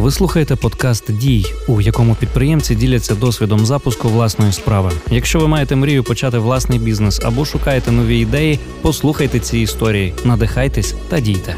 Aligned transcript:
Ви 0.00 0.10
слухаєте 0.10 0.56
подкаст 0.56 1.16
Дій, 1.16 1.44
у 1.68 1.80
якому 1.80 2.14
підприємці 2.14 2.74
діляться 2.74 3.14
досвідом 3.14 3.66
запуску 3.66 4.08
власної 4.08 4.52
справи. 4.52 4.90
Якщо 5.10 5.38
ви 5.38 5.48
маєте 5.48 5.76
мрію 5.76 6.04
почати 6.04 6.38
власний 6.38 6.78
бізнес 6.78 7.20
або 7.24 7.44
шукаєте 7.44 7.92
нові 7.92 8.18
ідеї, 8.18 8.58
послухайте 8.82 9.40
ці 9.40 9.58
історії, 9.58 10.14
надихайтесь 10.24 10.94
та 11.08 11.20
дійте. 11.20 11.56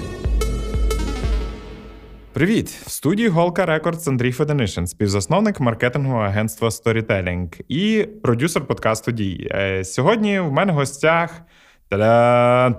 Привіт! 2.32 2.68
В 2.86 2.90
студії 2.90 3.28
Голка 3.28 3.66
Рекордс 3.66 4.08
Андрій 4.08 4.32
Феденишин, 4.32 4.86
співзасновник 4.86 5.60
маркетингового 5.60 6.22
агентства 6.22 6.68
Storytelling 6.68 7.60
і 7.68 8.08
продюсер 8.22 8.66
подкасту 8.66 9.12
Дій. 9.12 9.48
Е, 9.50 9.84
Сьогодні 9.84 10.40
в 10.40 10.52
мене 10.52 10.72
в 10.72 10.74
гостях 10.74 11.42
та-дам! 11.90 12.76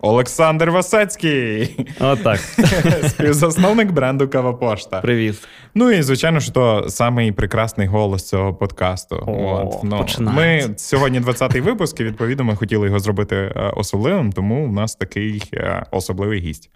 Олександр 0.00 0.70
Васецький, 0.70 1.86
Отак. 2.00 2.38
співзасновник 3.08 3.92
бренду 3.92 4.28
Кава 4.28 4.52
Пошта. 4.52 5.00
Привіт. 5.00 5.48
Ну 5.74 5.90
і 5.90 6.02
звичайно, 6.02 6.40
що 6.40 6.52
то 6.52 6.88
самий 6.88 7.32
прекрасний 7.32 7.86
голос 7.86 8.28
цього 8.28 8.54
подкасту. 8.54 9.16
О, 9.26 9.80
ну, 9.84 10.06
ми 10.18 10.74
сьогодні 10.76 11.20
20-й 11.20 11.60
випуск, 11.60 12.00
і 12.00 12.04
відповідно 12.04 12.44
ми 12.44 12.56
хотіли 12.56 12.86
його 12.86 12.98
зробити 12.98 13.36
е, 13.36 13.72
особливим, 13.76 14.32
тому 14.32 14.64
у 14.64 14.72
нас 14.72 14.94
такий 14.94 15.42
е, 15.54 15.86
особливий 15.90 16.40
гість. 16.40 16.70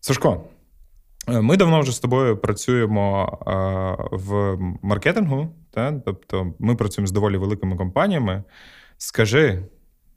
Сашко, 0.00 0.40
е, 1.28 1.40
ми 1.40 1.56
давно 1.56 1.80
вже 1.80 1.92
з 1.92 2.00
тобою 2.00 2.36
працюємо 2.36 3.38
в 4.12 4.56
маркетингу, 4.82 5.48
та? 5.70 5.92
тобто 6.04 6.52
ми 6.58 6.74
працюємо 6.74 7.06
з 7.06 7.12
доволі 7.12 7.36
великими 7.36 7.76
компаніями. 7.76 8.42
Скажи, 8.98 9.62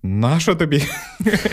нащо 0.04 0.56
тобі, 0.56 0.84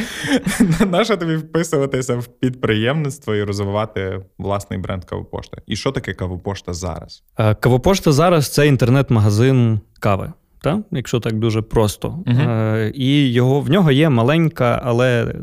нащо 0.87 1.17
тобі 1.17 1.37
вписуватися 1.37 2.17
в 2.17 2.27
підприємництво 2.27 3.35
і 3.35 3.43
розвивати 3.43 4.21
власний 4.39 4.79
бренд 4.79 5.05
Кавопошта? 5.05 5.57
І 5.67 5.77
що 5.77 5.93
таке 5.93 6.15
Кавопошта 6.15 6.73
зараз? 6.73 7.23
Е, 7.39 7.55
Кавопошта 7.55 8.13
зараз 8.13 8.49
це 8.49 8.67
інтернет-магазин 8.67 9.81
кави. 10.01 10.33
Та? 10.63 10.83
Якщо 10.91 11.21
так 11.21 11.39
дуже 11.39 11.63
просто. 11.63 12.25
Е, 12.27 12.93
І 12.95 13.33
його, 13.33 13.61
в 13.61 13.71
нього 13.71 13.91
є 13.91 14.09
маленька, 14.09 14.81
але, 14.85 15.35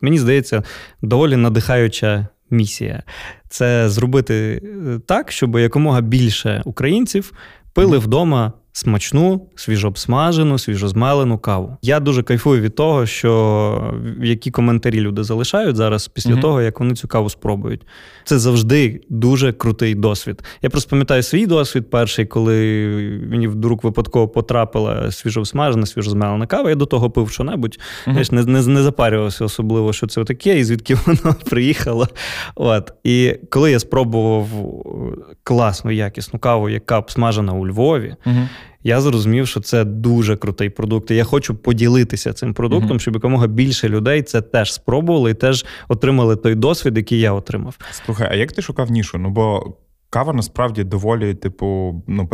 мені 0.00 0.18
здається, 0.18 0.62
доволі 1.02 1.36
надихаюча 1.36 2.26
місія. 2.50 3.02
Це 3.48 3.88
зробити 3.88 4.62
е, 4.64 5.00
так, 5.06 5.32
щоб 5.32 5.58
якомога 5.58 6.00
більше 6.00 6.62
українців 6.64 7.32
пили 7.72 7.98
вдома 7.98 8.52
смачну, 8.72 9.46
свіжообсмажену, 9.56 10.58
свіжозмелену 10.58 11.38
каву. 11.38 11.76
Я 11.82 12.00
дуже 12.00 12.22
кайфую 12.22 12.60
від 12.62 12.74
того, 12.74 13.06
що 13.06 13.94
які 14.22 14.50
коментарі 14.50 15.00
люди 15.00 15.24
залишають 15.24 15.76
зараз 15.76 16.08
після 16.08 16.30
Мгм. 16.30 16.40
того, 16.40 16.62
як 16.62 16.80
вони 16.80 16.94
цю 16.94 17.08
каву 17.08 17.30
спробують. 17.30 17.86
Це 18.24 18.38
завжди 18.38 19.00
дуже 19.08 19.52
крутий 19.52 19.94
досвід. 19.94 20.42
Я 20.62 20.70
просто 20.70 20.90
пам'ятаю 20.90 21.22
свій 21.22 21.46
досвід 21.46 21.90
перший, 21.90 22.26
коли 22.26 22.54
мені 23.30 23.48
вдруг 23.48 23.80
випадково 23.82 24.28
потрапила 24.28 25.10
свіжосмажена, 25.10 25.86
свіжозмелена 25.86 26.46
кава. 26.46 26.68
Я 26.70 26.74
до 26.76 26.86
того 26.86 27.10
пив 27.10 27.30
що-небудь. 27.30 27.78
Знаєш, 28.04 28.30
не, 28.32 28.44
не, 28.44 28.66
не 28.66 28.82
запарювався 28.82 29.44
особливо, 29.44 29.92
що 29.92 30.06
це 30.06 30.24
таке, 30.24 30.58
і 30.58 30.64
звідки 30.64 30.94
воно 31.06 31.36
приїхало. 31.50 32.08
От. 32.54 32.92
І 33.04 33.34
коли 33.50 33.70
я 33.70 33.78
спробував 33.78 34.48
класну, 35.42 35.90
якісну 35.90 36.38
каву, 36.38 36.68
яка 36.68 37.04
смажена 37.08 37.52
у 37.52 37.66
Львові, 37.66 38.16
я 38.88 39.00
зрозумів, 39.00 39.48
що 39.48 39.60
це 39.60 39.84
дуже 39.84 40.36
крутий 40.36 40.70
продукт. 40.70 41.10
І 41.10 41.14
я 41.16 41.24
хочу 41.24 41.54
поділитися 41.54 42.32
цим 42.32 42.54
продуктом, 42.54 42.88
Мгм. 42.88 43.00
щоб 43.00 43.14
якомога 43.14 43.46
більше 43.46 43.88
людей 43.88 44.22
це 44.22 44.40
теж 44.40 44.72
спробували 44.72 45.30
і 45.30 45.34
теж 45.34 45.66
отримали 45.88 46.36
той 46.36 46.54
досвід, 46.54 46.96
який 46.96 47.20
я 47.20 47.32
отримав. 47.32 47.76
Слухай, 48.06 48.28
а 48.30 48.34
як 48.34 48.52
ти 48.52 48.62
шукав 48.62 48.90
нішу? 48.90 49.18
Ну 49.18 49.30
бо 49.30 49.76
кава 50.10 50.32
насправді 50.32 50.84
доволі, 50.84 51.34
типу, 51.34 52.02
ну, 52.06 52.28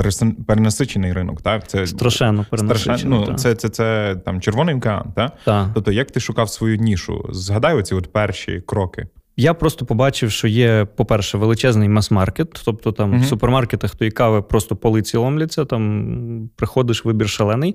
перенасичений 0.47 1.13
ринок, 1.13 1.43
так? 1.43 1.69
Це 1.69 1.87
Страшенно 1.87 2.47
перенасичено. 2.51 2.79
страшенно. 2.99 3.21
Ну, 3.21 3.27
та. 3.27 3.35
це, 3.35 3.55
це, 3.55 3.69
це 3.69 4.17
там 4.25 4.41
червоний 4.41 4.75
океан, 4.75 5.13
так? 5.17 5.33
Та. 5.45 5.71
Тобто, 5.75 5.93
як 5.93 6.11
ти 6.11 6.21
шукав 6.21 6.49
свою 6.51 6.77
нішу? 6.77 7.27
Згадай 7.33 7.75
оці 7.75 7.95
от 7.95 8.13
перші 8.13 8.63
кроки. 8.67 9.07
Я 9.37 9.55
просто 9.55 9.87
побачив, 9.87 10.31
що 10.31 10.49
є, 10.49 10.87
по-перше, 10.97 11.39
величезний 11.39 11.89
мас-маркет, 11.89 12.63
тобто 12.65 12.93
там 12.93 13.11
Мгм. 13.11 13.21
в 13.21 13.25
супермаркетах 13.25 13.95
тої 13.95 14.11
кави 14.11 14.43
просто 14.43 14.77
полиці 14.77 15.17
ломляться, 15.17 15.65
там 15.65 16.51
приходиш, 16.57 17.05
вибір 17.05 17.29
шалений. 17.29 17.75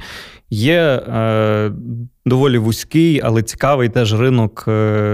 Є 0.49 0.81
е, 0.81 1.71
доволі 2.29 2.57
вузький, 2.57 3.21
але 3.23 3.41
цікавий 3.43 3.89
теж 3.89 4.19
ринок 4.19 4.69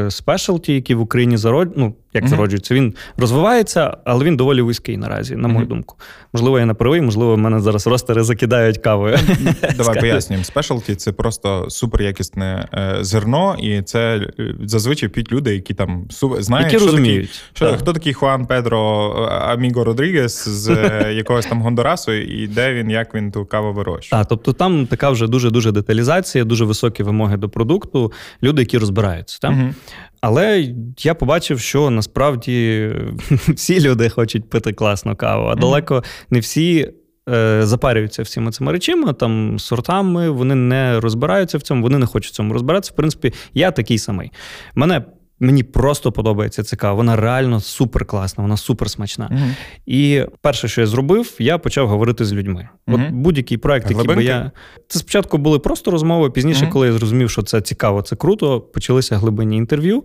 спешалті, 0.09 0.74
який 0.74 0.96
в 0.96 1.02
Україні 1.02 1.38
зарод... 1.38 1.74
ну, 1.76 1.94
як 2.14 2.24
Мгм. 2.24 2.30
зароджується. 2.30 2.74
Він 2.74 2.94
розвивається, 3.18 3.98
але 4.06 4.26
він 4.26 4.38
доволі 4.38 4.62
вузький 4.62 4.98
наразі, 4.98 5.36
на 5.36 5.48
мою 5.48 5.59
Мгм. 5.59 5.68
думку. 5.68 5.96
Можливо, 6.34 6.59
я 6.59 6.66
не 6.66 6.74
правий, 6.74 7.02
можливо, 7.02 7.36
в 7.36 7.38
мене 7.38 7.59
зараз 7.59 7.88
ростери 7.88 8.24
закидають 8.24 8.78
кавою. 8.78 9.18
Давай 9.78 10.00
пояснюємо. 10.00 10.44
Спешалті 10.44 10.96
це 10.96 11.12
просто 11.12 11.70
суперякісне 11.70 12.68
е, 12.74 12.98
зерно, 13.02 13.56
і 13.62 13.82
це 13.82 14.16
е, 14.40 14.56
зазвичай 14.66 15.09
п'ють 15.09 15.32
люди, 15.32 15.53
які 15.53 15.74
там 15.74 16.06
знають, 16.40 16.66
Які 16.74 16.78
що 16.78 16.86
такі- 16.86 16.97
розуміють. 16.97 17.42
Що, 17.53 17.70
Так. 17.70 17.80
хто 17.80 17.94
такий 17.94 18.14
Хуан 18.14 18.46
Педро 18.46 19.12
е, 19.18 19.34
Аміго 19.36 19.84
Родрігес 19.84 20.47
з 20.50 20.70
якогось 21.14 21.46
там 21.46 21.62
Гондурасу, 21.62 22.12
і 22.12 22.47
де 22.47 22.74
він, 22.74 22.90
як 22.90 23.16
він 23.16 23.32
ту 23.32 23.46
каву 23.46 23.74
вирощує? 23.74 24.20
Так, 24.22 24.28
тобто 24.30 24.53
там 24.53 24.88
така 24.88 25.09
вже 25.09 25.28
дуже 25.28 25.50
дуже 25.50 25.72
деталізація, 25.72 26.44
дуже 26.44 26.66
високі 26.66 27.03
вимоги 27.05 27.38
до 27.38 27.49
продукту, 27.49 28.11
люди, 28.43 28.61
які 28.61 28.77
розбираються. 28.77 29.39
Так? 29.41 29.51
Мгм. 29.51 29.75
Але 30.21 30.73
я 30.99 31.13
побачив, 31.16 31.59
що 31.59 31.89
насправді 31.89 32.89
всі 33.29 33.79
люди 33.81 34.09
хочуть 34.09 34.49
пити 34.49 34.73
класну 34.73 35.16
каву, 35.16 35.47
а 35.47 35.55
далеко 35.55 36.03
не 36.29 36.39
всі. 36.39 36.91
е, 37.29 37.61
Запарюються 37.66 38.23
всіма 38.23 38.51
цими 38.51 38.71
речами, 38.71 39.13
там 39.13 39.59
сортами, 39.59 40.29
вони 40.29 40.55
не 40.55 40.99
розбираються 40.99 41.57
в 41.57 41.61
цьому, 41.61 41.83
вони 41.83 41.97
не 41.97 42.05
хочуть 42.05 42.31
в 42.33 42.35
цьому 42.35 42.53
розбиратися. 42.53 42.91
В 42.93 42.95
принципі, 42.95 43.33
я 43.53 43.72
такий 43.72 43.97
самий. 43.97 44.31
Мене 44.75 45.01
мені 45.40 45.63
просто 45.63 46.12
подобається 46.12 46.63
ця. 46.63 46.91
Вона 46.91 47.16
реально 47.16 47.59
супер 47.59 48.06
класна, 48.06 48.41
вона 48.41 48.57
супер 48.57 48.90
смачна. 48.90 49.28
Мгм. 49.31 49.56
І 49.85 50.22
перше, 50.41 50.68
що 50.68 50.81
я 50.81 50.88
зробив, 50.88 51.35
я 51.40 51.57
почав 51.57 51.88
говорити 51.88 52.25
з 52.25 52.34
людьми. 52.34 52.69
От 52.88 52.97
Мгм. 52.97 53.22
будь-який 53.22 53.57
проект, 53.57 53.91
який 53.91 54.07
би 54.16 54.23
я. 54.23 54.51
Це 54.88 55.00
спочатку 55.00 55.38
були 55.38 55.59
просто 55.59 55.91
розмови. 55.91 56.29
Пізніше, 56.31 56.63
Мгм. 56.63 56.72
коли 56.73 56.88
я 56.88 56.94
зрозумів, 56.94 57.29
що 57.29 57.41
це 57.41 57.62
цікаво, 57.62 58.01
це 58.01 58.16
круто, 58.16 58.62
почалися 58.62 59.18
глибинні 59.18 59.57
інтерв'ю. 59.57 60.03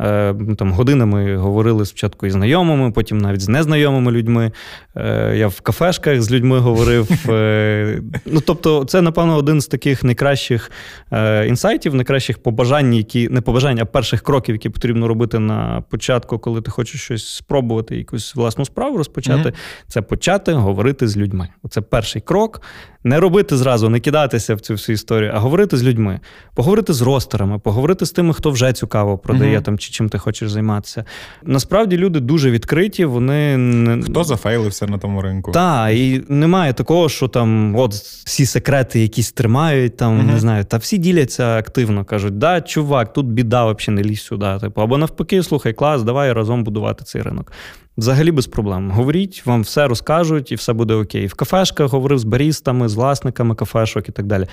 Е, 0.00 0.34
Там 0.58 0.72
годинами 0.72 1.36
говорили 1.36 1.86
спочатку 1.86 2.26
із 2.26 2.32
знайомими, 2.32 2.90
потім 2.90 3.18
навіть 3.18 3.40
з 3.40 3.48
незнайомими 3.48 4.12
людьми. 4.12 4.52
Е, 4.96 5.34
Я 5.36 5.48
в 5.48 5.60
кафешках 5.60 6.22
з 6.22 6.32
людьми 6.32 6.58
говорив. 6.58 7.08
Е, 7.30 8.02
Ну, 8.26 8.40
тобто, 8.40 8.84
це, 8.84 9.02
напевно, 9.02 9.36
один 9.36 9.60
з 9.60 9.66
таких 9.66 10.04
найкращих 10.04 10.70
е, 11.12 11.46
інсайтів, 11.46 11.94
найкращих 11.94 12.38
побажань, 12.42 12.94
які 12.94 13.28
не 13.28 13.40
побажань, 13.40 13.78
а 13.80 13.84
перших 13.84 14.22
кроків, 14.22 14.54
які 14.54 14.69
потрібно 14.70 15.08
робити 15.08 15.38
на 15.38 15.80
початку, 15.90 16.38
коли 16.38 16.62
ти 16.62 16.70
хочеш 16.70 17.02
щось 17.02 17.28
спробувати, 17.28 17.96
якусь 17.96 18.34
власну 18.34 18.64
справу 18.64 18.96
розпочати. 18.96 19.48
Мгм. 19.48 19.58
Це 19.86 20.02
почати 20.02 20.52
говорити 20.52 21.08
з 21.08 21.16
людьми. 21.16 21.48
Це 21.70 21.80
перший 21.80 22.22
крок. 22.22 22.62
Не 23.04 23.20
робити 23.20 23.56
зразу, 23.56 23.88
не 23.88 24.00
кидатися 24.00 24.54
в 24.54 24.60
цю 24.60 24.74
всю 24.74 24.94
історію, 24.94 25.30
а 25.34 25.38
говорити 25.38 25.76
з 25.76 25.82
людьми, 25.82 26.20
поговорити 26.54 26.92
з 26.92 27.02
ростерами, 27.02 27.58
поговорити 27.58 28.06
з 28.06 28.10
тими, 28.12 28.34
хто 28.34 28.50
вже 28.50 28.72
цю 28.72 28.86
каву 28.86 29.18
продає 29.18 29.54
Мгм. 29.54 29.62
там 29.62 29.78
чи 29.78 29.90
чим 29.92 30.08
ти 30.08 30.18
хочеш 30.18 30.50
займатися. 30.50 31.04
Насправді 31.44 31.96
люди 31.96 32.20
дуже 32.20 32.50
відкриті, 32.50 33.04
вони 33.04 33.56
не 33.56 34.02
Хто 34.02 34.24
зафейлився 34.24 34.86
на 34.86 34.98
тому 34.98 35.22
ринку? 35.22 35.52
та, 35.52 35.90
і 35.90 36.22
немає 36.28 36.72
такого, 36.72 37.08
що 37.08 37.28
там 37.28 37.76
от 37.76 37.92
всі 37.94 38.46
секрети 38.46 39.00
якісь 39.00 39.32
тримають, 39.32 39.96
там 39.96 40.16
Мгм. 40.18 40.26
не 40.26 40.38
знаю, 40.40 40.64
та 40.64 40.76
всі 40.76 40.98
діляться 40.98 41.56
активно. 41.56 42.04
кажуть, 42.04 42.38
да, 42.38 42.60
чувак, 42.60 43.12
тут 43.12 43.26
біда, 43.26 43.72
взагалі 43.72 44.02
не 44.02 44.08
лізь 44.10 44.22
сюди. 44.22 44.58
Типу, 44.60 44.80
або 44.82 44.98
навпаки, 44.98 45.42
слухай, 45.42 45.72
клас, 45.72 46.02
давай 46.02 46.32
разом 46.32 46.64
будувати 46.64 47.04
цей 47.04 47.22
ринок. 47.22 47.52
Взагалі 48.00 48.30
без 48.30 48.46
проблем. 48.46 48.90
Говоріть, 48.90 49.46
вам 49.46 49.62
все 49.62 49.88
розкажуть, 49.88 50.52
і 50.52 50.54
все 50.54 50.72
буде 50.72 50.94
окей. 50.94 51.26
В 51.26 51.34
кафешках 51.34 51.90
говорив 51.90 52.18
з 52.18 52.24
барістами, 52.24 52.88
з 52.88 52.94
власниками 52.94 53.54
кафешок 53.54 54.08
і 54.08 54.12
так 54.12 54.26
далі. 54.26 54.46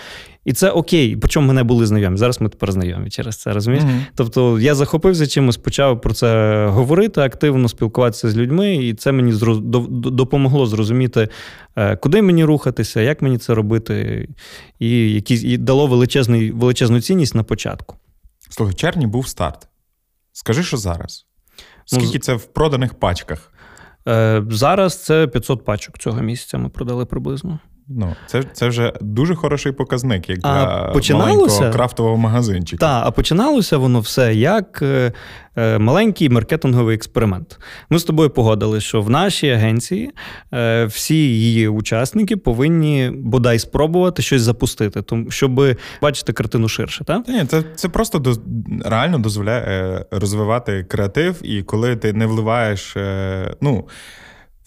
І 0.46 0.54
це 0.54 0.70
окей. 0.70 1.16
Причому 1.16 1.48
мене 1.48 1.64
були 1.64 1.86
знайомі. 1.86 2.18
Зараз 2.18 2.42
ми 2.42 2.50
тепер 2.50 2.72
знайомі 2.72 3.10
через 3.10 3.38
це, 3.38 3.54
розумієш? 3.54 3.84
Мгм. 3.84 4.06
Тобто 4.16 4.60
я 4.60 4.76
захопився 4.76 5.28
чимось, 5.28 5.58
почав 5.58 6.02
про 6.02 6.14
це 6.14 6.66
говорити, 6.68 7.22
активно 7.22 7.70
спілкуватися 7.70 8.30
з 8.30 8.38
людьми, 8.38 8.76
і 8.76 8.94
це 8.94 9.12
мені 9.12 9.34
допомогло 9.92 10.66
зрозуміти, 10.66 11.30
е, 11.76 11.96
куди 11.96 12.22
мені 12.22 12.44
рухатися, 12.44 13.02
як 13.02 13.22
мені 13.22 13.38
це 13.38 13.54
робити, 13.54 14.28
і, 14.80 15.12
якісь... 15.12 15.44
і 15.44 15.58
дало 15.58 15.88
величезний, 15.88 16.52
величезну 16.52 17.02
цінність 17.02 17.36
на 17.36 17.44
початку. 17.44 17.96
Слухай, 18.50 18.74
в 18.74 18.76
червні 18.76 19.08
був 19.08 19.28
старт. 19.28 19.68
Скажи, 20.34 20.64
що 20.64 20.78
зараз? 20.78 21.28
Ну, 21.94 22.00
Скільки 22.00 22.20
це 22.20 22.34
в 22.34 22.46
проданих 22.46 22.94
пачках? 22.94 23.54
Е, 24.08 24.44
зараз 24.50 25.04
це 25.04 25.28
500 25.28 25.66
пачок 25.66 25.98
цього 25.98 26.22
місяця 26.22 26.58
ми 26.58 26.70
продали 26.70 27.06
приблизно. 27.06 27.60
Ну, 27.90 28.16
це 28.26 28.44
це 28.54 28.68
вже 28.68 28.94
дуже 29.02 29.36
хороший 29.36 29.72
показник, 29.72 30.30
як 30.30 30.40
для 30.40 30.94
маленького 31.14 31.72
крафтового 31.72 32.18
магазинчика. 32.18 32.86
Так, 32.86 33.04
а 33.08 33.12
починалося 33.12 33.78
воно 33.78 34.00
все 34.00 34.36
як 34.36 34.80
е, 34.82 35.12
е, 35.56 35.78
маленький 35.78 36.30
маркетинговий 36.30 36.96
експеримент. 36.96 37.60
Ми 37.90 38.00
з 38.00 38.04
тобою 38.04 38.30
погодили, 38.30 38.82
що 38.82 39.02
в 39.02 39.10
нашій 39.10 39.50
агенції 39.50 40.12
е, 40.54 40.86
всі 40.86 41.16
її 41.16 41.68
учасники 41.68 42.38
повинні 42.38 43.12
бодай 43.16 43.60
спробувати 43.60 44.22
щось 44.22 44.42
запустити, 44.42 45.04
щоб 45.30 45.62
бачити 46.02 46.34
картину 46.34 46.68
ширше. 46.68 47.04
Так? 47.04 47.28
Ні, 47.28 47.46
це 47.46 47.64
це 47.76 47.90
просто 47.90 48.20
до, 48.20 48.34
реально 48.86 49.20
дозволяє 49.20 50.06
розвивати 50.12 50.84
креатив, 50.84 51.36
і 51.44 51.64
коли 51.64 51.96
ти 51.96 52.14
не 52.14 52.26
вливаєш. 52.26 52.98
Ну, 53.62 53.88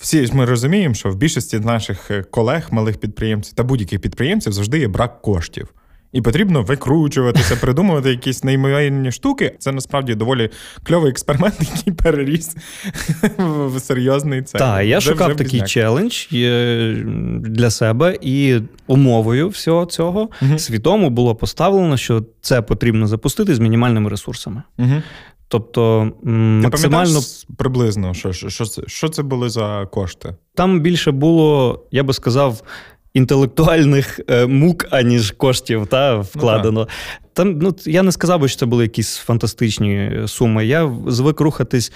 всі 0.00 0.26
ж 0.26 0.34
ми 0.34 0.44
розуміємо, 0.44 0.94
що 0.94 1.10
в 1.10 1.16
більшості 1.16 1.58
наших 1.58 2.10
е, 2.10 2.22
колег, 2.22 2.68
малих 2.70 2.98
підприємців 2.98 3.54
та 3.54 3.62
будь-яких 3.62 4.00
підприємців 4.00 4.52
завжди 4.52 4.78
є 4.78 4.88
брак 4.88 5.22
коштів. 5.22 5.68
І 6.12 6.22
потрібно 6.22 6.62
викручуватися, 6.62 7.56
придумувати 7.56 8.10
якісь 8.10 8.44
неймовірні 8.44 9.12
штуки. 9.12 9.54
Це 9.58 9.72
насправді 9.72 10.14
доволі 10.14 10.50
кльовий 10.82 11.10
експеримент, 11.10 11.54
який 11.76 11.92
переріс 11.92 12.56
в 13.38 13.80
серйозний 13.80 14.42
цей. 14.42 14.58
Так, 14.58 14.86
я 14.86 14.98
вже, 14.98 15.10
шукав 15.10 15.28
вже 15.28 15.38
такий 15.38 15.60
челендж 15.60 16.26
для 17.40 17.70
себе, 17.70 18.18
і 18.20 18.60
умовою 18.86 19.48
всього 19.48 19.86
цього 19.86 20.28
угу. 20.42 20.58
свідомо 20.58 21.10
було 21.10 21.34
поставлено, 21.34 21.96
що 21.96 22.24
це 22.40 22.62
потрібно 22.62 23.06
запустити 23.06 23.54
з 23.54 23.58
мінімальними 23.58 24.10
ресурсами. 24.10 24.62
Угу. 24.78 25.02
Тобто 25.50 26.12
Ти 26.22 26.28
максимально 26.30 27.20
приблизно, 27.56 28.14
що 28.14 28.32
що, 28.32 28.64
це, 28.64 28.82
що 28.86 29.08
це 29.08 29.22
були 29.22 29.48
за 29.48 29.86
кошти? 29.92 30.34
Там 30.54 30.80
більше 30.80 31.10
було, 31.10 31.80
я 31.90 32.02
би 32.02 32.12
сказав, 32.12 32.62
інтелектуальних 33.14 34.20
е, 34.28 34.46
мук, 34.46 34.86
аніж 34.90 35.30
коштів 35.30 35.86
та, 35.86 36.16
вкладено. 36.16 36.88
Там 37.32 37.58
ну 37.58 37.74
я 37.86 38.02
не 38.02 38.12
сказав 38.12 38.40
би, 38.40 38.48
що 38.48 38.58
це 38.58 38.66
були 38.66 38.84
якісь 38.84 39.16
фантастичні 39.16 40.12
суми. 40.26 40.66
Я 40.66 40.92
звик 41.06 41.40
рухатись 41.40 41.92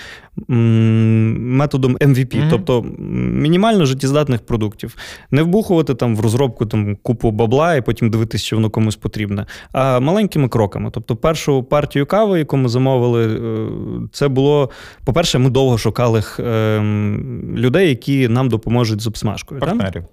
м- 0.50 1.56
методом 1.56 1.96
MVP, 1.96 2.36
mm-hmm. 2.36 2.50
тобто 2.50 2.82
мінімально 3.42 3.86
життєздатних 3.86 4.46
продуктів. 4.46 4.96
Не 5.31 5.42
вбухувати 5.42 5.94
там 5.94 6.16
в 6.16 6.20
розробку 6.20 6.66
там 6.66 6.96
купу 7.02 7.31
бабла 7.31 7.75
і 7.75 7.81
потім 7.81 8.10
дивитися, 8.10 8.44
що 8.44 8.56
воно 8.56 8.70
комусь 8.70 8.96
потрібне. 8.96 9.46
А 9.72 10.00
маленькими 10.00 10.48
кроками. 10.48 10.90
Тобто, 10.92 11.16
першу 11.16 11.62
партію 11.62 12.06
кави, 12.06 12.38
яку 12.38 12.56
ми 12.56 12.69
замовили, 12.69 13.26
е, 13.26 13.69
це 14.12 14.28
було 14.28 14.70
по-перше, 15.04 15.38
ми 15.38 15.50
довго 15.50 15.78
шукали 15.78 16.22
е, 16.38 16.80
людей, 17.56 17.88
які 17.88 18.28
нам 18.28 18.48
допоможуть 18.48 19.00
з 19.00 19.06
обсмажкою. 19.06 19.60
Партнерів. 19.60 19.92
Так? 19.92 20.04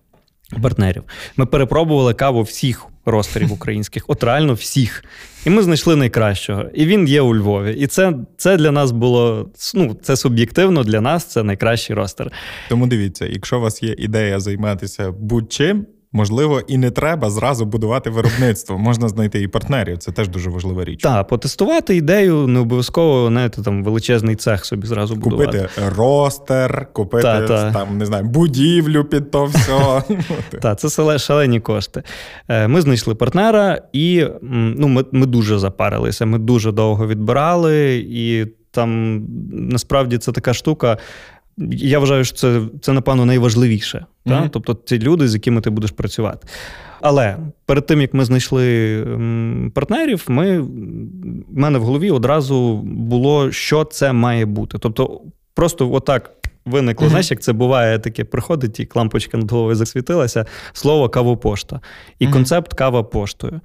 Партнерів. 0.61 1.03
Ми 1.37 1.45
перепробували 1.45 2.13
каву 2.13 2.41
всіх 2.41 2.85
ростерів 3.05 3.53
українських, 3.53 4.05
от 4.07 4.23
реально 4.23 4.53
всіх. 4.53 5.03
І 5.45 5.49
ми 5.49 5.63
знайшли 5.63 5.95
найкращого. 5.95 6.65
І 6.73 6.85
він 6.85 7.07
є 7.07 7.21
у 7.21 7.35
Львові. 7.35 7.73
І 7.73 7.87
це 7.87 8.13
це 8.37 8.57
для 8.57 8.71
нас 8.71 8.91
було 8.91 9.49
ну, 9.73 9.97
це 10.01 10.15
суб'єктивно 10.15 10.83
для 10.83 11.01
нас 11.01 11.25
це 11.25 11.43
найкращий 11.43 11.95
ростер. 11.95 12.31
Тому 12.69 12.87
дивіться, 12.87 13.25
якщо 13.25 13.57
у 13.57 13.61
вас 13.61 13.83
є 13.83 13.95
ідея 13.97 14.39
займатися 14.39 15.11
будь-чим. 15.11 15.85
Можливо, 16.13 16.61
і 16.67 16.77
не 16.77 16.91
треба 16.91 17.29
зразу 17.29 17.65
будувати 17.65 18.09
виробництво. 18.09 18.77
Можна 18.77 19.09
знайти 19.09 19.41
і 19.41 19.47
партнерів. 19.47 19.97
Це 19.97 20.11
теж 20.11 20.29
дуже 20.29 20.49
важлива 20.49 20.83
річ. 20.83 21.01
Так, 21.01 21.27
потестувати 21.27 21.95
ідею, 21.95 22.47
не 22.47 22.59
обов'язково 22.59 23.27
знаєте, 23.27 23.61
там 23.61 23.83
величезний 23.83 24.35
цех 24.35 24.65
собі 24.65 24.87
зразу 24.87 25.15
будувати. 25.15 25.57
Купити 25.57 25.95
ростер, 25.97 26.87
купити 26.93 27.23
та, 27.23 27.47
та. 27.47 27.71
там 27.71 27.97
не 27.97 28.05
знаю, 28.05 28.23
будівлю 28.23 29.03
під 29.03 29.31
то 29.31 29.45
все. 29.45 30.03
Так, 30.61 30.79
це 30.79 31.19
шалені 31.19 31.59
кошти. 31.59 32.03
Е, 32.47 32.67
ми 32.67 32.81
знайшли 32.81 33.15
партнера, 33.15 33.81
і 33.93 34.25
ну, 34.41 34.87
ми, 34.87 35.05
ми 35.11 35.25
дуже 35.25 35.59
запарилися. 35.59 36.25
Ми 36.25 36.37
дуже 36.37 36.71
довго 36.71 37.07
відбирали, 37.07 38.05
і 38.09 38.45
там 38.71 39.21
насправді 39.51 40.17
це 40.17 40.31
така 40.31 40.53
штука. 40.53 40.97
Я 41.71 41.99
вважаю, 41.99 42.23
що 42.23 42.37
це, 42.37 42.61
це 42.81 42.93
напевно, 42.93 43.25
найважливіше. 43.25 44.05
Mm-hmm. 44.25 44.49
Тобто 44.49 44.77
ці 44.85 44.99
люди, 44.99 45.27
з 45.27 45.33
якими 45.33 45.61
ти 45.61 45.69
будеш 45.69 45.91
працювати. 45.91 46.47
Але 47.01 47.37
перед 47.65 47.85
тим 47.85 48.01
як 48.01 48.13
ми 48.13 48.25
знайшли 48.25 48.97
партнерів, 49.73 50.25
ми, 50.27 50.59
в 50.59 50.69
мене 51.49 51.79
в 51.79 51.83
голові 51.83 52.11
одразу 52.11 52.77
було, 52.85 53.51
що 53.51 53.83
це 53.83 54.13
має 54.13 54.45
бути. 54.45 54.77
Тобто, 54.77 55.21
просто 55.53 55.91
отак. 55.91 56.31
Виникло, 56.65 57.07
mm-hmm. 57.07 57.09
знаєш, 57.09 57.31
як 57.31 57.41
це 57.41 57.53
буває, 57.53 57.99
таке 57.99 58.23
приходить, 58.23 58.79
і 58.79 58.85
клампочка 58.85 59.37
над 59.37 59.51
головою 59.51 59.75
засвітилася, 59.75 60.45
слово 60.73 61.09
кавопошта. 61.09 61.81
І 62.19 62.27
mm-hmm. 62.27 62.31
концепт 62.31 62.73
кава 62.73 63.03
поштою. 63.03 63.61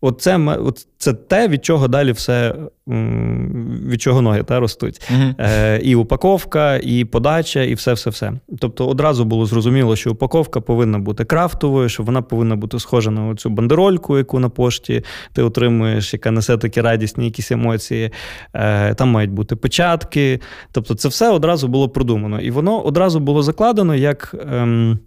Оце, 0.00 0.38
от 0.38 0.86
це 0.98 1.12
те, 1.12 1.48
від 1.48 1.64
чого 1.64 1.88
далі 1.88 2.12
все, 2.12 2.54
від 3.86 4.02
чого 4.02 4.22
ноги 4.22 4.42
та, 4.42 4.60
ростуть. 4.60 5.00
uh 5.14 5.34
Е, 5.38 5.80
І 5.82 5.94
упаковка, 5.94 6.76
і 6.76 7.04
подача, 7.04 7.62
і 7.62 7.74
все-все-все. 7.74 8.32
Тобто 8.58 8.88
одразу 8.88 9.24
було 9.24 9.46
зрозуміло, 9.46 9.96
що 9.96 10.10
упаковка 10.10 10.60
повинна 10.60 10.98
бути 10.98 11.24
крафтовою, 11.24 11.88
що 11.88 12.02
вона 12.02 12.22
повинна 12.22 12.56
бути 12.56 12.78
схожа 12.78 13.10
на 13.10 13.34
цю 13.34 13.50
бандерольку, 13.50 14.18
яку 14.18 14.38
на 14.38 14.48
пошті 14.48 15.04
ти 15.32 15.42
отримуєш, 15.42 16.12
яка 16.12 16.30
несе 16.30 16.56
такі 16.58 16.80
радісні 16.80 17.24
якісь 17.24 17.52
емоції. 17.52 18.10
Е, 18.54 18.94
Там 18.94 19.08
мають 19.08 19.30
бути 19.30 19.56
печатки. 19.56 20.40
Тобто, 20.72 20.94
це 20.94 21.08
все 21.08 21.30
одразу 21.30 21.68
було 21.68 21.88
продумано. 21.88 22.40
І 22.40 22.50
воно 22.50 22.80
одразу 22.84 23.20
було 23.20 23.42
закладено 23.42 23.94
як. 23.94 24.34
Ем, 24.52 24.98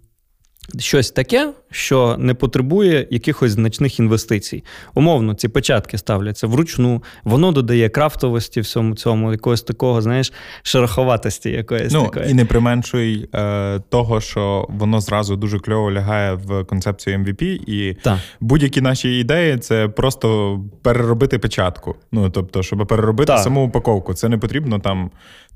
щось 0.78 1.10
таке, 1.10 1.52
що 1.70 2.16
не 2.18 2.34
потребує 2.34 3.06
якихось 3.10 3.52
значних 3.52 3.98
інвестицій. 3.98 4.64
Умовно, 4.94 5.34
ці 5.34 5.48
початки 5.48 5.98
ставляться 5.98 6.46
вручну, 6.46 7.02
воно 7.24 7.52
додає 7.52 7.88
крафтовості 7.88 8.60
всьому 8.60 8.94
цьому, 8.94 9.32
якогось 9.32 9.62
такого, 9.62 10.02
знаєш, 10.02 10.32
шероховатості 10.62 11.50
якоїсь 11.50 11.92
ну, 11.92 12.02
такої. 12.02 12.30
І 12.30 12.34
не 12.34 12.44
применшуй 12.44 13.28
е, 13.34 13.80
того, 13.88 14.20
що 14.20 14.66
воно 14.68 15.00
зразу 15.00 15.36
дуже 15.36 15.58
кльово 15.58 15.92
лягає 15.92 16.34
в 16.34 16.64
концепцію 16.64 17.18
MVP, 17.18 17.42
і 17.44 17.96
так. 18.02 18.18
будь-які 18.40 18.80
наші 18.80 19.18
ідеї 19.18 19.58
це 19.58 19.88
просто 19.88 20.60
переробити 20.82 21.38
печатку. 21.38 21.96
Ну 22.12 22.30
тобто, 22.30 22.62
щоб 22.62 22.86
переробити 22.86 23.26
так. 23.26 23.40
саму 23.40 23.66
упаковку. 23.66 24.14
Це 24.14 24.28
не 24.28 24.38
потрібно 24.38 24.78
там 24.78 25.10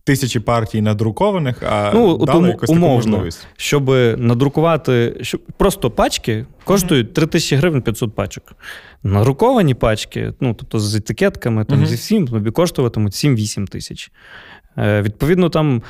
тисячі 0.05 0.41
партій 0.41 0.81
надрукованих, 0.81 1.63
а 1.63 1.91
ну, 1.95 2.27
дали 2.27 2.49
якось 2.49 2.71
умовно, 2.71 2.97
таку 2.97 3.09
можливість. 3.09 3.47
Щоб 3.57 3.89
надрукувати, 4.19 5.17
щоб 5.21 5.41
просто 5.57 5.91
пачки 5.91 6.47
коштують 6.65 7.15
3 7.15 7.27
тисячі 7.27 7.57
гривень 7.57 7.83
500 7.83 8.15
пачок. 8.15 8.53
Надруковані 9.03 9.75
пачки, 9.75 10.33
ну 10.41 10.55
тобто 10.55 10.79
з 10.79 10.95
етикетками, 10.95 11.65
там, 11.65 11.81
uh 11.81 11.87
зі 11.87 11.95
всім, 11.95 12.29
тобі 12.29 12.51
коштуватимуть 12.51 13.13
7-8 13.13 13.67
тисяч. 13.67 14.11
Е, 14.79 15.03
Відповідно, 15.03 15.49
там. 15.49 15.83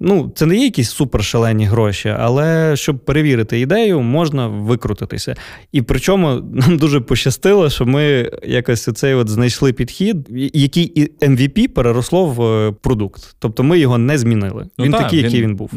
Ну, 0.00 0.32
це 0.34 0.46
не 0.46 0.56
є 0.56 0.64
якісь 0.64 0.90
супершалені 0.90 1.66
гроші, 1.66 2.14
але 2.18 2.76
щоб 2.76 2.98
перевірити 2.98 3.60
ідею, 3.60 4.00
можна 4.00 4.46
викрутитися. 4.46 5.34
І 5.72 5.82
причому 5.82 6.40
нам 6.52 6.76
дуже 6.76 7.00
пощастило, 7.00 7.70
що 7.70 7.86
ми 7.86 8.30
якось 8.46 8.88
оцей 8.88 9.14
от 9.14 9.28
знайшли 9.28 9.72
підхід, 9.72 10.16
який 10.54 11.10
MVP 11.20 11.68
переросло 11.68 12.26
в 12.26 12.42
е, 12.42 12.72
продукт. 12.82 13.36
Тобто 13.38 13.62
ми 13.62 13.78
його 13.78 13.98
не 13.98 14.18
змінили. 14.18 14.66
Ну, 14.78 14.84
він 14.84 14.92
так, 14.92 15.02
такий, 15.02 15.18
він, 15.18 15.24
який 15.24 15.42
він 15.42 15.56
був. 15.56 15.70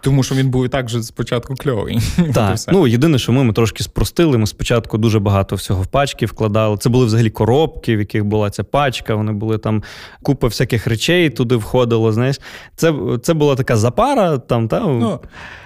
Тому 0.00 0.22
що 0.22 0.34
він 0.34 0.50
був 0.50 0.66
і 0.66 0.68
так 0.68 0.88
же 0.88 1.02
спочатку 1.02 1.54
кльовий. 1.54 1.98
Так. 2.34 2.58
Ну, 2.72 2.86
єдине, 2.86 3.18
що 3.18 3.32
ми, 3.32 3.44
ми 3.44 3.52
трошки 3.52 3.84
спростили. 3.84 4.38
Ми 4.38 4.46
спочатку 4.46 4.98
дуже 4.98 5.18
багато 5.18 5.56
всього 5.56 5.82
в 5.82 5.86
пачки 5.86 6.26
вкладали. 6.26 6.76
Це 6.76 6.88
були 6.88 7.06
взагалі 7.06 7.30
коробки, 7.30 7.96
в 7.96 7.98
яких 7.98 8.24
була 8.24 8.50
ця 8.50 8.64
пачка. 8.64 9.14
Вони 9.14 9.32
були 9.32 9.58
там 9.58 9.82
купа 10.22 10.46
всяких 10.46 10.86
речей 10.86 11.30
туди 11.30 11.56
входило. 11.56 12.12
Знаєш, 12.12 12.40
це 12.76 12.94
це 13.22 13.34
була 13.34 13.54
така 13.54 13.63
запара. 13.70 14.38
там, 14.38 14.68
та? 14.68 14.80
Ну, 14.80 15.20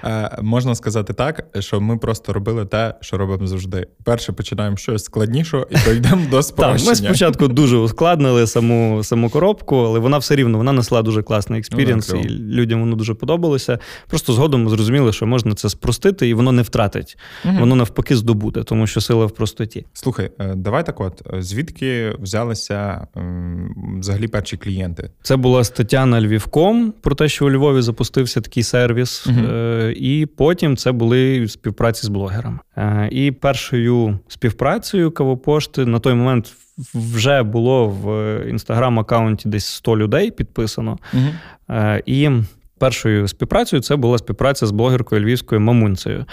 е, 0.05 0.38
Можна 0.43 0.75
сказати 0.75 1.12
так, 1.12 1.45
що 1.59 1.81
ми 1.81 1.97
просто 1.97 2.33
робили 2.33 2.67
те, 2.67 2.95
що 3.00 3.19
робимо 3.19 3.47
завжди. 3.47 3.87
Перше 4.05 4.33
починаємо 4.33 4.76
щось 4.76 5.05
складнішого 5.05 5.67
і 5.71 5.76
дійдемо 5.95 6.23
до 6.31 6.43
спрощення. 6.43 6.93
Так, 6.93 7.02
Ми 7.02 7.09
спочатку 7.09 7.49
дуже 7.49 7.76
ускладнили 7.76 8.47
саму 8.47 9.05
саму 9.05 9.31
коробку, 9.31 9.76
але 9.76 9.99
вона 9.99 10.19
все 10.19 10.37
рівно 10.37 10.59
вона 10.59 10.73
несла 10.73 11.02
дуже 11.02 11.23
класний 11.23 11.59
experience, 11.59 12.12
ну, 12.12 12.21
і 12.21 12.28
людям 12.28 12.81
воно 12.81 12.97
дуже 12.97 13.14
подобалося. 13.14 13.78
Просто 14.07 14.33
згодом 14.33 14.64
ми 14.64 14.71
зрозуміли, 14.71 15.12
що 15.12 15.26
можна 15.26 15.55
це 15.55 15.69
спростити, 15.69 16.28
і 16.28 16.35
воно 16.35 16.52
не 16.52 16.62
втратить. 16.62 17.19
Угу. 17.45 17.55
Воно 17.61 17.76
навпаки 17.76 18.17
здобуде, 18.17 18.62
тому 18.62 18.87
що 18.87 19.00
сила 19.00 19.26
в 19.26 19.31
простоті. 19.31 19.87
Слухай, 19.93 20.31
е, 20.38 20.55
давай 20.55 20.87
так 20.87 21.00
от, 21.00 21.23
звідки 21.38 22.17
взялися 22.21 23.07
взагалі 24.00 24.28
перші 24.28 24.57
клієнти? 24.57 25.11
Це 25.23 25.37
була 25.37 25.64
стаття 25.64 26.07
на 26.07 26.21
Львівком 26.21 26.95
про 27.00 27.14
те, 27.14 27.28
що 27.28 27.47
у 27.47 27.50
Львові 27.50 27.83
запустився 27.88 28.40
такий 28.40 28.62
сервіс, 28.62 29.26
uh-huh. 29.26 29.90
і 29.90 30.26
потім 30.26 30.76
це 30.76 30.92
були 30.92 31.49
співпраці 31.49 32.07
з 32.07 32.09
блогерами. 32.09 32.59
Е, 32.76 33.09
і 33.12 33.33
першою 33.33 34.18
співпрацею 34.28 35.11
Кавопошти 35.11 35.87
на 35.87 35.99
той 35.99 36.14
момент 36.14 36.52
вже 36.95 37.42
було 37.42 37.88
в 37.88 38.07
інстаграм-аккаунті 38.50 39.49
десь 39.49 39.66
100 39.66 39.97
людей 39.97 40.30
підписано. 40.30 40.99
Uh-huh. 41.14 42.02
І 42.07 42.30
Першою 42.78 43.28
співпрацею 43.28 43.83
це 43.83 43.97
була 43.97 44.18
співпраця 44.18 44.66
з 44.66 44.71
блогеркою 44.71 45.23
львівською 45.23 45.61
Мамунцею. 45.61 46.25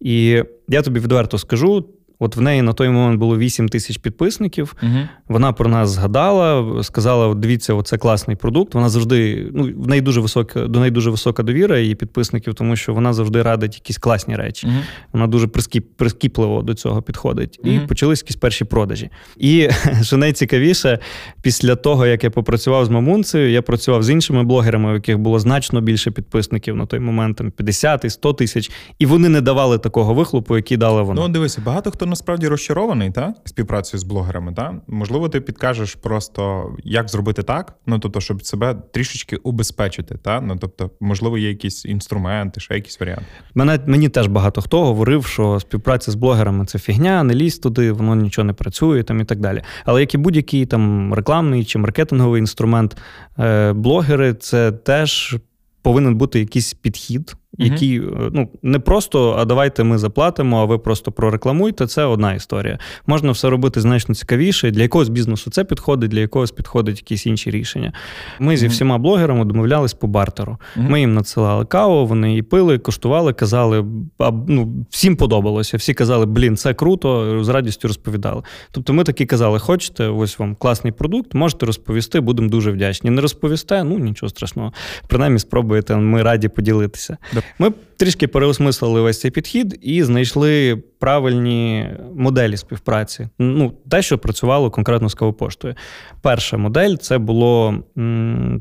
І 0.00 0.44
я 0.68 0.82
тобі 0.82 1.00
відверто 1.00 1.38
скажу: 1.38 1.88
От 2.22 2.36
в 2.36 2.40
неї 2.40 2.62
на 2.62 2.72
той 2.72 2.88
момент 2.88 3.20
було 3.20 3.38
8 3.38 3.68
тисяч 3.68 3.96
підписників. 3.98 4.76
Угу. 4.82 4.98
Вона 5.28 5.52
про 5.52 5.68
нас 5.68 5.90
згадала, 5.90 6.82
сказала: 6.82 7.34
дивіться, 7.34 7.74
оце 7.74 7.98
класний 7.98 8.36
продукт. 8.36 8.74
Вона 8.74 8.88
завжди 8.88 9.48
ну 9.54 9.70
в 9.76 9.88
неї 9.88 10.00
дуже 10.00 10.20
висока 10.20 10.66
до 10.66 10.78
неї 10.78 10.90
дуже 10.90 11.10
висока 11.10 11.42
довіра 11.42 11.78
її 11.78 11.94
підписників, 11.94 12.54
тому 12.54 12.76
що 12.76 12.94
вона 12.94 13.12
завжди 13.12 13.42
радить 13.42 13.74
якісь 13.74 13.98
класні 13.98 14.36
речі. 14.36 14.66
Угу. 14.66 14.76
Вона 15.12 15.26
дуже 15.26 15.46
прискіп, 15.46 15.96
прискіпливо 15.96 16.62
до 16.62 16.74
цього 16.74 17.02
підходить. 17.02 17.60
Угу. 17.64 17.72
І 17.72 17.78
почались 17.78 18.22
якісь 18.22 18.36
перші 18.36 18.64
продажі. 18.64 19.10
І 19.36 19.68
що 20.02 20.16
найцікавіше, 20.16 20.98
після 21.42 21.76
того 21.76 22.06
як 22.06 22.24
я 22.24 22.30
попрацював 22.30 22.84
з 22.84 22.88
мамунцею, 22.88 23.50
я 23.50 23.62
працював 23.62 24.02
з 24.02 24.10
іншими 24.10 24.42
блогерами, 24.42 24.90
у 24.90 24.94
яких 24.94 25.18
було 25.18 25.38
значно 25.38 25.80
більше 25.80 26.10
підписників 26.10 26.76
на 26.76 26.86
той 26.86 27.00
момент, 27.00 27.36
там 27.36 27.50
50 27.50 28.04
і 28.04 28.10
100 28.10 28.32
тисяч, 28.32 28.70
і 28.98 29.06
вони 29.06 29.28
не 29.28 29.40
давали 29.40 29.78
такого 29.78 30.14
вихлопу, 30.14 30.56
який 30.56 30.76
дали 30.76 31.02
вони. 31.02 31.20
Ну 31.20 31.28
дивися, 31.28 31.62
багато 31.64 31.90
хто 31.90 32.06
насправді 32.12 32.48
розчарований 32.48 33.10
та 33.10 33.34
співпрацею 33.44 34.00
з 34.00 34.04
блогерами. 34.04 34.52
Та 34.52 34.74
можливо, 34.86 35.28
ти 35.28 35.40
підкажеш 35.40 35.94
просто, 35.94 36.70
як 36.84 37.08
зробити 37.08 37.42
так, 37.42 37.74
ну 37.86 37.98
тобто, 37.98 38.20
щоб 38.20 38.44
себе 38.46 38.74
трішечки 38.92 39.36
убезпечити. 39.36 40.14
Та 40.14 40.40
ну 40.40 40.56
тобто, 40.60 40.90
можливо, 41.00 41.38
є 41.38 41.48
якісь 41.48 41.84
інструменти, 41.84 42.60
ще 42.60 42.74
якісь 42.74 43.00
варіанти. 43.00 43.24
Мене 43.54 43.78
мені 43.86 44.08
теж 44.08 44.26
багато 44.26 44.62
хто 44.62 44.84
говорив, 44.84 45.26
що 45.26 45.60
співпраця 45.60 46.10
з 46.10 46.14
блогерами 46.14 46.66
це 46.66 46.78
фігня, 46.78 47.22
не 47.22 47.34
лізь 47.34 47.58
туди, 47.58 47.92
воно 47.92 48.14
нічого 48.14 48.44
не 48.44 48.52
працює 48.52 49.02
там 49.02 49.20
і 49.20 49.24
так 49.24 49.40
далі. 49.40 49.62
Але 49.84 50.00
як 50.00 50.14
і 50.14 50.18
будь-який 50.18 50.66
там 50.66 51.14
рекламний 51.14 51.64
чи 51.64 51.78
маркетинговий 51.78 52.38
інструмент, 52.38 52.96
е, 53.38 53.72
блогери 53.72 54.34
це 54.34 54.72
теж 54.72 55.36
повинен 55.82 56.14
бути 56.14 56.40
якийсь 56.40 56.74
підхід 56.74 57.36
які 57.58 58.00
е, 58.00 58.30
ну 58.32 58.48
не 58.62 58.78
просто, 58.78 59.36
а 59.38 59.44
давайте 59.44 59.84
ми 59.84 59.98
заплатимо, 59.98 60.60
а 60.60 60.64
ви 60.64 60.78
просто 60.78 61.12
прорекламуйте. 61.12 61.86
Це 61.86 62.04
одна 62.04 62.34
історія. 62.34 62.78
Можна 63.06 63.32
все 63.32 63.50
робити 63.50 63.80
значно 63.80 64.14
цікавіше. 64.14 64.70
Для 64.70 64.82
якогось 64.82 65.08
бізнесу 65.08 65.50
це 65.50 65.64
підходить, 65.64 66.10
для 66.10 66.20
якогось 66.20 66.50
підходить 66.50 66.98
якісь 66.98 67.26
інші 67.26 67.50
рішення. 67.50 67.92
Ми 68.38 68.56
зі 68.56 68.66
всіма 68.66 68.98
блогерами 68.98 69.44
домовлялись 69.44 69.94
по 69.94 70.06
бартеру. 70.06 70.58
Ми 70.76 71.00
їм 71.00 71.14
надсилали 71.14 71.64
каву, 71.64 72.06
вони 72.06 72.28
її 72.28 72.42
пили, 72.42 72.78
коштували, 72.78 73.32
казали, 73.32 73.84
а 74.18 74.30
ну 74.48 74.86
всім 74.90 75.16
подобалося. 75.16 75.76
Всі 75.76 75.94
казали, 75.94 76.26
блін, 76.26 76.56
це 76.56 76.74
круто, 76.74 77.44
з 77.44 77.48
радістю 77.48 77.88
розповідали. 77.88 78.42
Тобто, 78.70 78.92
ми 78.92 79.04
такі 79.04 79.26
казали, 79.26 79.58
хочете, 79.58 80.06
ось 80.08 80.38
вам 80.38 80.54
класний 80.54 80.92
продукт, 80.92 81.34
можете 81.34 81.66
розповісти, 81.66 82.20
будемо 82.20 82.48
дуже 82.48 82.70
вдячні. 82.70 83.10
Не 83.10 83.20
розповісте, 83.20 83.84
ну 83.84 83.98
нічого 83.98 84.30
страшного. 84.30 84.72
Принаймні, 85.08 85.38
спробуйте, 85.38 85.96
ми 85.96 86.22
раді 86.22 86.48
поділитися. 86.48 87.16
Ми 87.58 87.72
трішки 87.96 88.28
переосмислили 88.28 89.00
весь 89.00 89.20
цей 89.20 89.30
підхід 89.30 89.78
і 89.82 90.02
знайшли 90.02 90.82
правильні 90.98 91.90
моделі 92.16 92.56
співпраці. 92.56 93.28
Ну, 93.38 93.72
те, 93.90 94.02
що 94.02 94.18
працювало 94.18 94.70
конкретно 94.70 95.08
з 95.08 95.14
кавопоштою. 95.14 95.74
Перша 96.20 96.56
модель 96.56 96.96
це 96.96 97.18
було 97.18 97.74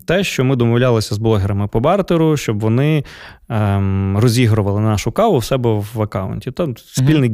те, 0.06 0.24
що 0.24 0.44
ми 0.44 0.56
домовлялися 0.56 1.16
з 1.16 1.18
блогерами 1.18 1.68
по 1.68 1.80
бартеру, 1.80 2.38
щоб 2.38 2.60
вони 2.60 3.04
ем, 3.50 4.18
розігрували 4.18 4.82
нашу 4.82 5.12
каву 5.12 5.38
в 5.38 5.46
себе 5.46 5.84
в 5.94 6.02
аккаунті. 6.02 6.52
Там 6.52 6.78
спільний 6.78 7.30
mm-hmm. 7.30 7.34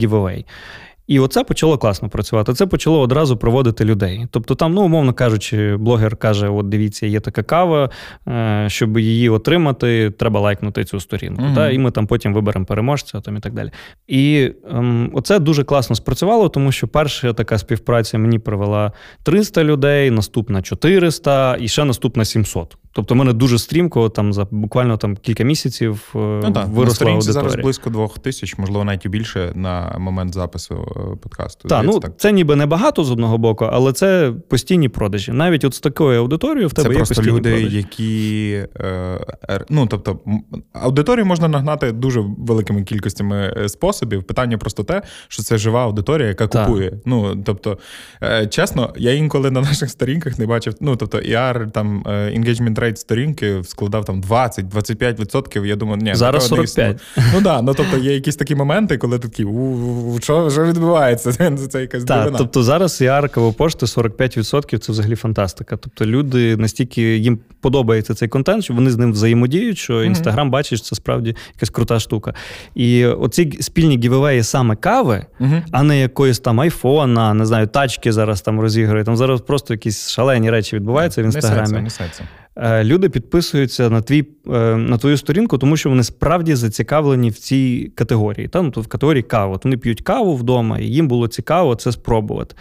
І 1.08 1.20
оце 1.20 1.44
почало 1.44 1.78
класно 1.78 2.10
працювати. 2.10 2.54
Це 2.54 2.66
почало 2.66 3.00
одразу 3.00 3.38
проводити 3.38 3.86
людей. 3.86 4.28
Тобто, 4.32 4.56
там, 4.56 4.74
ну, 4.74 4.82
умовно 4.82 5.14
кажучи, 5.14 5.76
блогер 5.78 6.16
каже: 6.16 6.50
от 6.50 6.70
дивіться, 6.70 7.06
є 7.06 7.20
така 7.20 7.44
кава, 7.44 7.90
е, 8.28 8.66
щоб 8.70 9.00
її 9.00 9.30
отримати, 9.30 10.12
треба 10.12 10.40
лайкнути 10.40 10.84
цю 10.84 11.00
сторінку. 11.00 11.42
Mm-hmm. 11.42 11.56
Та, 11.56 11.70
І 11.70 11.78
ми 11.78 11.92
там 11.92 12.08
потім 12.08 12.34
виберемо 12.34 12.66
переможця 12.66 13.22
там, 13.22 13.38
і 13.38 13.40
так 13.40 13.54
далі. 13.54 13.72
І 14.08 14.52
ем, 14.72 15.12
оце 15.14 15.40
дуже 15.40 15.64
класно 15.64 15.96
спрацювало, 15.96 16.50
тому 16.50 16.72
що 16.72 16.88
перша 16.88 17.34
така 17.34 17.58
співпраця 17.58 18.18
мені 18.18 18.40
привела 18.40 18.92
300 19.24 19.64
людей, 19.64 20.12
наступна 20.12 20.62
400 20.62 21.58
і 21.60 21.68
ще 21.68 21.86
наступна 21.86 22.26
700. 22.26 22.78
Тобто, 22.98 23.14
в 23.14 23.18
мене 23.18 23.34
дуже 23.34 23.60
стрімко, 23.60 24.10
там 24.10 24.34
за 24.34 24.48
буквально 24.52 24.98
там 24.98 25.16
кілька 25.16 25.44
місяців 25.44 26.14
е, 26.16 26.18
ну, 26.18 26.52
так. 26.52 26.68
виросла 26.68 27.08
аудиторія. 27.08 27.22
зараз 27.22 27.56
близько 27.56 27.90
двох 27.90 28.20
тисяч, 28.20 28.58
можливо, 28.58 28.84
навіть 28.84 29.06
і 29.06 29.10
більше 29.10 29.52
на 29.56 29.96
момент 30.00 30.34
запису 30.34 30.76
е, 30.76 31.16
подкасту. 31.16 31.68
Та, 31.68 31.84
ну, 31.84 32.00
так, 32.00 32.12
це 32.18 32.32
ніби 32.32 32.56
небагато 32.56 33.04
з 33.04 33.12
одного 33.12 33.38
боку, 33.38 33.66
але 33.72 33.94
це 33.94 34.34
постійні 34.50 34.90
продажі. 34.90 35.32
Навіть 35.32 35.64
от 35.64 35.74
з 35.74 35.80
такою 35.80 36.20
аудиторією 36.20 36.68
в 36.68 36.74
тебе 36.74 36.88
це 36.88 36.94
є 36.94 36.98
просто 36.98 37.24
люди, 37.24 37.52
продажі. 37.52 37.78
які 37.78 38.52
е, 38.80 39.66
ну 39.70 39.88
тобто 39.88 40.20
аудиторію 40.74 41.26
можна 41.26 41.48
нагнати 41.48 41.92
дуже 41.92 42.24
великими 42.38 42.84
кількостями 42.84 43.66
способів. 43.68 44.24
Питання 44.24 44.58
просто 44.58 44.84
те, 44.84 45.02
що 45.28 45.44
це 45.44 45.58
жива 45.58 45.84
аудиторія, 45.84 46.28
яка 46.28 46.48
так. 46.48 46.68
купує. 46.68 46.94
Ну 47.06 47.44
тобто, 47.46 47.78
чесно, 48.50 48.94
я 48.98 49.14
інколи 49.14 49.52
на 49.52 49.62
наших 49.62 49.90
сторінках 49.90 50.40
не 50.40 50.46
бачив. 50.46 50.76
Ну 50.80 50.96
тобто, 50.96 51.18
ER, 51.18 51.72
там 51.72 52.04
engagement 52.08 52.80
rate 52.80 52.87
сторінки 52.96 53.62
складав 53.64 54.06
там 54.06 54.22
20-25%. 54.22 55.66
Я 55.66 55.76
думаю, 55.76 55.98
ні, 56.02 56.16
зараз 56.16 56.48
45. 56.48 57.02
Ну 57.34 57.42
да, 57.42 57.62
ну 57.62 57.74
тобто 57.74 57.98
є 57.98 58.14
якісь 58.14 58.36
такі 58.36 58.56
моменти, 58.56 58.98
коли 58.98 59.20
такі 59.20 59.48
що, 60.22 60.50
що 60.50 60.64
відбувається? 60.64 61.32
Це, 61.70 61.82
якась 61.82 62.04
Так. 62.04 62.34
Тобто 62.38 62.64
зараз 62.64 63.02
яркова 63.02 63.52
пошта 63.52 63.86
45% 63.86 64.78
це 64.78 64.92
взагалі 64.92 65.16
фантастика. 65.16 65.78
Тобто 65.78 66.06
люди 66.06 66.58
настільки 66.58 67.18
їм 67.18 67.40
подобається 67.62 68.14
цей 68.14 68.28
контент, 68.28 68.64
що 68.64 68.74
вони 68.74 68.90
з 68.90 68.98
ним 68.98 69.12
взаємодіють, 69.12 69.78
що 69.78 70.04
інстаграм 70.04 70.48
mm-hmm. 70.48 70.52
бачить, 70.52 70.80
що 70.80 70.88
це 70.88 70.96
справді 70.96 71.36
якась 71.56 71.70
крута 71.70 72.00
штука. 72.00 72.34
І 72.76 73.06
оці 73.06 73.58
спільні 73.62 73.98
гівевеї 73.98 74.44
саме 74.44 74.76
кави, 74.76 75.26
mm-hmm. 75.42 75.62
а 75.72 75.84
не 75.84 76.00
якоїсь 76.00 76.40
там 76.40 76.60
айфона, 76.60 77.34
не 77.34 77.46
знаю, 77.46 77.68
тачки 77.68 78.12
зараз 78.12 78.42
там 78.42 78.60
розігрують. 78.60 79.06
Там 79.06 79.18
зараз 79.18 79.42
просто 79.42 79.74
якісь 79.74 80.10
шалені 80.10 80.52
речі 80.52 80.76
відбуваються 80.76 81.22
в 81.22 81.26
інстаграмі. 81.26 81.82
Несеться, 81.82 82.24
Е, 82.24 82.47
люди 82.64 83.10
підписуються 83.10 83.90
на 83.90 84.02
твій 84.02 84.28
е, 84.48 84.76
на 84.76 84.98
твою 84.98 85.18
сторінку, 85.18 85.58
тому 85.58 85.78
що 85.78 85.90
вони 85.90 86.04
справді 86.04 86.56
зацікавлені 86.56 87.30
в 87.30 87.40
цій 87.40 87.92
категорії. 87.96 88.48
Та? 88.48 88.62
Ну, 88.62 88.72
то 88.72 88.82
в 88.82 88.88
категорії 88.88 89.24
каву. 89.24 89.54
От 89.54 89.66
Вони 89.66 89.78
п'ють 89.78 90.02
каву 90.02 90.36
вдома, 90.36 90.80
і 90.80 90.86
їм 90.86 91.08
було 91.08 91.28
цікаво 91.28 91.76
це 91.76 91.92
спробувати. 91.92 92.56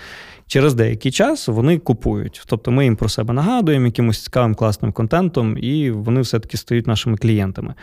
Через 0.46 0.74
деякий 0.74 1.12
час 1.12 1.48
вони 1.48 1.78
купують. 1.78 2.42
Тобто 2.46 2.70
ми 2.70 2.84
їм 2.84 2.96
про 2.96 3.08
себе 3.08 3.34
нагадуємо 3.34 3.86
якимось 3.86 4.22
цікавим 4.22 4.54
класним 4.54 4.92
контентом, 4.92 5.58
і 5.58 5.90
вони 5.90 6.20
все-таки 6.20 6.56
стають 6.56 6.86
нашими 6.86 7.16
клієнтами. 7.16 7.74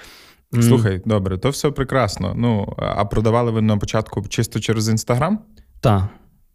Слухай, 0.62 1.01
добре, 1.05 1.38
то 1.38 1.50
все 1.50 1.72
прекрасно. 1.72 2.34
Ну, 2.38 2.74
а 2.77 3.05
продавали 3.05 3.51
ви 3.51 3.62
на 3.62 3.77
початку 3.77 4.24
чисто 4.29 4.60
через 4.60 4.89
інстаграм? 4.89 5.39
Так. 5.79 6.03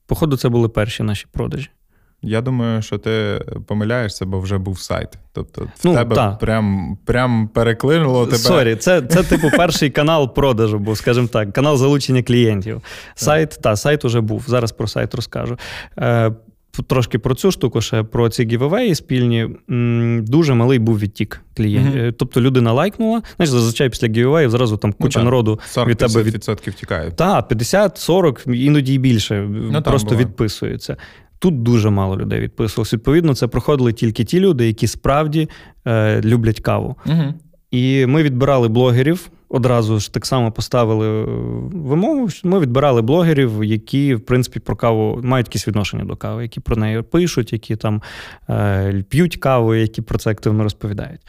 Походу, 0.06 0.36
це 0.36 0.48
були 0.48 0.68
перші 0.68 1.02
наші 1.02 1.26
продажі. 1.32 1.70
Я 2.22 2.40
думаю, 2.40 2.82
що 2.82 2.98
ти 2.98 3.44
помиляєшся, 3.66 4.26
бо 4.26 4.40
вже 4.40 4.58
був 4.58 4.80
сайт. 4.80 5.08
Тобто 5.32 5.62
в 5.62 5.68
ну, 5.84 5.94
тебе 5.94 6.16
та. 6.16 6.30
прям 6.30 6.98
прям 7.04 7.48
переклинуло 7.48 8.25
тебе. 8.25 8.38
Sorry, 8.38 8.76
це, 8.76 9.02
це 9.02 9.22
типу 9.22 9.50
перший 9.56 9.90
канал 9.90 10.34
продажу, 10.34 10.78
був, 10.78 10.96
скажімо 10.96 11.28
так, 11.32 11.52
канал 11.52 11.76
залучення 11.76 12.22
клієнтів. 12.22 12.82
Сайт, 13.14 13.58
та, 13.62 13.76
сайт 13.76 14.04
уже 14.04 14.20
був. 14.20 14.44
Зараз 14.46 14.72
про 14.72 14.87
сайт 14.87 15.14
розкажу. 15.14 15.58
Е, 15.98 16.32
Трошки 16.87 17.18
про 17.18 17.34
цю 17.34 17.50
штуку, 17.50 17.80
ще 17.80 18.02
про 18.02 18.28
ці 18.28 18.44
giveaway 18.44 18.84
ї 18.84 18.94
спільні. 18.94 19.48
Дуже 20.22 20.54
малий 20.54 20.78
був 20.78 20.98
відтік 20.98 21.42
клієнтів. 21.56 22.02
Mm-hmm. 22.02 22.14
Тобто 22.18 22.40
людина 22.40 22.72
лайкнула. 22.72 23.22
Знаєш, 23.37 23.50
зазвичай 23.50 23.88
після 23.90 24.08
giveaway 24.08 24.39
їв 24.39 24.50
зразу 24.50 24.76
там 24.76 24.92
куча 24.92 25.18
ну, 25.18 25.25
народу 25.25 25.60
40 25.66 25.88
від 25.88 25.96
тебе 25.98 26.22
від... 26.22 26.75
тікають. 26.76 27.16
Так, 27.16 27.50
50-40, 27.52 28.54
іноді 28.54 28.94
й 28.94 28.98
більше. 28.98 29.48
Ну, 29.50 29.82
просто 29.82 30.16
відписуються. 30.16 30.96
Тут 31.38 31.62
дуже 31.62 31.90
мало 31.90 32.16
людей 32.16 32.40
відписувалось. 32.40 32.92
Відповідно, 32.92 33.35
це 33.35 33.47
проходили 33.47 33.92
тільки 33.92 34.25
ті 34.25 34.40
люди, 34.40 34.66
які 34.66 34.87
справді 34.87 35.49
е, 35.87 36.21
люблять 36.21 36.61
каву. 36.61 36.97
Угу. 37.07 37.35
І 37.71 38.07
ми 38.07 38.23
відбирали 38.23 38.68
блогерів. 38.68 39.30
Одразу 39.50 40.00
ж 40.00 40.12
так 40.12 40.26
само 40.26 40.52
поставили 40.52 41.09
е, 41.09 41.25
вимогу. 41.73 42.28
Ми 42.45 42.59
відбирали 42.59 43.02
блогерів, 43.02 43.64
які, 43.64 44.14
в 44.14 44.21
принципі, 44.21 44.61
про 44.61 44.76
каву 44.76 45.21
мають 45.23 45.47
якісь 45.47 45.68
відношення 45.68 46.04
до 46.04 46.16
кави, 46.16 46.42
які 46.42 46.61
про 46.61 46.76
неї 46.76 47.02
пишуть, 47.02 47.52
які 47.52 47.76
там 47.76 48.02
е, 48.50 49.04
п'ють 49.09 49.37
каву, 49.37 49.75
які 49.75 50.02
про 50.02 50.18
це 50.18 50.30
активно 50.30 50.62
розповідають. 50.62 51.21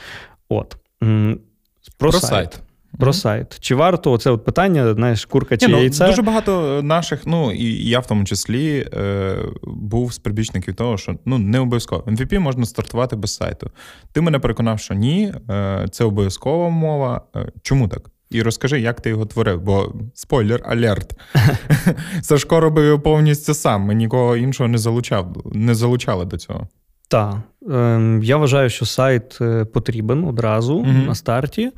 От. 0.50 0.78
Про, 1.00 1.38
про 1.98 2.12
сайт. 2.12 2.24
сайт. 2.24 2.60
Про 2.98 3.12
mm-hmm. 3.12 3.15
сайт. 3.15 3.60
Чи 3.60 3.75
варто 3.75 4.17
це 4.17 4.31
от 4.31 4.46
питання, 4.46 4.93
знаєш, 4.93 5.25
курка 5.25 5.58
чи 5.58 5.67
Ні, 5.67 5.72
ну, 5.72 5.79
яйце? 5.79 6.08
Дуже 6.08 6.22
багато 6.22 6.81
наших, 6.84 7.27
ну 7.27 7.51
і 7.51 7.89
я 7.89 8.00
в 8.00 8.08
тому 8.08 8.24
числі 8.25 8.89
е, 8.93 9.36
був 9.63 10.13
з 10.13 10.19
прибічників 10.19 10.75
того, 10.75 10.98
що 10.98 11.15
ну 11.25 11.38
не 11.38 11.60
обов'язково. 11.60 12.03
MVP 12.08 12.39
можна 12.39 12.65
стартувати 12.65 13.15
без 13.15 13.36
сайту. 13.36 13.72
Ти 14.12 14.22
мене 14.22 14.39
переконав, 14.39 14.79
що 14.79 14.93
ні, 14.93 15.34
е, 15.50 15.86
це 15.91 16.03
обов'язкова 16.03 16.69
мова. 16.69 17.22
Е, 17.36 17.51
чому 17.62 17.88
так? 17.88 18.10
І 18.29 18.41
розкажи, 18.41 18.79
як 18.79 19.01
ти 19.01 19.10
його 19.10 19.25
творив, 19.25 19.62
бо 19.62 19.93
спойлер 20.13 20.62
алерт. 20.65 21.19
Сашко 22.22 22.60
робив 22.60 22.86
його 22.86 23.00
повністю 23.00 23.53
сам. 23.53 23.81
Ми 23.81 23.93
нікого 23.93 24.38
іншого 24.38 24.69
не 24.69 24.77
залучав, 24.77 25.36
не 25.46 25.75
залучали 25.75 26.25
до 26.25 26.38
цього. 26.38 26.67
Так. 27.08 27.36
Ем, 27.72 28.24
я 28.24 28.38
вважаю, 28.38 28.69
що 28.69 28.86
сайт 28.86 29.38
е, 29.41 29.65
потрібен 29.65 30.24
одразу 30.24 30.75
угу. 30.75 30.88
на 30.88 31.15
старті, 31.15 31.72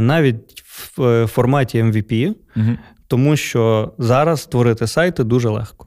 навіть 0.00 0.62
в 0.96 1.26
форматі 1.26 1.82
MVP, 1.82 2.34
угу. 2.56 2.70
тому 3.08 3.36
що 3.36 3.94
зараз 3.98 4.40
створити 4.40 4.86
сайти 4.86 5.24
дуже 5.24 5.48
легко. 5.48 5.85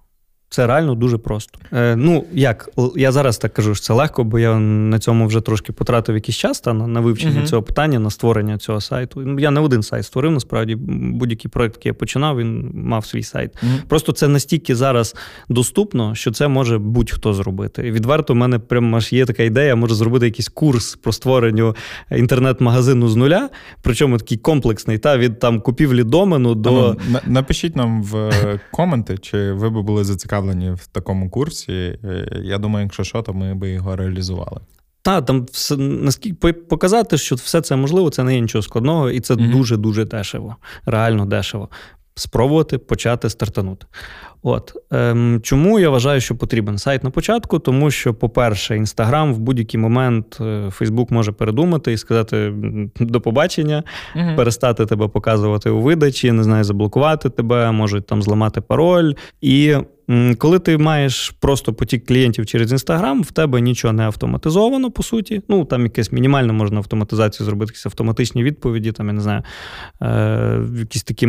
Це 0.49 0.67
реально 0.67 0.95
дуже 0.95 1.17
просто. 1.17 1.59
Е, 1.73 1.95
Ну 1.95 2.25
як 2.33 2.69
я 2.95 3.11
зараз 3.11 3.37
так 3.37 3.53
кажу, 3.53 3.75
що 3.75 3.85
це 3.85 3.93
легко, 3.93 4.23
бо 4.23 4.39
я 4.39 4.59
на 4.59 4.99
цьому 4.99 5.27
вже 5.27 5.41
трошки 5.41 5.73
потратив 5.73 6.15
якийсь 6.15 6.37
час 6.37 6.61
та, 6.61 6.73
на, 6.73 6.87
на 6.87 6.99
вивчення 6.99 7.41
uh-huh. 7.41 7.47
цього 7.47 7.63
питання, 7.63 7.99
на 7.99 8.09
створення 8.09 8.57
цього 8.57 8.81
сайту. 8.81 9.39
Я 9.39 9.51
не 9.51 9.59
один 9.59 9.83
сайт 9.83 10.05
створив, 10.05 10.31
насправді 10.31 10.75
будь-який 10.75 11.51
проект, 11.51 11.75
який 11.75 11.89
я 11.89 11.93
починав, 11.93 12.37
він 12.37 12.71
мав 12.73 13.05
свій 13.05 13.23
сайт. 13.23 13.51
Uh-huh. 13.51 13.81
Просто 13.87 14.11
це 14.11 14.27
настільки 14.27 14.75
зараз 14.75 15.15
доступно, 15.49 16.15
що 16.15 16.31
це 16.31 16.47
може 16.47 16.77
будь-хто 16.77 17.33
зробити. 17.33 17.87
І 17.87 17.91
відверто, 17.91 18.33
в 18.33 18.35
мене 18.35 18.59
прямо 18.59 18.97
аж 18.97 19.13
є 19.13 19.25
така 19.25 19.43
ідея, 19.43 19.75
може 19.75 19.95
зробити 19.95 20.25
якийсь 20.25 20.49
курс 20.49 20.95
про 20.95 21.11
створення 21.11 21.73
інтернет-магазину 22.11 23.07
з 23.07 23.15
нуля, 23.15 23.49
причому 23.81 24.17
такий 24.17 24.37
комплексний, 24.37 24.97
та 24.97 25.17
від 25.17 25.39
там 25.39 25.61
купівлі 25.61 26.03
домену 26.03 26.55
до. 26.55 26.97
Напишіть 27.25 27.75
нам 27.75 28.03
в 28.03 28.31
коменти, 28.71 29.17
чи 29.17 29.51
ви 29.51 29.69
би 29.69 29.81
були 29.81 30.03
зацікавлені 30.03 30.38
зацікавлені 30.39 30.71
в 30.71 30.87
такому 30.87 31.29
курсі. 31.29 31.99
Е, 32.03 32.41
я 32.43 32.57
думаю, 32.57 32.85
якщо 32.85 33.03
що, 33.03 33.21
то 33.21 33.33
ми 33.33 33.55
би 33.55 33.69
його 33.69 33.95
реалізували. 33.95 34.61
Так, 35.01 35.25
там 35.25 35.45
все 35.51 35.77
наскільки 35.77 36.53
показати, 36.53 37.17
що 37.17 37.35
все 37.35 37.61
це 37.61 37.75
можливо, 37.75 38.09
це 38.09 38.23
не 38.23 38.35
є 38.35 38.41
нічого 38.41 38.61
складного, 38.61 39.09
і 39.09 39.19
це 39.19 39.33
mm-hmm. 39.33 39.51
дуже-дуже 39.51 40.05
дешево, 40.05 40.55
реально 40.85 41.25
дешево. 41.25 41.69
Спробувати 42.15 42.77
почати 42.77 43.29
стартанути. 43.29 43.85
От 44.41 44.73
ем, 44.91 45.39
чому 45.43 45.79
я 45.79 45.89
вважаю, 45.89 46.21
що 46.21 46.35
потрібен 46.35 46.77
сайт 46.77 47.03
на 47.03 47.09
початку? 47.09 47.59
Тому 47.59 47.91
що, 47.91 48.13
по-перше, 48.13 48.75
інстаграм 48.75 49.33
в 49.33 49.39
будь-який 49.39 49.79
момент 49.79 50.39
Фейсбук 50.69 51.11
може 51.11 51.31
передумати 51.31 51.93
і 51.93 51.97
сказати 51.97 52.53
до 52.99 53.21
побачення, 53.21 53.83
угу. 54.15 54.35
перестати 54.35 54.85
тебе 54.85 55.07
показувати 55.07 55.69
у 55.69 55.81
видачі, 55.81 56.31
не 56.31 56.43
знаю, 56.43 56.63
заблокувати 56.63 57.29
тебе, 57.29 57.71
можуть 57.71 58.05
там 58.05 58.21
зламати 58.21 58.61
пароль. 58.61 59.13
І 59.41 59.75
коли 60.37 60.59
ти 60.59 60.77
маєш 60.77 61.29
просто 61.39 61.73
потік 61.73 62.05
клієнтів 62.05 62.45
через 62.45 62.71
інстаграм, 62.71 63.23
в 63.23 63.31
тебе 63.31 63.61
нічого 63.61 63.93
не 63.93 64.03
автоматизовано, 64.03 64.91
по 64.91 65.03
суті. 65.03 65.41
Ну, 65.47 65.65
там 65.65 65.83
якесь 65.83 66.11
мінімально 66.11 66.53
можна 66.53 66.77
автоматизацію 66.77 67.45
зробити, 67.45 67.69
якісь 67.69 67.85
автоматичні 67.85 68.43
відповіді, 68.43 68.91
там, 68.91 69.07
я 69.07 69.13
не 69.13 69.21
знаю, 69.21 69.43
е, 70.01 70.79
якісь 70.79 71.03
такі 71.03 71.27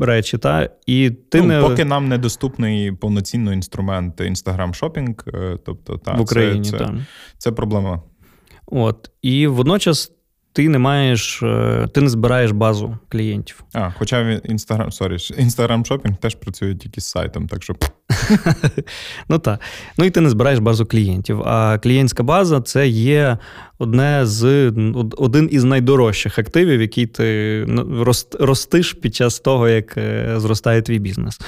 речі. 0.00 0.38
Та? 0.38 0.70
І 0.86 1.10
ти 1.10 1.40
ну, 1.40 1.46
не... 1.46 1.60
Поки 1.60 1.84
нам 1.84 2.08
недоступний 2.08 2.92
повноцінний 2.92 3.54
інструмент 3.54 4.20
Instagram 4.20 4.74
шопінг, 4.74 5.14
е, 5.34 5.58
тобто 5.64 5.96
та, 5.96 6.12
в 6.12 6.20
Україні, 6.20 6.64
це, 6.64 6.78
це, 6.78 6.94
це 7.38 7.52
проблема. 7.52 8.02
От. 8.66 9.10
І 9.22 9.46
водночас 9.46 10.12
ти 10.52 10.68
не 10.68 10.78
маєш, 10.78 11.42
е, 11.42 11.88
ти 11.94 12.00
не 12.00 12.08
збираєш 12.08 12.50
базу 12.50 12.98
клієнтів. 13.08 13.64
А, 13.72 13.90
хоча 13.90 14.16
Instagram, 14.24 14.90
sorry, 14.90 15.14
Instagram 15.14 15.84
шопінг 15.86 16.16
теж 16.16 16.34
працює 16.34 16.74
тільки 16.74 17.00
з 17.00 17.06
сайтом, 17.06 17.48
так 17.48 17.62
що. 17.62 17.74
Ну 19.28 19.38
так. 19.38 19.60
Ну 19.98 20.04
і 20.04 20.10
ти 20.10 20.20
не 20.20 20.30
збираєш 20.30 20.58
базу 20.58 20.86
клієнтів. 20.86 21.42
А 21.42 21.78
клієнтська 21.78 22.22
база 22.22 22.60
це 22.60 22.88
є 22.88 23.38
одне 23.78 24.26
з 24.26 24.72
один 25.16 25.48
із 25.52 25.64
найдорожчих 25.64 26.38
активів, 26.38 26.80
які 26.80 27.06
ти 27.06 27.66
ростиш 28.40 28.92
під 28.92 29.14
час 29.14 29.40
того, 29.40 29.68
як 29.68 29.96
е, 29.96 30.34
зростає 30.36 30.82
твій 30.82 30.98
бізнес. 30.98 31.40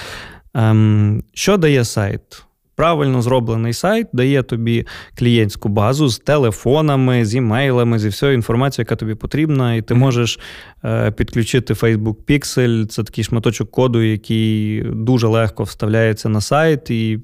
Ем, 0.55 1.23
що 1.33 1.57
дає 1.57 1.85
сайт? 1.85 2.45
Правильно 2.77 3.23
зроблений 3.23 3.73
сайт 3.73 4.07
дає 4.13 4.43
тобі 4.43 4.87
клієнтську 5.19 5.69
базу 5.69 6.09
з 6.09 6.19
телефонами, 6.19 7.25
з 7.25 7.35
імейлами, 7.35 7.99
зі 7.99 8.09
всією 8.09 8.35
інформацією, 8.37 8.87
яка 8.89 8.97
тобі 8.97 9.15
потрібна, 9.15 9.75
і 9.75 9.83
ти 9.83 9.95
можеш 9.95 10.41
е, 10.85 11.11
підключити 11.11 11.75
Facebook 11.75 12.15
Pixel. 12.29 12.87
Це 12.87 13.03
такий 13.03 13.25
шматочок 13.25 13.71
коду, 13.71 14.03
який 14.03 14.83
дуже 14.83 15.27
легко 15.27 15.63
вставляється 15.63 16.29
на 16.29 16.41
сайт 16.41 16.91
і 16.91 17.19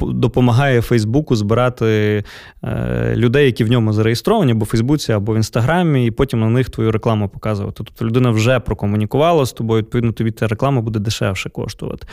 допомагає 0.00 0.82
Фейсбуку 0.82 1.36
збирати 1.36 2.24
е, 2.64 3.14
людей, 3.16 3.46
які 3.46 3.64
в 3.64 3.70
ньому 3.70 3.92
зареєстровані, 3.92 4.52
або 4.52 4.64
в 4.64 4.68
Фейсбуці, 4.68 5.12
або 5.12 5.32
в 5.32 5.36
Інстаграмі, 5.36 6.06
і 6.06 6.10
потім 6.10 6.40
на 6.40 6.48
них 6.48 6.70
твою 6.70 6.92
рекламу 6.92 7.28
показувати. 7.28 7.74
Тобто 7.76 8.04
людина 8.04 8.30
вже 8.30 8.60
прокомунікувала 8.60 9.46
з 9.46 9.52
тобою, 9.52 9.82
відповідно, 9.82 10.12
тобі 10.12 10.30
ця 10.30 10.46
реклама 10.46 10.80
буде 10.80 10.98
дешевше 10.98 11.50
коштувати. 11.50 12.06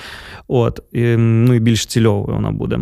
От, 0.47 0.79
і, 0.91 1.17
Ну 1.17 1.53
і 1.53 1.59
більш 1.59 1.85
цільовою 1.85 2.35
вона 2.35 2.51
буде. 2.57 2.79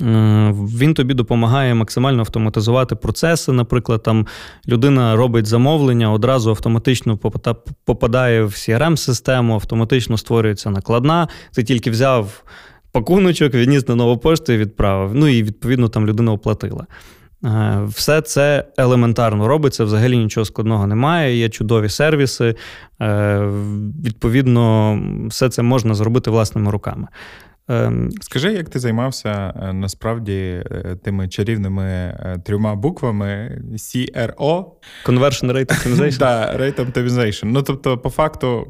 Е, 0.00 0.54
він 0.54 0.94
тобі 0.94 1.14
допомагає 1.14 1.74
максимально 1.74 2.20
автоматизувати 2.20 2.96
процеси. 2.96 3.52
Наприклад, 3.52 4.02
там 4.02 4.26
людина 4.68 5.16
робить 5.16 5.46
замовлення, 5.46 6.12
одразу 6.12 6.50
автоматично 6.50 7.18
попадає 7.84 8.42
в 8.42 8.50
crm 8.50 8.96
систему 8.96 9.54
автоматично 9.54 10.18
створюється 10.18 10.70
накладна. 10.70 11.28
Ти 11.52 11.64
тільки 11.64 11.90
взяв 11.90 12.44
пакуночок, 12.92 13.54
відніс 13.54 13.88
на 13.88 13.94
нову 13.94 14.18
пошту 14.18 14.52
і 14.52 14.56
відправив. 14.56 15.14
Ну 15.14 15.28
і 15.28 15.42
відповідно 15.42 15.88
там 15.88 16.06
людина 16.06 16.32
оплатила. 16.32 16.86
Е, 17.44 17.80
все 17.88 18.20
це 18.20 18.64
елементарно 18.76 19.48
робиться, 19.48 19.84
взагалі 19.84 20.18
нічого 20.18 20.44
складного 20.44 20.86
немає. 20.86 21.36
Є 21.36 21.48
чудові 21.48 21.88
сервіси. 21.88 22.54
Е, 23.00 23.40
відповідно, 24.04 24.98
все 25.28 25.48
це 25.48 25.62
можна 25.62 25.94
зробити 25.94 26.30
власними 26.30 26.70
руками. 26.70 27.08
Ем, 27.68 28.10
Скажи, 28.20 28.52
як 28.52 28.68
ти 28.68 28.78
займався 28.78 29.54
е, 29.62 29.72
насправді 29.72 30.32
е, 30.32 30.96
тими 31.04 31.28
чарівними 31.28 31.84
е, 31.84 32.42
трьома 32.44 32.74
буквами 32.74 33.62
CRO? 33.72 34.64
Conversion 35.06 35.52
Rate 35.52 35.66
Optimization? 35.66 36.18
Так, 36.18 36.60
Rate 36.60 36.92
Optimization. 36.92 37.44
Ну 37.44 37.62
тобто, 37.62 37.98
по 37.98 38.10
факту, 38.10 38.66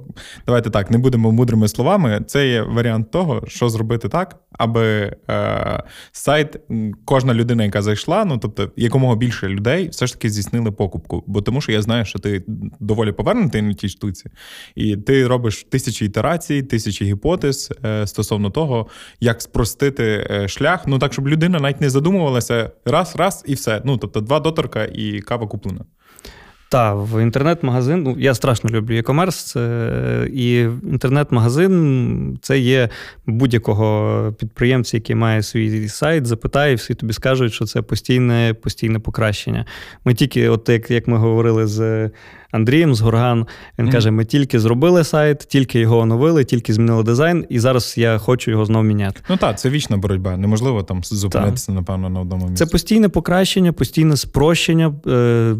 давайте 0.47 0.71
так, 0.71 0.91
не 0.91 0.99
будемо 0.99 1.33
мудрими 1.33 1.69
словами. 1.69 2.25
Це 2.27 2.49
є 2.49 2.63
варіант 2.63 3.11
того, 3.11 3.43
що 3.47 3.69
зробити 3.69 4.09
так, 4.09 4.37
аби 4.53 5.17
сайт, 6.13 6.61
кожна 7.05 7.35
людина, 7.35 7.65
яка 7.65 7.83
зайшла, 7.83 8.25
ну 8.25 8.39
тобто 8.39 8.73
якомога 8.77 9.17
більше 9.17 9.49
людей, 9.49 9.89
все 9.89 10.07
ж 10.07 10.13
таки 10.13 10.31
здійснили 10.31 10.73
покупку. 10.73 11.25
Бо 11.27 11.43
тому 11.43 11.61
що 11.61 11.73
я 11.73 11.83
знаю, 11.83 12.05
що 12.05 12.19
ти 12.19 12.43
доволі 12.81 13.13
повернутий 13.13 13.63
на 13.63 13.75
тій 13.75 13.89
штуці, 13.89 14.31
і 14.75 14.97
ти 14.97 15.27
робиш 15.27 15.67
тисячі 15.71 16.07
ітерацій, 16.07 16.63
тисячі 16.63 17.05
гіпотез 17.05 17.73
стосовно 18.05 18.51
того 18.51 18.88
як 19.21 19.43
спростити 19.43 20.27
е, 20.31 20.49
шлях, 20.49 20.87
ну 20.87 20.99
так, 20.99 21.13
щоб 21.13 21.29
людина 21.29 21.61
навіть 21.61 21.81
не 21.81 21.91
задумувалася 21.91 22.71
раз, 22.85 23.17
раз 23.17 23.45
і 23.47 23.55
все. 23.55 23.83
Ну 23.85 23.97
тобто, 23.97 24.21
два 24.21 24.41
доторка 24.41 24.85
і 24.85 25.21
кава 25.21 25.47
куплена. 25.47 25.85
Так, 26.71 26.97
в 26.99 27.23
інтернет-магазин, 27.23 28.03
ну 28.03 28.17
я 28.19 28.35
страшно 28.35 28.71
люблю 28.71 28.95
e-commerce, 28.95 29.47
це, 29.47 30.29
і 30.33 30.61
інтернет-магазин 30.93 32.39
це 32.43 32.59
є 32.59 32.89
будь-якого 33.27 34.33
підприємця, 34.39 34.97
який 34.97 35.17
має 35.17 35.43
свій 35.43 35.89
сайт, 35.89 36.27
запитає, 36.27 36.75
всі 36.75 36.95
тобі 36.95 37.13
скажуть, 37.13 37.53
що 37.53 37.65
це 37.65 37.83
постійне 37.83 38.55
постійне 38.63 38.99
покращення. 38.99 39.67
Ми 40.05 40.15
тільки, 40.15 40.49
от 40.49 40.69
як 40.69 40.91
як 40.91 41.09
ми 41.09 41.17
говорили 41.17 41.67
з 41.67 42.11
Андрієм 42.51 42.95
з 42.95 43.01
Горган. 43.01 43.47
Він 43.79 43.91
каже: 43.91 44.11
ми 44.11 44.25
тільки 44.25 44.61
зробили 44.61 45.05
сайт, 45.05 45.39
тільки 45.39 45.81
його 45.81 45.99
оновили, 45.99 46.45
тільки 46.45 46.73
змінили 46.73 47.03
дизайн, 47.03 47.47
і 47.49 47.59
зараз 47.59 47.95
я 47.97 48.19
хочу 48.19 48.51
його 48.51 48.65
знову 48.65 48.85
міняти. 48.85 49.21
Ну 49.31 49.37
так, 49.37 49.59
це 49.59 49.71
вічна 49.71 49.97
боротьба. 49.97 50.37
Неможливо 50.37 50.83
там 50.83 51.05
зупинитися, 51.05 51.73
напевно, 51.73 52.09
на 52.09 52.21
одному 52.21 52.49
місці. 52.49 52.65
Це 52.65 52.73
постійне 52.73 53.09
покращення, 53.09 53.73
постійне 53.73 54.17
спрощення. 54.17 54.95
Е, 55.07 55.55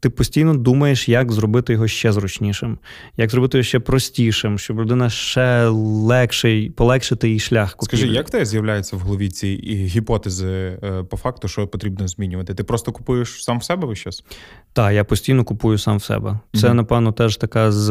ти 0.00 0.10
постійно 0.10 0.54
думаєш, 0.54 1.08
як 1.08 1.32
зробити 1.32 1.72
його 1.72 1.88
ще 1.88 2.12
зручнішим, 2.12 2.78
як 3.16 3.30
зробити 3.30 3.58
його 3.58 3.64
ще 3.64 3.80
простішим, 3.80 4.58
щоб 4.58 4.80
людина 4.80 5.10
ще 5.10 5.66
легше 5.68 6.70
полегшити 6.76 7.28
її 7.28 7.40
шлях. 7.40 7.76
Купівлі. 7.76 8.02
Скажи, 8.02 8.14
як 8.14 8.28
в 8.28 8.30
тебе 8.30 8.44
з'являються 8.44 8.96
в 8.96 9.00
голові 9.00 9.28
ці 9.28 9.48
гіпотези 9.94 10.46
е, 10.46 11.02
по 11.10 11.16
факту, 11.16 11.48
що 11.48 11.66
потрібно 11.66 12.08
змінювати? 12.08 12.54
Ти 12.54 12.64
просто 12.64 12.92
купуєш 12.92 13.42
сам 13.44 13.58
в 13.58 13.64
себе 13.64 13.86
весь 13.86 13.98
час? 13.98 14.24
Так, 14.72 14.94
я 14.94 15.04
постійно 15.04 15.44
купую 15.44 15.78
сам 15.78 15.96
в 15.96 16.02
себе. 16.02 16.25
Це, 16.54 16.68
mm-hmm. 16.68 16.72
напевно, 16.72 17.12
теж 17.12 17.36
така 17.36 17.72
з 17.72 17.90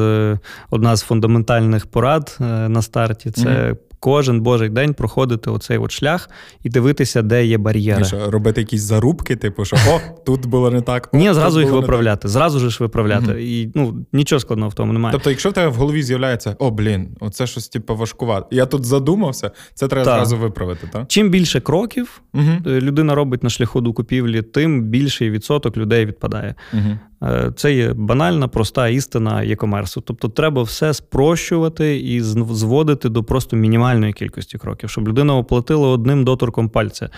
одна 0.70 0.96
з 0.96 1.02
фундаментальних 1.02 1.86
порад 1.86 2.38
е, 2.42 2.44
на 2.70 2.82
старті. 2.82 3.32
Це 3.32 3.50
mm-hmm 3.50 3.76
кожен 4.06 4.42
божий 4.42 4.70
день 4.70 4.94
проходити 4.94 5.50
оцей 5.50 5.78
от 5.78 5.92
шлях 5.92 6.30
і 6.64 6.70
дивитися, 6.70 7.22
де 7.22 7.46
є 7.46 7.58
бар'єри. 7.58 8.02
І 8.02 8.06
що, 8.06 8.32
Робити 8.32 8.62
якісь 8.62 8.82
зарубки, 8.82 9.36
типу, 9.36 9.66
що 9.66 9.76
о, 9.90 10.00
тут 10.26 10.46
було 10.46 10.72
не 10.72 10.82
так. 10.82 11.10
О, 11.14 11.18
Ні, 11.18 11.34
зразу 11.34 11.62
їх 11.62 11.72
виправляти. 11.72 12.28
Зразу 12.28 12.70
ж 12.70 12.78
виправляти. 12.80 13.32
mm 13.32 13.38
І 13.38 13.72
ну, 13.76 14.06
нічого 14.14 14.40
складного 14.40 14.70
в 14.70 14.74
тому 14.74 14.94
немає. 14.94 15.12
Тобто, 15.12 15.30
якщо 15.30 15.50
в 15.50 15.54
тебе 15.54 15.68
в 15.68 15.74
голові 15.74 16.04
з'являється, 16.04 16.56
о, 16.60 16.72
блін, 16.72 17.10
оце 17.20 17.48
щось 17.48 17.68
типу, 17.68 17.96
важкувато. 17.96 18.48
Я 18.52 18.66
тут 18.66 18.86
задумався, 18.86 19.52
це 19.74 19.88
треба 19.88 20.06
так. 20.06 20.16
зразу 20.16 20.38
виправити. 20.38 20.90
так? 20.92 21.06
Чим 21.08 21.30
більше 21.30 21.60
кроків 21.60 22.22
mm 22.34 22.82
людина 22.82 23.16
робить 23.16 23.44
на 23.44 23.50
шляху 23.50 23.82
до 23.82 23.94
купівлі, 23.94 24.42
тим 24.42 24.82
більший 24.84 25.30
відсоток 25.30 25.78
людей 25.78 26.06
відпадає. 26.06 26.56
mm 26.74 26.98
Е, 27.15 27.15
це 27.56 27.74
є 27.74 27.94
банальна, 27.94 28.48
проста 28.48 28.88
істина 28.88 29.32
e-commerce. 29.32 30.02
Тобто 30.06 30.30
треба 30.30 30.64
все 30.64 30.94
спрощувати 30.94 32.00
і 32.00 32.22
зводити 32.22 33.10
до 33.10 33.24
просто 33.24 33.56
мінімальної 33.56 34.14
кількості 34.14 34.58
кроків, 34.58 34.90
щоб 34.90 35.08
людина 35.08 35.38
оплатила 35.38 35.88
одним 35.88 36.24
доторком 36.24 36.70
пальця, 36.70 37.10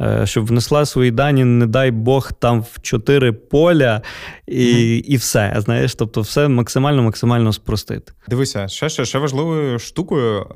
е, 0.00 0.26
щоб 0.26 0.46
внесла 0.46 0.86
свої 0.86 1.10
дані, 1.10 1.44
не 1.44 1.66
дай 1.66 1.90
Бог, 1.90 2.32
там 2.32 2.60
в 2.60 2.80
чотири 2.82 3.32
поля 3.32 4.02
і 4.46 4.58
mm-hmm. 4.58 5.00
і 5.00 5.16
все. 5.16 5.54
Знаєш, 5.56 5.94
тобто, 5.94 6.20
все 6.20 6.48
максимально 6.48 7.02
максимально 7.02 7.52
спростити. 7.52 8.12
Дивися, 8.28 8.68
ще 8.68 8.88
ще, 8.88 9.04
ще 9.04 9.18
важливою 9.18 9.78
штукою, 9.78 10.46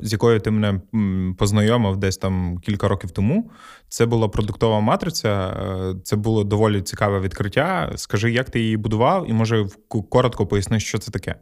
з 0.00 0.12
якою 0.12 0.40
ти 0.40 0.50
мене 0.50 0.80
познайомив 1.38 1.96
десь 1.96 2.16
там 2.16 2.58
кілька 2.58 2.88
років 2.88 3.10
тому. 3.10 3.50
Це 3.88 4.06
була 4.06 4.28
продуктова 4.28 4.80
матриця, 4.80 5.28
е, 5.28 5.94
це 6.04 6.16
було 6.16 6.44
доволі 6.44 6.82
цікаве 6.82 7.20
відкриття. 7.20 7.92
Скажи, 7.96 8.32
як 8.32 8.50
ти 8.50 8.55
її 8.58 8.76
будував, 8.76 9.30
і 9.30 9.32
може 9.32 9.66
коротко 10.08 10.46
поясни, 10.46 10.80
що 10.80 10.98
це 10.98 11.10
таке. 11.10 11.34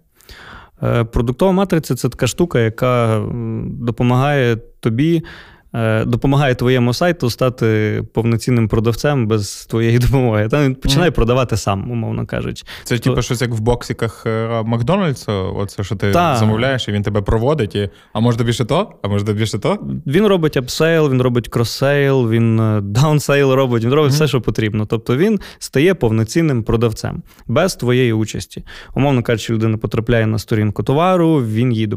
Е, 0.83 1.05
продуктова 1.05 1.53
матриця 1.53 1.95
це 1.95 2.09
така 2.09 2.27
штука, 2.27 2.61
яка 2.61 3.25
допомагає 3.65 4.57
тобі 4.57 5.23
допомагає 6.07 6.55
твоєму 6.55 6.95
сайту 6.95 7.31
стати 7.31 8.03
повноцінним 8.13 8.69
продавцем 8.69 9.27
без 9.27 9.67
твоєї 9.67 9.99
допомоги. 10.05 10.49
Та 10.49 10.65
він 10.65 10.75
починає 10.75 11.11
mm. 11.11 11.15
продавати 11.15 11.57
сам, 11.57 11.91
умовно 11.91 12.27
кажучи. 12.27 12.65
Це 12.85 12.99
типу 12.99 13.23
щось 13.23 13.41
як 13.41 13.51
в 13.51 13.61
боксиках 13.61 14.27
е, 14.27 14.63
Макдональдса, 14.65 15.33
оце 15.33 15.85
що 15.85 15.97
ти 15.97 16.13
та. 16.13 16.37
замовляєш, 16.37 16.89
і 16.89 16.93
він 16.93 17.03
тебе 17.03 17.21
проводить. 17.21 17.75
І, 17.75 17.91
А 18.13 18.21
може 18.21 18.39
тобі 18.39 18.53
ще 18.53 18.65
то? 18.65 18.93
А 19.03 19.09
може 19.09 19.25
тобі 19.25 19.47
ще 19.47 19.59
то? 19.59 19.79
Він 20.07 20.27
робить 20.27 20.57
upsell, 20.57 21.11
він 21.11 21.23
робить 21.23 21.49
cross-sell, 21.49 22.31
він 22.31 22.61
е, 22.61 22.81
downsell 22.81 23.53
робить, 23.53 23.85
він 23.85 23.93
робить 23.93 24.13
mm. 24.13 24.15
все, 24.15 24.29
що 24.29 24.41
потрібно. 24.41 24.87
Тобто 24.87 25.17
він 25.17 25.41
стає 25.59 25.95
повноцінним 25.95 26.63
продавцем 26.63 27.23
без 27.47 27.75
твоєї 27.75 28.13
участі. 28.13 28.65
Умовно 28.95 29.23
кажучи, 29.23 29.53
людина 29.53 29.77
потрапляє 29.77 30.27
на 30.27 30.39
сторінку 30.39 30.83
товару, 30.83 31.37
він 31.37 31.73
їй 31.73 31.89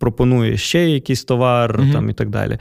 пропонує 0.00 0.56
ще 0.56 0.90
якийсь 0.90 1.24
товар 1.24 1.78
mm 1.78 1.92
там 1.92 2.10
і 2.10 2.12
так 2.12 2.28
далі. 2.28 2.58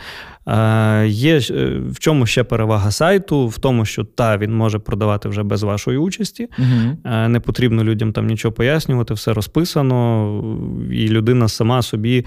Е, 0.48 1.08
є 1.08 1.40
е, 1.50 1.80
в 1.90 2.00
чому 2.00 2.26
ще 2.26 2.44
перевага 2.44 2.92
сайту? 2.92 3.48
В 3.48 3.58
тому, 3.58 3.86
що 3.86 4.04
та 4.04 4.38
він 4.38 4.56
може 4.56 4.80
продавати 4.80 5.30
вже 5.30 5.44
без 5.44 5.64
вашої 5.64 5.98
участі. 5.98 6.48
Угу. 6.60 6.98
Не 7.28 7.40
потрібно 7.40 7.84
людям 7.84 8.14
там 8.14 8.28
нічого 8.28 8.52
пояснювати, 8.52 9.14
все 9.14 9.34
розписано, 9.34 10.44
і 10.92 11.08
людина 11.08 11.48
сама 11.48 11.82
собі 11.82 12.26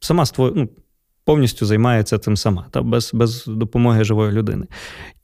сама 0.00 0.26
створ... 0.26 0.52
ну, 0.56 0.68
повністю 1.24 1.66
займається 1.66 2.18
цим 2.18 2.36
сама, 2.36 2.66
та 2.70 2.82
без 2.82 3.10
без 3.14 3.44
допомоги 3.46 4.04
живої 4.04 4.32
людини. 4.32 4.66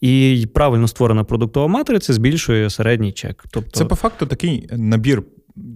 І 0.01 0.47
правильно 0.55 0.88
створена 0.88 1.25
продуктова 1.25 1.66
матриця 1.66 2.12
збільшує 2.12 2.71
середній 2.71 3.12
чек. 3.12 3.45
Тобто, 3.51 3.71
Це 3.71 3.85
по 3.85 3.95
факту 3.95 4.27
такий 4.27 4.68
набір 4.73 5.23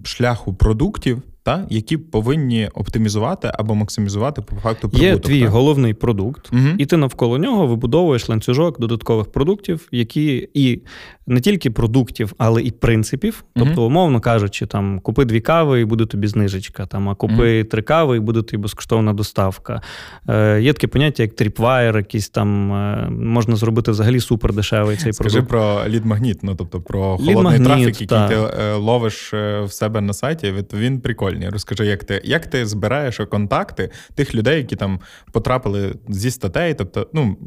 шляху 0.03 0.53
продуктів 0.53 1.21
та, 1.47 1.65
які 1.69 1.97
повинні 1.97 2.69
оптимізувати 2.73 3.51
або 3.53 3.75
максимізувати 3.75 4.41
по 4.41 4.55
факту 4.55 4.89
прибуток. 4.89 5.03
Є 5.03 5.17
твій 5.17 5.41
так? 5.41 5.49
головний 5.49 5.93
продукт, 5.93 6.49
угу. 6.53 6.67
і 6.77 6.85
ти 6.85 6.97
навколо 6.97 7.37
нього 7.37 7.67
вибудовуєш 7.67 8.29
ланцюжок 8.29 8.79
додаткових 8.79 9.31
продуктів, 9.31 9.87
які 9.91 10.49
і 10.53 10.81
не 11.27 11.39
тільки 11.39 11.71
продуктів, 11.71 12.33
але 12.37 12.61
і 12.61 12.71
принципів. 12.71 13.43
Тобто, 13.55 13.83
умовно 13.83 14.19
кажучи, 14.19 14.65
там 14.65 14.99
купи 14.99 15.25
дві 15.25 15.41
кави 15.41 15.81
і 15.81 15.85
буде 15.85 16.05
тобі 16.05 16.27
знижечка, 16.27 16.85
там, 16.85 17.09
а 17.09 17.15
купи 17.15 17.59
угу. 17.59 17.69
три 17.69 17.81
кави 17.81 18.17
і 18.17 18.19
буде 18.19 18.41
тобі 18.41 18.61
безкоштовна 18.61 19.13
доставка. 19.13 19.81
Е, 20.29 20.61
Є 20.61 20.73
таке 20.73 20.87
поняття, 20.87 21.23
як 21.23 21.33
тріпвайер, 21.33 21.97
якийсь 21.97 22.29
там 22.29 22.73
е, 22.73 23.09
можна 23.09 23.55
зробити 23.55 23.91
взагалі 23.91 24.19
супер 24.19 24.53
дешевий 24.53 24.97
цей 24.97 25.13
Скажи 25.13 25.41
продукт. 25.41 25.49
про 25.49 25.89
лід-магніт, 25.89 26.39
ну 26.43 26.55
тобто 26.55 26.81
про 26.81 27.17
холодний 27.17 27.59
трафік, 27.59 27.85
який 27.85 28.07
та. 28.07 28.27
ти 28.27 28.35
е, 28.35 28.73
ловиш 28.73 29.33
е, 29.33 29.61
в 29.61 29.71
себе 29.71 30.01
на 30.01 30.13
сайті. 30.13 30.53
Він 30.73 31.01
прикольний 31.01 31.36
прикольні. 31.37 31.49
Розкажи, 31.49 31.85
як 31.85 32.03
ти 32.03 32.21
як 32.23 32.47
ти 32.47 32.65
збираєш 32.65 33.21
контакти 33.29 33.89
тих 34.15 34.35
людей, 34.35 34.57
які 34.57 34.75
там 34.75 34.99
потрапили 35.31 35.95
зі 36.09 36.31
статей. 36.31 36.73
Тобто, 36.73 37.07
ну 37.13 37.37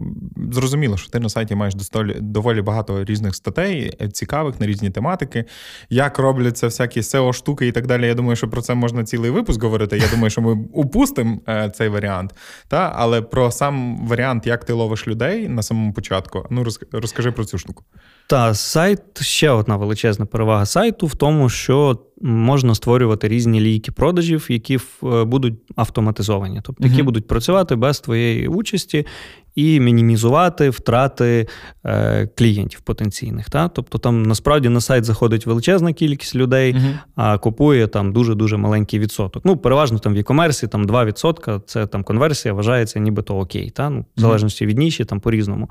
зрозуміло, 0.53 0.97
що 0.97 1.11
ти 1.11 1.21
на 1.21 1.29
сайті 1.29 1.55
маєш 1.55 1.75
доволі 2.21 2.63
багато 2.63 3.05
різних 3.05 3.35
статей, 3.35 3.93
е, 4.01 4.09
цікавих 4.09 4.61
на 4.61 4.67
різні 4.67 4.91
тематики, 4.91 5.45
як 5.91 6.19
робляться 6.19 6.67
всякі 6.67 7.01
seo 7.01 7.33
штуки 7.33 7.67
і 7.67 7.73
так 7.73 7.87
далі. 7.87 8.07
Я 8.07 8.15
думаю, 8.15 8.37
що 8.37 8.49
про 8.49 8.63
це 8.63 8.75
можна 8.75 9.05
цілий 9.05 9.31
випуск 9.31 9.63
говорити. 9.63 9.99
Я 9.99 10.09
думаю, 10.09 10.31
що 10.31 10.41
ми 10.41 10.53
упустимо 10.73 11.41
е, 11.49 11.71
цей 11.75 11.89
варіант. 11.89 12.35
Та? 12.69 12.93
Але 12.97 13.23
про 13.23 13.51
сам 13.51 14.07
варіант, 14.07 14.47
як 14.47 14.65
ти 14.65 14.73
ловиш 14.73 15.09
людей 15.09 15.49
на 15.49 15.63
самому 15.63 15.93
початку, 15.93 16.47
ну 16.51 16.65
розкажи 16.93 17.33
про 17.33 17.45
цю 17.45 17.59
штуку. 17.59 17.85
Та 18.31 18.55
сайт 18.55 19.01
ще 19.21 19.51
одна 19.51 19.77
величезна 19.77 20.27
перевага 20.27 20.67
сайту 20.67 21.07
в 21.07 21.15
тому, 21.15 21.49
що 21.49 21.99
можна 22.21 22.75
створювати 22.75 23.29
різні 23.29 23.61
лійки 23.61 23.93
продажів, 23.93 24.47
які 24.49 24.77
е, 24.77 25.25
будуть 25.25 25.55
автоматизовані, 25.77 26.61
тобто 26.65 26.89
які 26.89 27.03
будуть 27.03 27.27
працювати 27.27 27.77
без 27.77 28.01
твоєї 28.01 28.49
участі 28.49 29.07
і 29.55 29.81
мінімізувати 29.81 30.71
втрати 30.71 31.49
е, 31.85 32.27
клієнтів 32.27 32.81
потенційних. 32.81 33.51
Та? 33.51 33.69
Тобто 33.69 33.99
там 33.99 34.23
насправді 34.23 34.69
на 34.69 34.81
сайт 34.81 35.05
заходить 35.05 35.47
величезна 35.47 35.93
кількість 35.93 36.35
людей, 36.35 36.77
а 37.15 37.39
купує 37.39 37.87
там 37.87 38.13
дуже-дуже 38.13 38.57
маленький 38.57 38.99
відсоток. 38.99 39.45
Ну, 39.45 39.57
переважно 39.57 39.99
там 39.99 40.15
в 40.15 40.17
e-commerce 40.17 40.69
там 40.69 40.87
2% 40.87 41.61
це 41.67 41.87
там 41.87 42.05
конверсія 42.05 42.55
вважається 42.55 42.99
нібито 42.99 43.39
окей. 43.39 43.71
Та? 43.71 43.91
Ну, 43.91 44.05
В 44.17 44.21
залежності 44.21 44.67
від 44.67 44.79
ніші, 44.79 45.05
там 45.05 45.21
по-різному. 45.21 45.69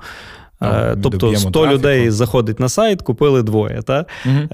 Е, 0.62 0.96
тобто 1.02 1.36
100 1.36 1.66
людей 1.66 2.10
заходить 2.10 2.60
на 2.60 2.68
сайт, 2.68 3.02
купили 3.02 3.42
двоє. 3.42 3.82
Та? 3.82 4.06
Угу. 4.26 4.48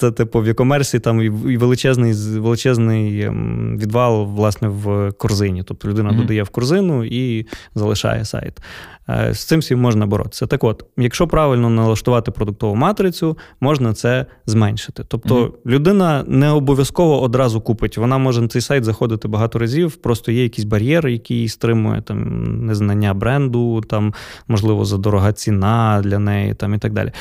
Це 0.00 0.10
типу 0.10 0.40
в 0.40 0.48
e-commerce 0.48 1.00
там 1.00 1.22
і 1.22 1.56
величезний 1.56 2.12
величезний 2.38 3.22
ем, 3.22 3.78
відвал 3.78 4.24
власне 4.24 4.68
в 4.68 5.12
корзині. 5.12 5.62
Тобто 5.62 5.88
людина 5.88 6.10
угу. 6.10 6.18
додає 6.18 6.42
в 6.42 6.48
корзину 6.48 7.04
і 7.04 7.46
залишає 7.74 8.24
сайт. 8.24 8.60
Е, 9.10 9.34
з 9.34 9.44
цим 9.44 9.60
всім 9.60 9.80
можна 9.80 10.06
боротися. 10.06 10.46
Так 10.46 10.64
от, 10.64 10.84
якщо 10.96 11.26
правильно 11.26 11.70
налаштувати 11.70 12.30
продуктову 12.30 12.74
матрицю, 12.74 13.38
можна 13.60 13.94
це 13.94 14.26
зменшити. 14.46 15.04
Тобто 15.08 15.36
угу. 15.36 15.54
людина 15.66 16.24
не 16.26 16.50
обов'язково 16.50 17.22
одразу 17.22 17.60
купить. 17.60 17.98
Вона 17.98 18.18
може 18.18 18.40
на 18.40 18.48
цей 18.48 18.62
сайт 18.62 18.84
заходити 18.84 19.28
багато 19.28 19.58
разів, 19.58 19.96
просто 19.96 20.32
є 20.32 20.42
якісь 20.42 20.64
бар'єри, 20.64 21.12
які 21.12 21.34
її 21.34 21.48
стримує, 21.48 22.02
там 22.02 22.42
незнання 22.66 23.14
бренду, 23.14 23.80
там, 23.80 24.14
можливо, 24.48 24.84
задорога 24.84 25.32
ціна 25.32 26.00
для 26.04 26.18
неї 26.18 26.54
там, 26.54 26.74
і 26.74 26.78
так 26.78 26.92
далі. 26.92 27.12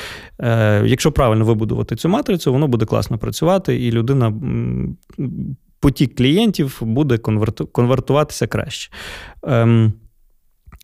Е, 0.41 0.83
Якщо 0.85 1.11
правильно 1.11 1.45
вибудувати 1.45 1.95
цю 1.95 2.09
матрицю, 2.09 2.53
воно 2.53 2.67
буде 2.69 2.85
класно 2.85 3.17
працювати, 3.17 3.85
і 3.85 3.91
людина. 3.91 4.33
Потік 5.81 6.15
клієнтів 6.15 6.77
буде 6.81 7.17
конвертуватися 7.71 8.47
краще. 8.47 8.91
Ем, 9.43 9.93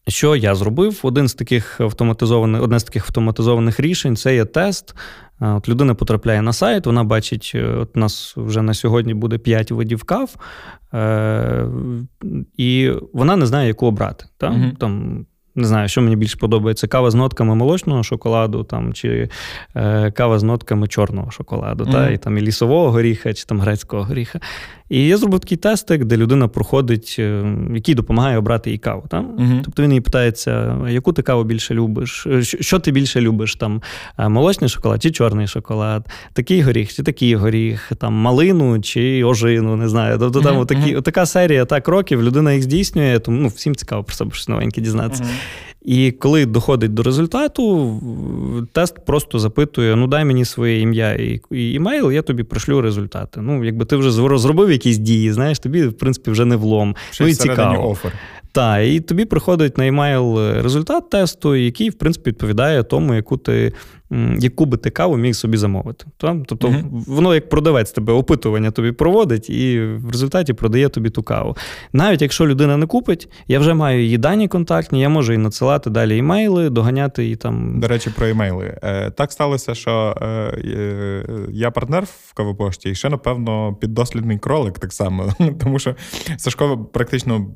що 0.08 0.36
я 0.36 0.56
зробив? 0.56 1.00
Один 1.04 1.28
з 1.28 1.34
таких 1.34 1.82
автоматизованих, 1.82 2.64
одне 2.64 2.80
з 2.80 2.84
таких 2.84 3.04
автоматизованих 3.04 3.80
рішень 3.80 4.16
це 4.16 4.36
є 4.36 4.46
тест. 4.46 4.96
От 5.40 5.70
Людина 5.70 5.96
потрапляє 5.96 6.42
на 6.42 6.54
сайт, 6.54 6.86
вона 6.86 7.04
бачить, 7.04 7.52
е, 7.56 7.66
от 7.66 7.98
у 7.98 8.00
нас 8.00 8.34
вже 8.38 8.62
на 8.62 8.74
сьогодні 8.74 9.14
буде 9.14 9.38
5 9.38 9.72
видів 9.72 10.04
кав, 10.04 10.36
е- 10.94 11.68
і 12.58 12.92
вона 13.14 13.36
не 13.36 13.46
знає, 13.46 13.68
яку 13.68 13.86
обрати. 13.88 14.26
Та? 14.38 14.50
Угу. 14.50 14.72
Там 14.80 15.26
не 15.56 15.68
знаю, 15.68 15.88
що 15.88 16.02
мені 16.02 16.16
більше 16.16 16.38
подобається: 16.38 16.88
кава 16.88 17.12
з 17.12 17.16
нотками 17.16 17.56
молочного 17.56 18.04
шоколаду, 18.04 18.64
там, 18.64 18.94
чи 18.94 19.30
е, 19.76 20.12
кава 20.12 20.40
з 20.40 20.44
нотками 20.44 20.88
чорного 20.88 21.32
шоколаду, 21.32 21.84
mm-hmm. 21.84 21.92
та, 21.92 22.10
і 22.10 22.18
там 22.18 22.38
і 22.38 22.42
лісового 22.42 22.92
горіха, 22.92 23.34
чи 23.34 23.46
там 23.46 23.62
грецького 23.62 24.04
горіха. 24.04 24.40
І 24.90 25.08
я 25.08 25.18
зробив 25.18 25.40
такий 25.40 25.58
тестик, 25.58 26.06
де 26.06 26.18
людина 26.18 26.48
проходить, 26.48 27.16
е, 27.20 27.56
який 27.74 27.96
допомагає 27.96 28.38
обрати 28.38 28.72
їй 28.72 28.78
каву. 28.78 29.04
Та? 29.10 29.18
Mm-hmm. 29.18 29.62
Тобто 29.66 29.84
він 29.84 29.94
їй 29.94 30.02
питається, 30.02 30.78
яку 30.90 31.14
ти 31.14 31.22
каву 31.22 31.44
більше 31.44 31.74
любиш, 31.74 32.28
е, 32.28 32.44
що 32.44 32.80
ти 32.80 32.92
більше 32.92 33.22
любиш? 33.22 33.56
там, 33.56 33.82
е, 34.18 34.30
Молочний 34.30 34.70
шоколад 34.70 35.04
чи 35.04 35.12
чорний 35.12 35.48
шоколад, 35.48 36.10
такий 36.34 36.62
горіх, 36.62 36.94
чи 36.94 37.04
такий 37.04 37.36
горіх, 37.36 37.92
там, 38.00 38.14
малину 38.14 38.82
чи 38.82 39.24
ожину, 39.24 39.76
не 39.76 39.90
знаю. 39.90 40.18
Тобто 40.20 40.42
там 40.42 40.56
mm-hmm. 40.56 40.62
отакі, 40.62 40.96
отака 40.96 41.26
серія 41.26 41.66
так 41.66 41.84
кроків, 41.84 42.24
людина 42.24 42.54
їх 42.54 42.64
здійснює, 42.64 43.20
тому 43.20 43.42
ну, 43.42 43.48
всім 43.48 43.76
цікаво 43.76 44.04
про 44.04 44.16
себе 44.16 44.32
щось 44.34 44.48
новеньке 44.48 44.82
дізнатися. 44.82 45.26
І 45.86 46.12
коли 46.12 46.46
доходить 46.46 46.94
до 46.94 47.04
результату, 47.04 47.94
тест 48.72 49.06
просто 49.06 49.40
запитує: 49.40 49.96
ну 49.96 50.08
дай 50.08 50.26
мені 50.26 50.46
своє 50.46 50.80
ім'я 50.80 51.14
і 51.14 51.42
імейл, 51.52 52.12
я 52.12 52.22
тобі 52.22 52.44
пришлю 52.44 52.82
результати. 52.82 53.42
Ну, 53.42 53.64
якби 53.64 53.86
ти 53.86 53.96
вже 53.96 54.12
зробив 54.12 54.72
якісь 54.72 54.98
дії, 54.98 55.32
знаєш, 55.32 55.60
тобі, 55.60 55.88
в 55.88 55.94
принципі, 55.94 56.32
вже 56.32 56.46
не 56.46 56.56
влом. 56.56 56.96
Ще 57.12 57.24
ну 57.24 57.30
і 57.30 57.34
цікаво. 57.34 57.90
офер. 57.90 58.12
Та, 58.52 58.80
і 58.80 59.00
тобі 59.00 59.26
приходить 59.26 59.78
на 59.78 59.88
емейл 59.88 60.38
результат 60.62 61.10
тесту, 61.10 61.56
який, 61.56 61.90
в 61.90 61.94
принципі, 61.94 62.30
відповідає 62.30 62.84
тому, 62.84 63.16
яку 63.16 63.38
ти 63.38 63.74
яку 64.40 64.66
би 64.66 64.78
ти 64.78 64.90
каву 64.90 65.18
міг 65.18 65.36
собі 65.36 65.58
замовити. 65.58 66.06
Тобто 66.18 66.68
uh 66.68 66.82
воно 67.08 67.36
як 67.36 67.50
продавець 67.50 67.92
тебе 67.92 68.14
опитування 68.14 68.72
тобі 68.72 68.92
проводить 68.92 69.50
і 69.50 69.82
в 69.82 70.12
результаті 70.12 70.54
продає 70.54 70.90
тобі 70.90 71.10
ту 71.10 71.24
каву. 71.24 71.58
Навіть 71.94 72.22
якщо 72.22 72.48
людина 72.48 72.78
не 72.78 72.86
купить, 72.86 73.30
я 73.48 73.60
вже 73.60 73.74
маю 73.74 74.04
її 74.04 74.18
дані 74.18 74.48
контактні, 74.48 75.02
я 75.02 75.10
можу 75.10 75.32
їй 75.32 75.38
надсилати 75.38 75.90
далі 75.90 76.18
імейли, 76.18 76.70
доганяти 76.70 77.24
її 77.24 77.36
там. 77.36 77.80
До 77.80 77.88
речі, 77.88 78.10
про 78.10 78.28
імейли. 78.28 78.78
Е, 78.84 79.12
так 79.12 79.32
сталося, 79.32 79.76
що 79.76 80.16
е, 80.22 81.48
я 81.52 81.72
партнер 81.72 82.04
в 82.04 82.34
кавопошті, 82.34 82.90
і 82.90 82.96
ще, 82.96 83.10
напевно, 83.10 83.76
піддослідний 83.82 84.38
кролик 84.38 84.80
так 84.80 84.94
само. 84.94 85.34
Тому 85.60 85.80
що 85.80 85.96
Сашко 86.38 86.78
практично 86.78 87.48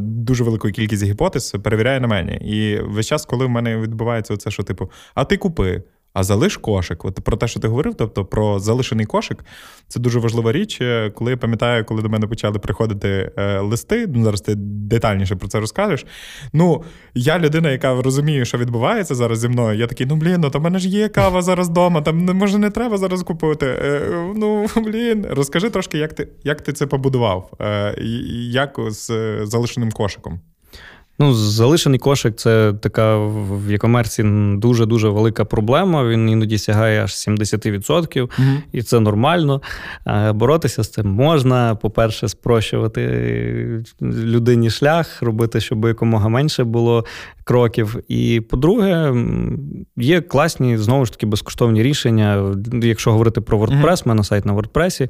дуже 0.00 0.44
велику 0.44 0.68
кількість 0.68 1.04
гіпотез 1.04 1.56
перевіряє 1.62 2.00
на 2.00 2.06
мені. 2.06 2.32
І 2.32 2.80
весь 2.80 3.06
час, 3.06 3.26
коли 3.26 3.46
в 3.46 3.50
мене 3.50 3.76
відбувається 3.76 4.36
це, 4.36 4.50
що 4.50 4.62
типу, 4.62 4.90
а 5.14 5.24
ти 5.24 5.36
купи. 5.36 5.82
А 6.14 6.22
залиш 6.22 6.56
кошик. 6.56 7.04
От 7.04 7.20
про 7.20 7.36
те, 7.36 7.48
що 7.48 7.60
ти 7.60 7.68
говорив, 7.68 7.94
тобто 7.94 8.24
про 8.24 8.58
залишений 8.58 9.06
кошик, 9.06 9.44
це 9.88 10.00
дуже 10.00 10.18
важлива 10.18 10.52
річ. 10.52 10.78
Е, 10.80 11.10
коли 11.10 11.30
я 11.30 11.36
пам'ятаю, 11.36 11.84
коли 11.84 12.02
до 12.02 12.08
мене 12.08 12.26
почали 12.26 12.58
приходити 12.58 13.32
е, 13.36 13.58
листи, 13.58 14.06
ну 14.06 14.24
зараз 14.24 14.40
ти 14.40 14.54
детальніше 14.56 15.36
про 15.36 15.48
це 15.48 15.60
розкажеш. 15.60 16.06
Ну, 16.52 16.84
я 17.14 17.38
людина, 17.38 17.70
яка 17.70 18.02
розуміє, 18.02 18.44
що 18.44 18.58
відбувається 18.58 19.14
зараз 19.14 19.38
зі 19.38 19.48
мною. 19.48 19.78
Я 19.78 19.86
такий, 19.86 20.06
ну 20.06 20.16
блін, 20.16 20.40
ну 20.40 20.50
то 20.50 20.58
в 20.58 20.62
мене 20.62 20.78
ж 20.78 20.88
є 20.88 21.08
кава 21.08 21.42
зараз 21.42 21.68
вдома, 21.68 22.02
там 22.02 22.24
може 22.24 22.58
не 22.58 22.70
треба 22.70 22.98
зараз 22.98 23.22
купувати. 23.22 23.66
Е, 23.66 24.10
ну 24.36 24.66
блін, 24.76 25.26
розкажи 25.30 25.70
трошки, 25.70 25.98
як 25.98 26.12
ти 26.12 26.28
як 26.44 26.60
ти 26.60 26.72
це 26.72 26.86
побудував, 26.86 27.50
як 28.50 28.78
з 28.88 29.10
залишеним 29.46 29.92
кошиком. 29.92 30.40
Ну, 31.18 31.34
залишений 31.34 31.98
кошик 31.98 32.36
це 32.36 32.72
така 32.80 33.16
в 33.16 33.70
e-комерці 33.70 34.58
дуже-дуже 34.58 35.08
велика 35.08 35.44
проблема. 35.44 36.08
Він 36.08 36.28
іноді 36.28 36.58
сягає 36.58 37.04
аж 37.04 37.10
70%, 37.10 38.22
mm 38.22 38.56
і 38.72 38.82
це 38.82 39.00
нормально. 39.00 39.60
Боротися 40.34 40.82
з 40.82 40.90
цим 40.90 41.08
можна. 41.08 41.74
По-перше, 41.74 42.28
спрощувати 42.28 43.84
людині 44.02 44.70
шлях, 44.70 45.22
робити, 45.22 45.60
щоб 45.60 45.84
якомога 45.84 46.28
менше 46.28 46.64
було 46.64 47.04
кроків. 47.44 47.96
І 48.08 48.40
по-друге, 48.40 49.14
є 49.96 50.20
класні 50.20 50.78
знову 50.78 51.06
ж 51.06 51.12
таки 51.12 51.26
безкоштовні 51.26 51.82
рішення. 51.82 52.54
Якщо 52.82 53.12
говорити 53.12 53.40
про 53.40 53.58
WordPress, 53.58 53.82
mm-hmm. 53.82 54.08
ми 54.08 54.14
на 54.14 54.24
сайт 54.24 54.46
на 54.46 54.54
WordPress, 54.54 55.08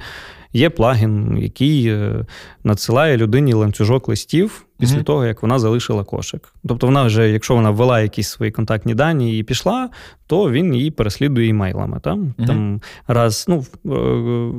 є 0.54 0.70
плагін, 0.70 1.38
який 1.38 1.86
е, 1.86 2.26
надсилає 2.64 3.16
людині 3.16 3.54
ланцюжок 3.54 4.08
листів 4.08 4.66
після 4.78 4.96
mm-hmm. 4.98 5.04
того, 5.04 5.24
як 5.24 5.42
вона 5.42 5.58
залишила 5.58 6.04
кошик. 6.04 6.54
Тобто, 6.68 6.86
вона 6.86 7.04
вже, 7.04 7.30
якщо 7.30 7.54
вона 7.54 7.70
ввела 7.70 8.00
якісь 8.00 8.28
свої 8.28 8.52
контактні 8.52 8.94
дані 8.94 9.38
і 9.38 9.42
пішла, 9.42 9.90
то 10.26 10.50
він 10.50 10.74
її 10.74 10.90
переслідує 10.90 11.48
імейлами. 11.48 12.00
Там 12.00 12.20
mm-hmm. 12.20 12.46
там 12.46 12.80
раз 13.06 13.46
ну, 13.48 13.64
е, 13.86 14.52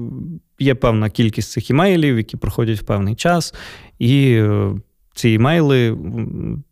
є 0.59 0.75
певна 0.75 1.09
кількість 1.09 1.51
цих 1.51 1.69
імейлів, 1.69 2.17
які 2.17 2.37
проходять 2.37 2.79
в 2.79 2.83
певний 2.83 3.15
час, 3.15 3.53
і 3.99 4.31
е, 4.31 4.71
ці 5.13 5.29
імейли 5.29 5.97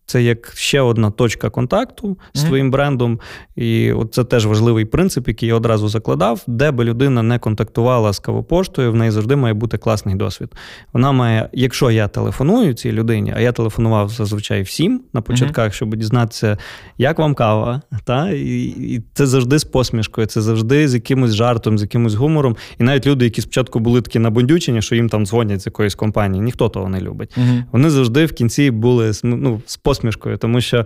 це 0.05 0.23
як 0.23 0.51
ще 0.55 0.81
одна 0.81 1.11
точка 1.11 1.49
контакту 1.49 2.17
з 2.33 2.43
mm-hmm. 2.43 2.47
твоїм 2.47 2.71
брендом. 2.71 3.19
І 3.55 3.91
от 3.91 4.13
це 4.13 4.23
теж 4.23 4.45
важливий 4.45 4.85
принцип, 4.85 5.27
який 5.27 5.49
я 5.49 5.55
одразу 5.55 5.87
закладав, 5.87 6.43
де 6.47 6.71
би 6.71 6.83
людина 6.83 7.23
не 7.23 7.39
контактувала 7.39 8.13
з 8.13 8.19
кавопоштою, 8.19 8.91
в 8.91 8.95
неї 8.95 9.11
завжди 9.11 9.35
має 9.35 9.53
бути 9.53 9.77
класний 9.77 10.15
досвід. 10.15 10.49
Вона 10.93 11.11
має, 11.11 11.49
якщо 11.53 11.91
я 11.91 12.07
телефоную 12.07 12.73
цій 12.73 12.91
людині, 12.91 13.33
а 13.35 13.39
я 13.39 13.51
телефонував 13.51 14.09
зазвичай 14.09 14.61
всім 14.61 15.01
на 15.13 15.21
початках, 15.21 15.67
mm-hmm. 15.67 15.75
щоб 15.75 15.95
дізнатися, 15.95 16.57
як 16.97 17.19
вам 17.19 17.35
кава, 17.35 17.81
та? 18.03 18.29
І, 18.29 18.63
і 18.63 19.03
це 19.13 19.27
завжди 19.27 19.59
з 19.59 19.63
посмішкою, 19.63 20.27
це 20.27 20.41
завжди 20.41 20.87
з 20.87 20.93
якимось 20.93 21.33
жартом, 21.33 21.77
з 21.77 21.81
якимось 21.81 22.13
гумором. 22.13 22.55
І 22.79 22.83
навіть 22.83 23.07
люди, 23.07 23.25
які 23.25 23.41
спочатку 23.41 23.79
були 23.79 24.01
такі 24.01 24.19
набундючені, 24.19 24.81
що 24.81 24.95
їм 24.95 25.09
там 25.09 25.25
дзвонять 25.25 25.61
з 25.61 25.65
якоїсь 25.65 25.95
компанії, 25.95 26.43
ніхто 26.43 26.69
того 26.69 26.89
не 26.89 27.01
любить. 27.01 27.37
Mm-hmm. 27.37 27.63
Вони 27.71 27.89
завжди 27.89 28.25
в 28.25 28.33
кінці 28.33 28.71
були 28.71 29.11
ну, 29.23 29.61
з 29.65 29.77
посмішкою 29.93 30.37
тому 30.37 30.61
що 30.61 30.85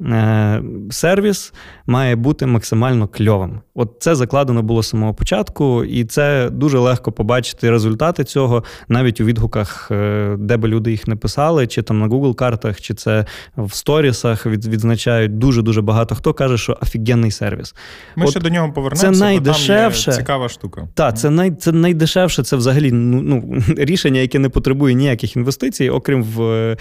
е, 0.00 0.62
сервіс 0.90 1.52
має 1.86 2.16
бути 2.16 2.46
максимально 2.46 3.08
кльовим. 3.08 3.60
От 3.74 3.96
це 4.00 4.14
закладено 4.14 4.62
було 4.62 4.82
з 4.82 4.88
самого 4.88 5.14
початку, 5.14 5.84
і 5.84 6.04
це 6.04 6.50
дуже 6.50 6.78
легко 6.78 7.12
побачити 7.12 7.70
результати 7.70 8.24
цього 8.24 8.64
навіть 8.88 9.20
у 9.20 9.24
відгуках, 9.24 9.88
е, 9.90 10.36
де 10.38 10.56
би 10.56 10.68
люди 10.68 10.90
їх 10.90 11.08
не 11.08 11.16
писали, 11.16 11.66
чи 11.66 11.82
там 11.82 11.98
на 11.98 12.06
Google 12.08 12.34
картах, 12.34 12.80
чи 12.80 12.94
це 12.94 13.24
в 13.56 13.74
сторісах 13.74 14.46
від, 14.46 14.66
відзначають 14.66 15.38
дуже 15.38 15.62
дуже 15.62 15.82
багато. 15.82 16.14
Хто 16.14 16.34
каже, 16.34 16.58
що 16.58 16.78
офігенний 16.82 17.30
сервіс. 17.30 17.74
Ми 18.16 18.24
От 18.24 18.30
ще 18.30 18.40
до 18.40 18.48
нього 18.48 18.72
повернемося. 18.72 19.12
Це 19.12 19.24
найдешевше. 19.24 20.04
Там 20.04 20.14
є 20.14 20.18
цікава 20.20 20.48
штука. 20.48 20.88
Так, 20.94 21.18
це 21.18 21.30
най, 21.30 21.50
це 21.50 21.72
найдешевше. 21.72 22.42
Це 22.42 22.56
взагалі 22.56 22.92
ну, 22.92 23.22
ну, 23.22 23.62
рішення, 23.76 24.20
яке 24.20 24.38
не 24.38 24.48
потребує 24.48 24.94
ніяких 24.94 25.36
інвестицій, 25.36 25.88
окрім 25.88 26.22
в 26.22 26.76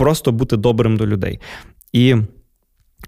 просто 0.00 0.32
бути 0.32 0.56
добрим 0.56 0.96
до 0.96 1.06
людей. 1.06 1.40
І 1.92 2.16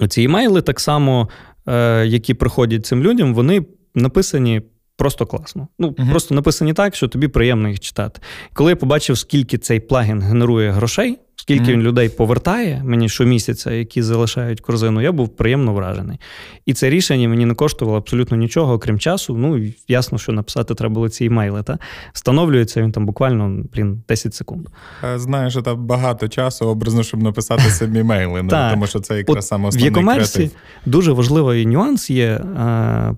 ці 0.09 0.23
імейли, 0.23 0.63
так 0.63 0.81
само, 0.81 1.29
е, 1.67 2.07
які 2.07 2.35
приходять 2.35 2.87
цим 2.87 3.03
людям, 3.03 3.35
вони 3.35 3.65
написані. 3.95 4.63
Просто 4.97 5.27
класно. 5.27 5.69
Ну, 5.79 5.89
uh-huh. 5.89 6.11
просто 6.11 6.35
написані 6.35 6.73
так, 6.73 6.95
що 6.95 7.09
тобі 7.09 7.29
приємно 7.29 7.69
їх 7.69 7.81
читати. 7.81 8.21
Коли 8.53 8.71
я 8.71 8.77
побачив, 8.77 9.19
скільки 9.19 9.59
цей 9.59 9.81
плагін 9.81 10.21
генерує 10.21 10.71
грошей, 10.71 11.19
Скільки 11.43 11.65
mm-hmm. 11.65 11.73
він 11.73 11.83
людей 11.83 12.09
повертає 12.09 12.83
мені 12.85 13.09
щомісяця, 13.09 13.71
які 13.73 14.03
залишають 14.03 14.61
корзину, 14.61 15.01
я 15.01 15.13
був 15.13 15.29
приємно 15.29 15.75
вражений. 15.75 16.19
І 16.67 16.75
це 16.75 16.91
рішення 16.91 17.29
мені 17.29 17.47
не 17.47 17.55
коштувало 17.55 17.99
абсолютно 17.99 18.37
нічого, 18.37 18.73
окрім 18.73 18.99
часу. 18.99 19.37
Ну, 19.37 19.61
ясно, 19.89 20.19
що 20.19 20.33
написати 20.33 20.75
треба 20.75 20.95
було 20.95 21.09
ці 21.09 21.25
імейли. 21.25 21.63
Та? 21.63 21.79
Встановлюється 22.13 22.83
він 22.83 22.93
там 22.93 23.07
буквально 23.07 23.65
блін, 23.75 24.03
10 24.09 24.35
секунд. 24.35 24.67
Е, 25.05 25.19
знаєш, 25.19 25.53
що 25.53 25.63
там 25.63 25.87
багато 25.87 26.29
часу 26.29 26.67
образно, 26.67 27.03
щоб 27.03 27.23
написати 27.23 27.63
самі 27.63 27.99
імейли, 27.99 28.43
ну, 28.43 28.49
тому 28.49 28.87
що 28.87 29.01
це 29.01 29.17
якраз 29.17 29.47
саме 29.47 29.69
основний 29.69 29.91
В 29.91 29.95
e-комерсі 29.95 30.51
дуже 30.87 31.13
важливий 31.13 31.67
нюанс 31.67 32.11
є. 32.11 32.41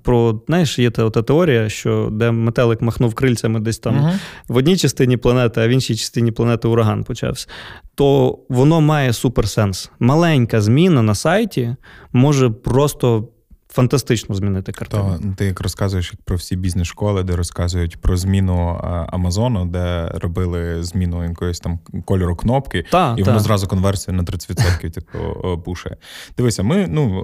Про, 0.03 0.41
знаєш, 0.47 0.79
є 0.79 0.91
та, 0.91 1.11
теорія, 1.11 1.69
що 1.69 2.09
де 2.13 2.31
метелик 2.31 2.81
махнув 2.81 3.15
крильцями 3.15 3.61
десь 3.61 3.79
там 3.79 4.13
в 4.49 4.57
одній 4.57 4.77
частині 4.77 5.17
планети, 5.17 5.61
а 5.61 5.69
в 5.69 5.71
іншій 5.71 5.97
частині 5.97 6.33
планети 6.33 6.69
ураган 6.69 7.05
почався 7.05 7.49
то 7.95 8.39
воно 8.49 8.81
має 8.81 9.13
суперсенс. 9.13 9.91
Маленька 10.01 10.61
зміна 10.61 11.03
на 11.03 11.15
сайті 11.15 11.77
може 12.13 12.51
просто. 12.51 13.29
Фантастично 13.69 14.35
змінити 14.35 14.73
картину. 14.73 15.19
То 15.23 15.29
ти 15.37 15.45
як 15.45 15.61
розказуєш 15.61 16.13
як 16.13 16.23
про 16.23 16.37
всі 16.37 16.57
бізнес-школи, 16.57 17.23
де 17.23 17.37
розказують 17.37 18.01
про 18.01 18.17
зміну 18.17 18.81
Амазону, 19.09 19.65
де 19.67 20.11
робили 20.15 20.83
зміну 20.85 21.25
якоїсь 21.25 21.61
там 21.61 21.79
кольору 22.05 22.37
кнопки, 22.37 22.85
та, 22.91 23.15
і 23.19 23.23
воно 23.23 23.39
зразу 23.39 23.69
конверсію 23.69 24.17
на 24.17 24.23
30% 24.23 24.91
типу, 24.91 25.59
пушає. 25.65 25.97
Дивися, 26.37 26.63
ми 26.63 26.87
ну 26.91 27.21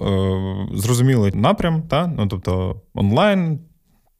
е, 0.72 0.78
зрозуміли 0.78 1.32
напрям, 1.34 1.82
та 1.82 2.06
ну 2.06 2.26
тобто 2.26 2.76
онлайн, 2.94 3.58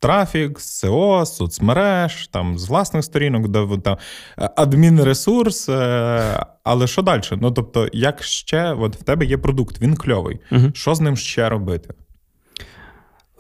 трафік, 0.01 0.61
СЕО, 0.61 1.27
соцмереж, 1.27 2.27
там 2.27 2.59
з 2.59 2.69
власних 2.69 3.05
сторінок, 3.05 3.49
де 3.49 3.67
там 3.85 3.97
е, 4.39 4.51
адмінресурс. 4.57 5.69
Е, 5.69 6.47
але 6.65 6.87
що 6.87 7.03
далі? 7.03 7.23
Ну 7.33 7.51
тобто, 7.51 7.89
як 7.93 8.23
ще 8.23 8.73
от 8.73 8.97
в 8.97 9.03
тебе 9.03 9.25
є 9.25 9.39
продукт, 9.39 9.81
він 9.81 9.97
кльовий. 9.97 10.39
Угу. 10.53 10.65
Що 10.75 10.95
з 10.95 11.01
ним 11.01 11.17
ще 11.17 11.49
робити? 11.49 11.95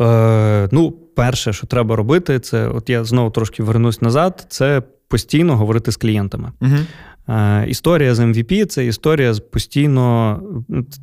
Е, 0.00 0.68
Ну, 0.72 0.90
перше, 1.16 1.52
що 1.52 1.66
треба 1.66 1.96
робити, 1.96 2.40
це 2.40 2.68
от 2.68 2.90
я 2.90 3.04
знову 3.04 3.30
трошки 3.30 3.62
вернусь 3.62 4.02
назад, 4.02 4.46
це 4.48 4.82
постійно 5.08 5.56
говорити 5.56 5.92
з 5.92 5.96
клієнтами. 5.96 6.52
Угу. 6.60 6.76
Е, 7.28 7.64
історія 7.68 8.14
з 8.14 8.20
MVP 8.20 8.64
це 8.66 8.86
історія 8.86 9.34
з 9.34 9.40
постійно, 9.40 10.40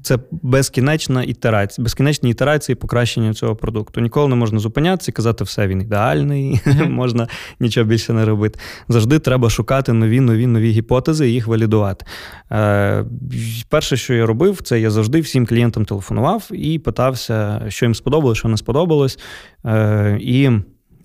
це 0.03 0.19
безкінечна 0.31 1.23
ітерація, 1.23 1.83
безкінечні 1.83 2.29
ітерації 2.29 2.75
покращення 2.75 3.33
цього 3.33 3.55
продукту. 3.55 4.01
Ніколи 4.01 4.27
не 4.27 4.35
можна 4.35 4.59
зупинятися 4.59 5.11
і 5.11 5.13
казати, 5.13 5.43
все 5.43 5.67
він 5.67 5.81
ідеальний, 5.81 6.61
можна 6.89 7.27
нічого 7.59 7.87
більше 7.87 8.13
не 8.13 8.25
робити. 8.25 8.59
Завжди 8.89 9.19
треба 9.19 9.49
шукати 9.49 9.93
нові, 9.93 10.19
нові, 10.19 10.47
нові 10.47 10.71
гіпотези 10.71 11.29
і 11.29 11.33
їх 11.33 11.47
валідувати. 11.47 12.05
Е, 12.51 13.05
перше, 13.69 13.97
що 13.97 14.13
я 14.13 14.25
робив, 14.25 14.61
це 14.61 14.79
я 14.79 14.91
завжди 14.91 15.19
всім 15.19 15.45
клієнтам 15.45 15.85
телефонував 15.85 16.49
і 16.53 16.79
питався, 16.79 17.65
що 17.67 17.85
їм 17.85 17.95
сподобалось, 17.95 18.37
що 18.37 18.47
не 18.47 18.57
сподобалось. 18.57 19.19
Е, 19.65 20.17
і 20.21 20.49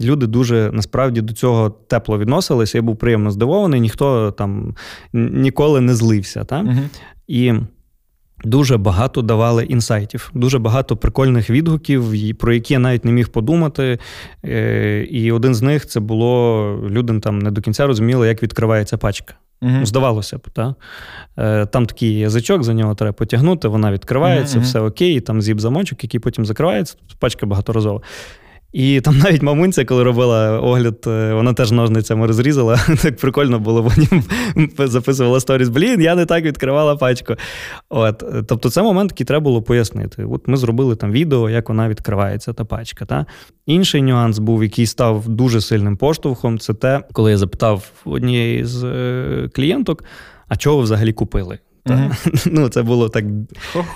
люди 0.00 0.26
дуже 0.26 0.70
насправді 0.72 1.20
до 1.20 1.33
цього 1.33 1.70
тепло 1.70 2.18
відносилися. 2.18 2.78
Я 2.78 2.83
був 2.83 2.96
приємно 2.96 3.31
здивований, 3.31 3.81
ніхто 3.81 4.31
там 4.31 4.74
ніколи 5.12 5.81
не 5.81 5.94
злився. 5.94 6.44
Та? 6.44 6.61
Угу. 6.61 6.81
І 7.28 7.52
Дуже 8.44 8.76
багато 8.76 9.22
давали 9.22 9.64
інсайтів, 9.64 10.31
дуже 10.35 10.59
багато 10.59 10.96
прикольних 10.96 11.50
відгуків, 11.50 12.05
про 12.38 12.55
які 12.55 12.74
я 12.74 12.78
навіть 12.78 13.05
не 13.05 13.12
міг 13.12 13.28
подумати. 13.28 13.98
Е, 14.44 15.07
і 15.11 15.33
один 15.33 15.55
з 15.55 15.62
них 15.62 15.87
це 15.87 16.00
було 16.00 16.62
люди 16.90 17.20
там 17.20 17.38
не 17.38 17.50
до 17.50 17.61
кінця 17.61 17.87
розуміли, 17.87 18.28
як 18.28 18.42
відкривається 18.42 18.98
пачка. 18.98 19.35
Uh-huh. 19.62 19.87
Здавалося 19.87 20.38
б, 20.38 20.50
та? 20.52 20.74
Е, 21.38 21.66
там 21.66 21.87
такий 21.87 22.18
язичок, 22.18 22.62
за 22.62 22.74
нього 22.74 22.94
треба 22.94 23.12
потягнути, 23.12 23.68
вона 23.68 23.92
відкривається, 23.92 24.59
uh-huh. 24.59 24.62
все 24.62 24.81
окей, 24.81 25.20
там 25.20 25.40
зіп-замочок, 25.40 25.98
який 26.02 26.20
потім 26.20 26.46
закривається, 26.46 26.96
пачка 27.18 27.46
багаторазова. 27.46 28.00
І 28.72 29.00
там 29.00 29.18
навіть 29.18 29.42
мамунця, 29.42 29.85
коли 29.85 30.02
робила 30.02 30.61
огляд, 30.61 31.04
е, 31.06 31.32
вона 31.35 31.52
теж 31.52 31.70
ножницями 31.70 32.26
розрізала. 32.26 32.80
Так 33.02 33.16
прикольно 33.16 33.58
було, 33.58 33.85
потім 33.85 34.22
записувала 34.78 35.40
сторіс. 35.40 35.68
Блін, 35.68 36.00
я 36.00 36.14
не 36.14 36.26
так 36.26 36.44
відкривала 36.44 36.96
пачку. 36.96 37.35
От. 37.88 38.24
Тобто, 38.48 38.70
це 38.70 38.82
момент, 38.82 39.12
який 39.12 39.26
треба 39.26 39.44
було 39.44 39.62
пояснити. 39.62 40.24
От 40.24 40.48
ми 40.48 40.56
зробили 40.56 40.96
там 40.96 41.12
відео, 41.12 41.50
як 41.50 41.68
вона 41.68 41.88
відкривається, 41.88 42.52
та 42.52 42.64
пачка. 42.64 43.04
Та? 43.04 43.26
Інший 43.66 44.02
нюанс 44.02 44.38
був, 44.38 44.62
який 44.62 44.87
став 44.87 45.28
дуже 45.28 45.61
сильним 45.61 45.96
поштовхом, 45.96 46.58
це 46.58 46.74
те, 46.74 47.00
коли 47.12 47.30
я 47.30 47.38
запитав 47.38 47.90
однієї 48.04 48.64
з 48.64 48.85
е, 48.85 49.48
клієнток, 49.54 50.04
а 50.48 50.56
чого 50.56 50.76
ви 50.76 50.82
взагалі 50.82 51.12
купили? 51.12 51.58
Mm-hmm. 51.87 52.49
Ну, 52.53 52.68
Це 52.68 52.83
було 52.83 53.09
так. 53.09 53.25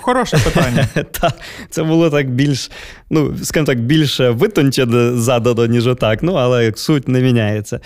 Хороше 0.01 0.37
питання. 0.37 0.87
Та, 1.11 1.33
Це 1.69 1.83
було 1.83 2.09
так 2.09 2.31
більш, 2.31 2.71
ну, 3.09 3.37
скажімо 3.43 3.65
так, 3.65 3.79
більше 3.79 4.29
витончено 4.29 5.17
задано, 5.17 5.65
ніж 5.65 5.87
отак, 5.87 6.23
ну, 6.23 6.33
але 6.33 6.73
суть 6.75 7.07
не 7.07 7.21
міняється. 7.21 7.79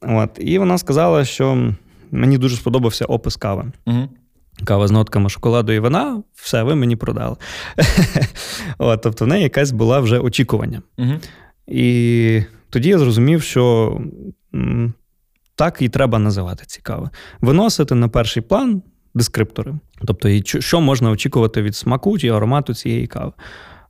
От. 0.00 0.30
І 0.38 0.58
вона 0.58 0.78
сказала, 0.78 1.24
що 1.24 1.74
мені 2.10 2.38
дуже 2.38 2.56
сподобався 2.56 3.04
опис 3.04 3.36
кави. 3.36 3.64
Mm-hmm. 3.86 4.08
Кава 4.64 4.88
з 4.88 4.90
нотками 4.90 5.28
шоколаду 5.28 5.72
і 5.72 5.78
вина, 5.78 6.22
все, 6.34 6.62
ви 6.62 6.74
мені 6.74 6.96
продали. 6.96 7.36
От, 8.78 9.02
Тобто 9.02 9.24
в 9.24 9.28
неї 9.28 9.42
якась 9.42 9.70
була 9.70 10.00
вже 10.00 10.18
очікування. 10.18 10.82
І 11.66 12.42
тоді 12.70 12.88
я 12.88 12.98
зрозумів, 12.98 13.42
що. 13.42 14.00
Так 15.54 15.82
і 15.82 15.88
треба 15.88 16.18
називати 16.18 16.64
ці 16.66 16.80
кави. 16.80 17.10
Виносити 17.40 17.94
на 17.94 18.08
перший 18.08 18.42
план 18.42 18.82
дескриптори. 19.14 19.74
Тобто, 20.06 20.42
що 20.44 20.80
можна 20.80 21.10
очікувати 21.10 21.62
від 21.62 21.76
смаку 21.76 22.18
чи 22.18 22.28
аромату 22.28 22.74
цієї 22.74 23.06
кави. 23.06 23.32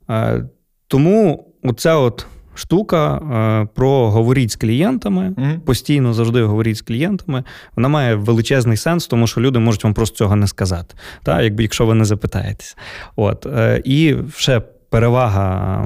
Е, 0.09 0.45
тому 0.87 1.47
оця 1.63 1.95
от 1.95 2.25
штука 2.55 3.15
е, 3.15 3.67
про 3.75 4.09
говоріть 4.09 4.51
з 4.51 4.55
клієнтами, 4.55 5.29
mm-hmm. 5.29 5.59
постійно 5.59 6.13
завжди 6.13 6.43
говоріть 6.43 6.77
з 6.77 6.81
клієнтами, 6.81 7.43
вона 7.75 7.87
має 7.87 8.15
величезний 8.15 8.77
сенс, 8.77 9.07
тому 9.07 9.27
що 9.27 9.41
люди 9.41 9.59
можуть 9.59 9.83
вам 9.83 9.93
просто 9.93 10.17
цього 10.17 10.35
не 10.35 10.47
сказати, 10.47 10.95
та, 11.23 11.41
якби 11.41 11.63
якщо 11.63 11.85
ви 11.85 11.93
не 11.93 12.05
запитаєтесь. 12.05 12.77
От. 13.15 13.45
Е, 13.45 13.81
і 13.85 14.15
ще 14.35 14.61
перевага 14.91 15.85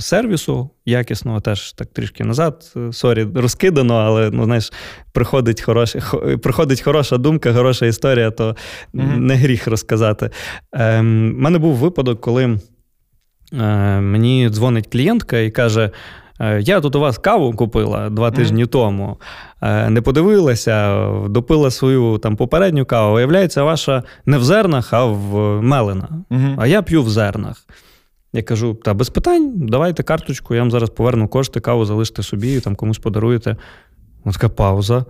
сервісу 0.00 0.70
якісного, 0.84 1.40
теж 1.40 1.72
так 1.72 1.88
трішки 1.88 2.24
назад. 2.24 2.72
Е, 2.76 2.92
sorry, 2.92 3.26
розкидано, 3.34 3.94
але 3.94 4.30
ну, 4.30 4.44
знаєш, 4.44 4.72
приходить 5.12 5.60
хороша, 5.60 6.00
приходить 6.42 6.80
хороша 6.80 7.18
думка, 7.18 7.54
хороша 7.54 7.86
історія, 7.86 8.30
то 8.30 8.56
mm-hmm. 8.94 9.16
не 9.16 9.34
гріх 9.34 9.66
розказати. 9.66 10.30
У 10.72 10.76
е, 10.78 11.02
мене 11.02 11.58
був 11.58 11.74
випадок, 11.74 12.20
коли 12.20 12.44
е, 12.44 12.58
мені 14.00 14.48
дзвонить 14.50 14.86
клієнтка 14.92 15.38
і 15.38 15.50
каже. 15.50 15.90
«Е, 16.40 16.60
я 16.60 16.80
тут 16.80 16.96
у 16.96 17.00
вас 17.00 17.18
каву 17.18 17.52
купила 17.52 18.10
два 18.10 18.30
тижні 18.30 18.64
mm-hmm. 18.64 18.68
тому, 18.68 19.20
не 19.88 20.02
подивилася, 20.04 21.06
допила 21.28 21.70
свою 21.70 22.18
там 22.18 22.36
попередню 22.36 22.84
каву. 22.84 23.14
Виявляється, 23.14 23.62
ваша 23.62 24.02
не 24.26 24.38
в 24.38 24.44
зернах, 24.44 24.92
а 24.92 25.04
в 25.04 25.62
мелина. 25.62 26.08
Mm-hmm. 26.30 26.54
А 26.58 26.66
я 26.66 26.82
п'ю 26.82 27.02
в 27.02 27.10
зернах. 27.10 27.66
Я 28.34 28.42
кажу: 28.42 28.74
та 28.74 28.94
без 28.94 29.10
питань, 29.10 29.52
давайте 29.56 30.02
карточку, 30.02 30.54
я 30.54 30.60
вам 30.60 30.70
зараз 30.70 30.90
поверну 30.90 31.28
кошти, 31.28 31.60
каву 31.60 31.84
залиште 31.84 32.22
собі, 32.22 32.60
там 32.60 32.76
комусь 32.76 32.98
подаруєте. 32.98 33.56
Ось 34.24 34.34
така 34.34 34.48
пауза. 34.48 35.04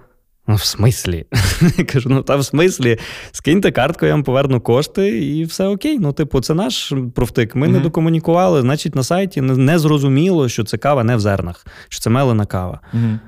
Ну, 0.46 0.54
в 0.54 0.64
смислі? 0.64 1.26
Я 1.78 1.84
кажу, 1.84 2.08
ну 2.08 2.22
та 2.22 2.36
в 2.36 2.44
смислі, 2.44 2.98
скиньте 3.32 3.72
картку, 3.72 4.06
я 4.06 4.12
вам 4.12 4.22
поверну 4.22 4.60
кошти, 4.60 5.26
і 5.26 5.44
все 5.44 5.66
окей. 5.66 5.98
Ну, 5.98 6.12
типу, 6.12 6.40
це 6.40 6.54
наш 6.54 6.92
профтик. 7.14 7.54
Ми 7.54 7.66
mm-hmm. 7.66 7.70
не 7.70 7.80
докомунікували, 7.80 8.60
значить, 8.60 8.94
на 8.94 9.02
сайті 9.02 9.40
не 9.40 9.78
зрозуміло, 9.78 10.48
що 10.48 10.64
це 10.64 10.76
кава 10.76 11.04
не 11.04 11.16
в 11.16 11.20
зернах, 11.20 11.66
що 11.88 12.00
це 12.00 12.10
мелена 12.10 12.46
кава. 12.46 12.80
Mm-hmm. 12.94 13.18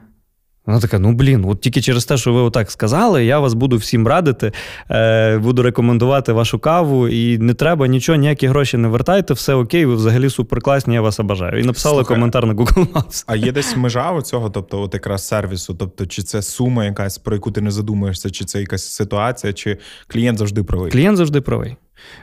Вона 0.67 0.81
така: 0.81 0.99
ну 0.99 1.13
блін, 1.13 1.45
от 1.49 1.61
тільки 1.61 1.83
через 1.83 2.05
те, 2.05 2.17
що 2.17 2.33
ви 2.33 2.41
отак 2.41 2.71
сказали, 2.71 3.25
я 3.25 3.39
вас 3.39 3.55
буду 3.55 3.77
всім 3.77 4.07
радити, 4.07 4.53
е, 4.91 5.39
буду 5.39 5.63
рекомендувати 5.63 6.33
вашу 6.33 6.59
каву, 6.59 7.09
і 7.09 7.39
не 7.39 7.55
треба 7.55 7.87
нічого, 7.87 8.19
ніякі 8.19 8.47
гроші 8.47 8.77
не 8.77 8.89
вертайте, 8.89 9.35
все 9.35 9.55
окей, 9.55 9.87
ви 9.87 9.95
взагалі 9.95 10.31
суперкласні, 10.31 10.95
я 10.95 11.01
вас 11.01 11.21
обажаю. 11.21 11.61
І 11.61 11.65
написали 11.65 11.95
Слухай, 11.95 12.17
коментар 12.17 12.47
на 12.47 12.55
Google 12.55 12.87
Maps. 12.93 13.25
А 13.27 13.37
є 13.37 13.53
десь 13.53 13.77
межа 13.77 14.13
у 14.13 14.23
цього, 14.23 14.51
тобто, 14.51 14.83
от 14.83 14.95
якраз 14.95 15.27
сервісу, 15.27 15.75
тобто, 15.75 16.07
чи 16.07 16.23
це 16.23 16.43
сума 16.43 16.85
якась, 16.85 17.19
про 17.19 17.35
яку 17.37 17.51
ти 17.51 17.61
не 17.61 17.71
задумуєшся, 17.71 18.31
чи 18.31 18.45
це 18.45 18.61
якась 18.61 18.89
ситуація, 18.89 19.53
чи 19.53 19.79
клієнт 20.09 20.39
завжди 20.39 20.63
правий? 20.63 20.93
Клієнт 20.93 21.17
завжди 21.17 21.41
правий. 21.41 21.77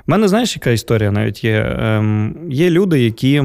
У 0.07 0.11
мене 0.11 0.27
знаєш, 0.27 0.55
яка 0.55 0.69
історія 0.69 1.11
навіть 1.11 1.43
є? 1.43 1.77
Ем, 1.79 2.35
Є 2.49 2.69
люди, 2.69 3.03
які 3.03 3.43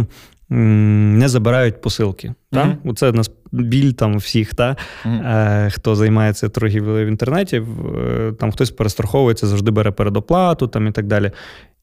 не 0.51 1.29
забирають 1.29 1.81
посилки. 1.81 2.35
Mm-hmm. 2.53 2.77
Та? 2.85 2.95
Це 2.95 3.13
нас 3.13 3.31
біль 3.53 3.93
там 3.93 4.17
всіх, 4.17 4.55
та? 4.55 4.77
Mm-hmm. 5.05 5.71
хто 5.71 5.97
займається 5.97 6.49
торгівлею 6.49 7.07
в 7.07 7.09
інтернеті, 7.09 7.57
е, 7.57 8.33
там 8.33 8.53
хтось 8.53 8.71
перестраховується, 8.71 9.47
завжди 9.47 9.71
бере 9.71 9.91
передоплату 9.91 10.67
там, 10.67 10.87
і 10.87 10.93
так 10.93 11.07
далі. 11.07 11.31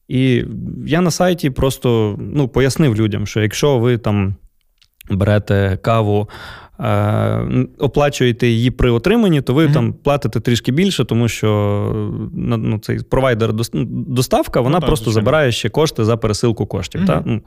І 0.08 0.44
я 0.86 1.00
на 1.00 1.10
сайті 1.10 1.50
просто 1.50 2.18
ну, 2.20 2.48
пояснив 2.48 2.96
людям, 2.96 3.26
що 3.26 3.40
якщо 3.40 3.78
ви 3.78 3.98
там 3.98 4.34
берете 5.10 5.78
каву. 5.82 6.28
Е, 6.80 7.66
оплачуєте 7.78 8.48
її 8.48 8.70
при 8.70 8.90
отриманні, 8.90 9.40
то 9.40 9.54
ви 9.54 9.66
mm-hmm. 9.66 9.72
там 9.72 9.92
платите 9.92 10.40
трішки 10.40 10.72
більше, 10.72 11.04
тому 11.04 11.28
що 11.28 11.48
ну, 12.34 12.78
цей 12.78 12.98
провайдер 12.98 13.52
доставка 13.90 14.60
вона 14.60 14.78
ну, 14.80 14.86
просто 14.86 15.04
так, 15.04 15.14
забирає 15.14 15.52
ще 15.52 15.68
кошти 15.68 16.04
за 16.04 16.16
пересилку 16.16 16.66
коштів. 16.66 17.00
Mm-hmm. 17.00 17.06
Та? 17.06 17.22
Ну, 17.26 17.40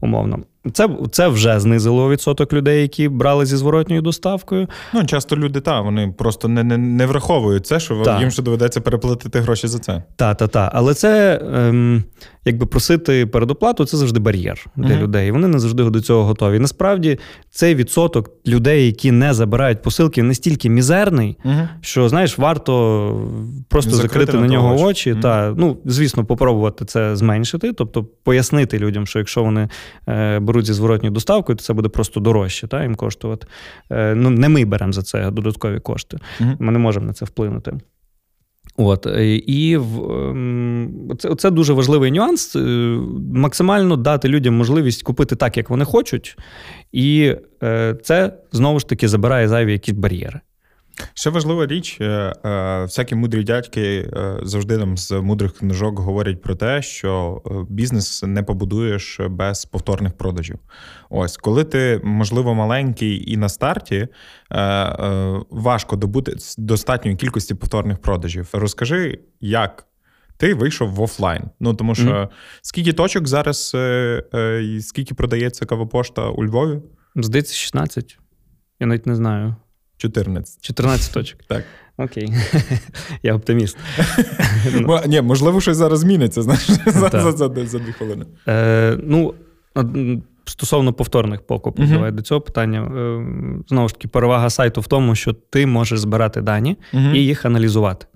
умовно. 0.00 0.38
Це 0.72 0.88
це 1.10 1.28
вже 1.28 1.60
знизило 1.60 2.10
відсоток 2.10 2.52
людей, 2.52 2.82
які 2.82 3.08
брали 3.08 3.46
зі 3.46 3.56
зворотньою 3.56 4.02
доставкою. 4.02 4.68
Ну, 4.92 5.04
часто 5.04 5.36
люди, 5.36 5.60
так, 5.60 5.84
вони 5.84 6.14
просто 6.18 6.48
не 6.48 6.62
не, 6.64 6.78
не 6.78 7.06
враховують 7.06 7.66
це, 7.66 7.80
що 7.80 8.02
та. 8.04 8.20
їм 8.20 8.30
ще 8.30 8.42
доведеться 8.42 8.80
переплатити 8.80 9.40
гроші 9.40 9.66
за 9.66 9.78
це. 9.78 10.02
Так, 10.16 10.36
так, 10.36 10.50
так. 10.50 10.70
Але 10.74 10.94
це 10.94 11.40
ем, 11.54 12.04
якби 12.44 12.66
просити 12.66 13.26
передоплату, 13.26 13.84
це 13.84 13.96
завжди 13.96 14.20
бар'єр 14.20 14.66
для 14.76 14.94
uh 14.94 15.00
людей. 15.00 15.30
Вони 15.30 15.48
не 15.48 15.58
завжди 15.58 15.90
до 15.90 16.00
цього 16.00 16.24
готові. 16.24 16.58
насправді 16.58 17.18
цей 17.50 17.74
відсоток 17.74 18.30
людей, 18.46 18.86
які 18.86 19.10
не 19.10 19.34
забирають 19.34 19.82
посилки, 19.82 20.22
настільки 20.22 20.70
мізерний, 20.70 21.36
uh 21.44 21.68
що 21.80 22.08
знаєш, 22.08 22.38
варто 22.38 22.74
просто 23.68 23.90
закрити, 23.90 24.18
закрити 24.18 24.38
на 24.38 24.46
нього 24.46 24.74
очі. 24.74 24.84
очі 24.84 25.12
uh 25.12 25.20
та, 25.20 25.54
ну, 25.56 25.76
звісно, 25.84 26.24
попробувати 26.24 26.84
це 26.84 27.16
зменшити, 27.16 27.72
тобто 27.72 28.04
пояснити 28.24 28.78
людям, 28.78 29.06
що 29.06 29.18
якщо 29.18 29.42
вони 29.42 29.68
е, 30.08 30.38
беруть 30.54 30.66
зі 30.66 30.72
зворотньою 30.72 31.12
доставкою, 31.12 31.56
то 31.56 31.64
це 31.64 31.72
буде 31.72 31.88
просто 31.88 32.20
дорожче 32.20 32.66
та, 32.66 32.82
їм 32.82 32.94
коштувати. 32.94 33.46
Е, 33.90 34.14
ну, 34.14 34.30
Не 34.30 34.48
ми 34.48 34.64
беремо 34.64 34.92
за 34.92 35.02
це 35.02 35.30
додаткові 35.30 35.80
кошти. 35.80 36.18
Ми 36.58 36.72
не 36.72 36.78
можемо 36.78 37.06
на 37.06 37.12
це 37.12 37.24
вплинути. 37.24 37.72
От 38.76 39.06
е, 39.06 39.36
і 39.36 39.74
ем, 39.74 41.10
це 41.18 41.34
це 41.34 41.50
дуже 41.50 41.72
важливий 41.72 42.12
нюанс. 42.12 42.56
Е, 42.56 42.60
максимально 43.32 43.96
дати 43.96 44.28
людям 44.28 44.54
можливість 44.54 45.02
купити 45.02 45.36
так, 45.36 45.56
як 45.56 45.70
вони 45.70 45.84
хочуть, 45.84 46.36
і 46.92 47.34
це 48.02 48.32
знову 48.52 48.80
ж 48.80 48.88
таки 48.88 49.08
забирає 49.08 49.48
зайві 49.48 49.72
якісь 49.72 49.94
бар'єри. 49.94 50.40
Ще 51.14 51.30
важлива 51.30 51.66
річ, 51.66 51.98
е, 52.00 52.04
е, 52.04 52.82
всякі 52.82 53.14
мудрі 53.14 53.44
дядьки 53.44 54.10
е, 54.16 54.38
завжди 54.42 54.78
нам 54.78 54.96
з 54.96 55.12
мудрих 55.12 55.52
книжок 55.52 55.98
говорять 55.98 56.42
про 56.42 56.54
те, 56.54 56.82
що 56.82 57.42
бізнес 57.68 58.22
не 58.22 58.42
побудуєш 58.42 59.20
без 59.30 59.64
повторних 59.64 60.12
продажів. 60.12 60.58
Ось, 61.10 61.36
коли 61.36 61.64
ти, 61.64 62.00
можливо, 62.04 62.54
маленький 62.54 63.32
і 63.32 63.36
на 63.36 63.48
старті, 63.48 64.08
важко 65.50 65.96
добути 65.96 66.36
достатньої 66.58 67.16
кількості 67.16 67.54
повторних 67.54 67.98
продажів. 67.98 68.48
Розкажи, 68.52 69.18
як 69.40 69.86
ти 70.36 70.54
вийшов 70.54 70.90
в 70.90 71.00
офлайн. 71.00 71.42
Ну 71.60 71.74
тому 71.74 71.94
що 71.94 72.10
mm-hmm. 72.10 72.28
скільки 72.62 72.92
точок 72.92 73.28
зараз, 73.28 73.76
скільки 74.80 75.14
продається 75.14 75.66
кавопошта 75.66 76.28
у 76.28 76.44
Львові? 76.44 76.80
Здається, 77.16 77.54
16. 77.54 78.18
Я 78.80 78.86
навіть 78.86 79.06
не 79.06 79.14
знаю. 79.14 79.56
14. 79.96 80.64
14 80.64 81.14
точок. 81.14 81.40
Так. 81.48 81.64
Окей. 81.96 82.32
Я 83.22 83.34
оптиміст. 83.34 83.78
Ні, 85.06 85.22
Можливо, 85.22 85.60
щось 85.60 85.76
зараз 85.76 85.98
зміниться 85.98 86.42
знаєш, 86.42 86.70
за 87.66 87.78
дві 87.78 87.92
хвилини. 87.92 88.26
Е, 88.48 88.98
Ну, 89.02 89.34
стосовно 90.44 90.92
повторних 90.92 91.42
покупок, 91.42 91.84
uh-huh. 91.84 91.92
давай 91.92 92.12
до 92.12 92.22
цього 92.22 92.40
питання. 92.40 92.80
Е, 92.80 93.26
знову 93.68 93.88
ж 93.88 93.94
таки, 93.94 94.08
перевага 94.08 94.50
сайту 94.50 94.80
в 94.80 94.86
тому, 94.86 95.14
що 95.14 95.32
ти 95.32 95.66
можеш 95.66 95.98
збирати 95.98 96.40
дані 96.40 96.76
uh-huh. 96.94 97.14
і 97.14 97.26
їх 97.26 97.44
аналізувати. 97.44 98.06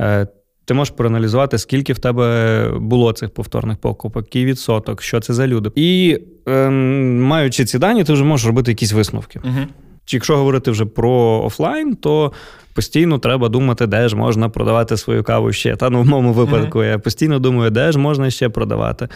Е, 0.00 0.26
ти 0.64 0.74
можеш 0.74 0.94
проаналізувати, 0.94 1.58
скільки 1.58 1.92
в 1.92 1.98
тебе 1.98 2.68
було 2.78 3.12
цих 3.12 3.30
повторних 3.30 3.78
покупок, 3.78 4.24
який 4.24 4.44
відсоток, 4.44 5.02
що 5.02 5.20
це 5.20 5.34
за 5.34 5.46
люди. 5.46 5.70
І 5.74 6.18
ем, 6.46 7.22
маючи 7.22 7.64
ці 7.64 7.78
дані, 7.78 8.04
ти 8.04 8.12
вже 8.12 8.24
можеш 8.24 8.46
робити 8.46 8.70
якісь 8.70 8.92
висновки. 8.92 9.38
Uh-huh. 9.38 9.66
Якщо 10.08 10.36
говорити 10.36 10.70
вже 10.70 10.84
про 10.84 11.42
офлайн, 11.44 11.96
то 11.96 12.32
постійно 12.74 13.18
треба 13.18 13.48
думати, 13.48 13.86
де 13.86 14.08
ж 14.08 14.16
можна 14.16 14.48
продавати 14.48 14.96
свою 14.96 15.22
каву 15.22 15.52
ще. 15.52 15.76
Та 15.76 15.90
ну 15.90 16.02
в 16.02 16.06
моєму 16.06 16.32
випадку 16.32 16.78
mm-hmm. 16.78 16.90
я 16.90 16.98
постійно 16.98 17.38
думаю, 17.38 17.70
де 17.70 17.92
ж 17.92 17.98
можна 17.98 18.30
ще 18.30 18.48
продавати. 18.48 19.08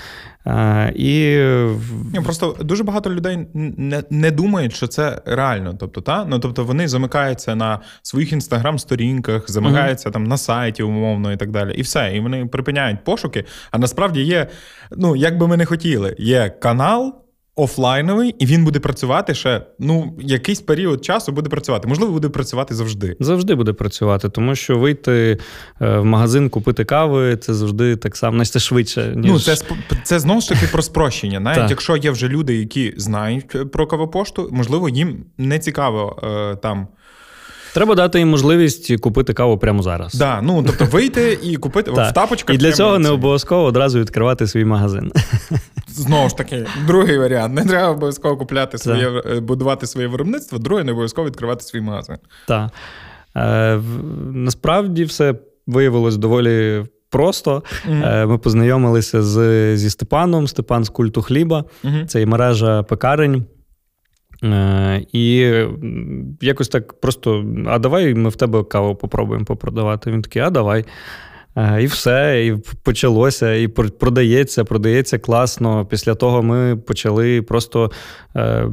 А, 0.44 0.90
і... 0.94 1.36
Ні, 2.12 2.20
Просто 2.24 2.56
дуже 2.60 2.84
багато 2.84 3.10
людей 3.10 3.46
не 3.54 4.02
не 4.10 4.30
думають, 4.30 4.74
що 4.74 4.86
це 4.86 5.22
реально. 5.24 5.74
Тобто, 5.80 6.00
та? 6.00 6.24
Ну, 6.24 6.38
тобто 6.38 6.64
вони 6.64 6.88
замикаються 6.88 7.54
на 7.54 7.80
своїх 8.02 8.32
інстаграм-сторінках, 8.32 9.50
замикаються 9.50 10.08
mm-hmm. 10.08 10.12
там 10.12 10.24
на 10.24 10.36
сайті, 10.36 10.82
умовно, 10.82 11.32
і 11.32 11.36
так 11.36 11.50
далі. 11.50 11.74
І 11.76 11.82
все. 11.82 12.12
І 12.16 12.20
вони 12.20 12.46
припиняють 12.46 13.04
пошуки. 13.04 13.44
А 13.70 13.78
насправді 13.78 14.22
є, 14.22 14.46
ну 14.96 15.16
як 15.16 15.38
би 15.38 15.48
ми 15.48 15.56
не 15.56 15.64
хотіли, 15.64 16.16
є 16.18 16.50
канал 16.50 17.27
офлайновий, 17.58 18.34
і 18.38 18.46
він 18.46 18.64
буде 18.64 18.78
працювати 18.80 19.34
ще 19.34 19.62
ну, 19.78 20.14
якийсь 20.20 20.60
період 20.60 21.04
часу 21.04 21.32
буде 21.32 21.50
працювати. 21.50 21.88
Можливо, 21.88 22.12
буде 22.12 22.28
працювати 22.28 22.74
завжди. 22.74 23.16
Завжди 23.20 23.54
буде 23.54 23.72
працювати, 23.72 24.28
тому 24.28 24.54
що 24.54 24.78
вийти 24.78 25.38
е, 25.80 25.98
в 25.98 26.04
магазин, 26.04 26.50
купити 26.50 26.84
кави 26.84 27.36
це 27.36 27.54
завжди 27.54 27.96
так 27.96 28.16
само 28.16 28.44
це 28.44 28.58
швидше. 28.58 29.12
ніж... 29.16 29.32
Ну, 29.32 29.38
Це 29.38 29.56
це 30.02 30.18
знову 30.18 30.40
ж 30.40 30.48
таки 30.48 30.66
про 30.72 30.82
спрощення. 30.82 31.40
Навіть 31.40 31.70
якщо 31.70 31.96
є 31.96 32.10
вже 32.10 32.28
люди, 32.28 32.56
які 32.56 32.94
знають 32.96 33.72
про 33.72 33.86
кавопошту, 33.86 34.48
можливо, 34.52 34.88
їм 34.88 35.24
не 35.38 35.58
цікаво 35.58 36.22
е, 36.22 36.56
там. 36.56 36.88
Треба 37.78 37.94
дати 37.94 38.18
їм 38.18 38.28
можливість 38.28 39.00
купити 39.00 39.32
каву 39.32 39.58
прямо 39.58 39.82
зараз. 39.82 40.14
Да, 40.14 40.40
ну 40.42 40.64
тобто 40.66 40.84
вийти 40.84 41.38
і 41.42 41.56
купити 41.56 41.90
в 41.90 42.12
тапочках. 42.12 42.54
І 42.54 42.58
для 42.58 42.72
цього 42.72 42.98
не 42.98 43.10
обов'язково 43.10 43.64
одразу 43.64 44.00
відкривати 44.00 44.46
свій 44.46 44.64
магазин. 44.64 45.12
Знову 45.88 46.28
ж 46.28 46.36
таки, 46.36 46.66
другий 46.86 47.18
варіант. 47.18 47.54
Не 47.54 47.64
треба 47.64 47.88
обов'язково 47.88 48.36
купляти 48.36 48.78
своє, 48.78 49.08
е, 49.08 49.40
будувати 49.40 49.86
своє 49.86 50.06
виробництво, 50.06 50.58
друге 50.58 50.84
не 50.84 50.92
обов'язково 50.92 51.28
відкривати 51.28 51.64
свій 51.64 51.80
магазин. 51.80 52.16
Так. 52.48 52.70
Е, 53.36 53.80
Насправді 54.32 55.04
все 55.04 55.34
виявилось 55.66 56.16
доволі. 56.16 56.84
Просто 57.10 57.62
mm-hmm. 57.88 58.26
ми 58.26 58.38
познайомилися 58.38 59.22
з, 59.22 59.76
зі 59.76 59.90
Степаном, 59.90 60.48
Степан 60.48 60.84
з 60.84 60.88
культу 60.88 61.22
хліба. 61.22 61.64
Mm-hmm. 61.84 62.06
Це 62.06 62.22
і 62.22 62.26
мережа 62.26 62.82
пекарень. 62.82 63.44
Е, 64.44 65.06
і 65.12 65.54
якось 66.40 66.68
так 66.68 67.00
просто: 67.00 67.44
а 67.66 67.78
давай 67.78 68.14
ми 68.14 68.28
в 68.30 68.36
тебе 68.36 68.64
каву 68.64 68.94
попробуємо 68.94 69.44
попродавати. 69.44 70.10
Він 70.10 70.22
такий, 70.22 70.42
а 70.42 70.50
давай. 70.50 70.84
Е, 71.56 71.82
і 71.82 71.86
все, 71.86 72.46
і 72.46 72.54
почалося, 72.82 73.54
і 73.54 73.68
продається, 73.68 74.64
продається 74.64 75.18
класно. 75.18 75.86
Після 75.86 76.14
того 76.14 76.42
ми 76.42 76.76
почали 76.76 77.42
просто 77.42 77.90
е, 78.36 78.68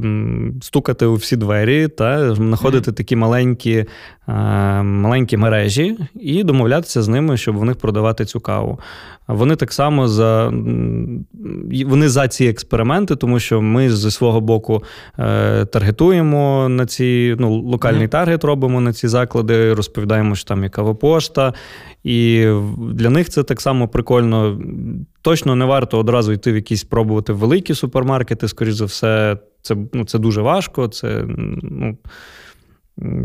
стукати 0.62 1.06
у 1.06 1.14
всі 1.14 1.36
двері 1.36 1.88
та 1.88 2.34
знаходити 2.34 2.92
такі 2.92 3.16
маленькі 3.16 3.86
е, 4.28 4.32
маленькі 4.82 5.36
мережі 5.36 5.98
і 6.14 6.44
домовлятися 6.44 7.02
з 7.02 7.08
ними, 7.08 7.36
щоб 7.36 7.56
в 7.56 7.64
них 7.64 7.76
продавати 7.76 8.24
цю 8.24 8.40
каву. 8.40 8.80
Вони 9.28 9.56
так 9.56 9.72
само 9.72 10.08
за 10.08 10.52
вони 11.86 12.08
за 12.08 12.28
ці 12.28 12.44
експерименти, 12.44 13.16
тому 13.16 13.40
що 13.40 13.62
ми 13.62 13.90
зі 13.90 14.10
свого 14.10 14.40
боку 14.40 14.82
е, 15.18 15.64
таргетуємо 15.64 16.68
на 16.68 16.86
ці 16.86 17.36
ну, 17.38 17.54
локальний 17.54 18.08
таргет 18.08 18.44
робимо 18.44 18.80
на 18.80 18.92
ці 18.92 19.08
заклади, 19.08 19.74
розповідаємо, 19.74 20.34
що 20.34 20.48
там 20.48 20.62
є 20.62 20.68
кавопошта. 20.68 21.52
І 22.06 22.46
для 22.78 23.10
них 23.10 23.28
це 23.28 23.42
так 23.42 23.60
само 23.60 23.88
прикольно. 23.88 24.60
Точно 25.22 25.54
не 25.54 25.64
варто 25.64 25.98
одразу 25.98 26.32
йти 26.32 26.52
в 26.52 26.54
якісь 26.54 26.84
пробувати 26.84 27.32
великі 27.32 27.74
супермаркети. 27.74 28.48
Скоріше 28.48 28.76
за 28.76 28.84
все, 28.84 29.38
це 29.62 29.76
ну, 29.92 30.04
це 30.04 30.18
дуже 30.18 30.40
важко. 30.40 30.88
Це 30.88 31.24
ну, 31.62 31.98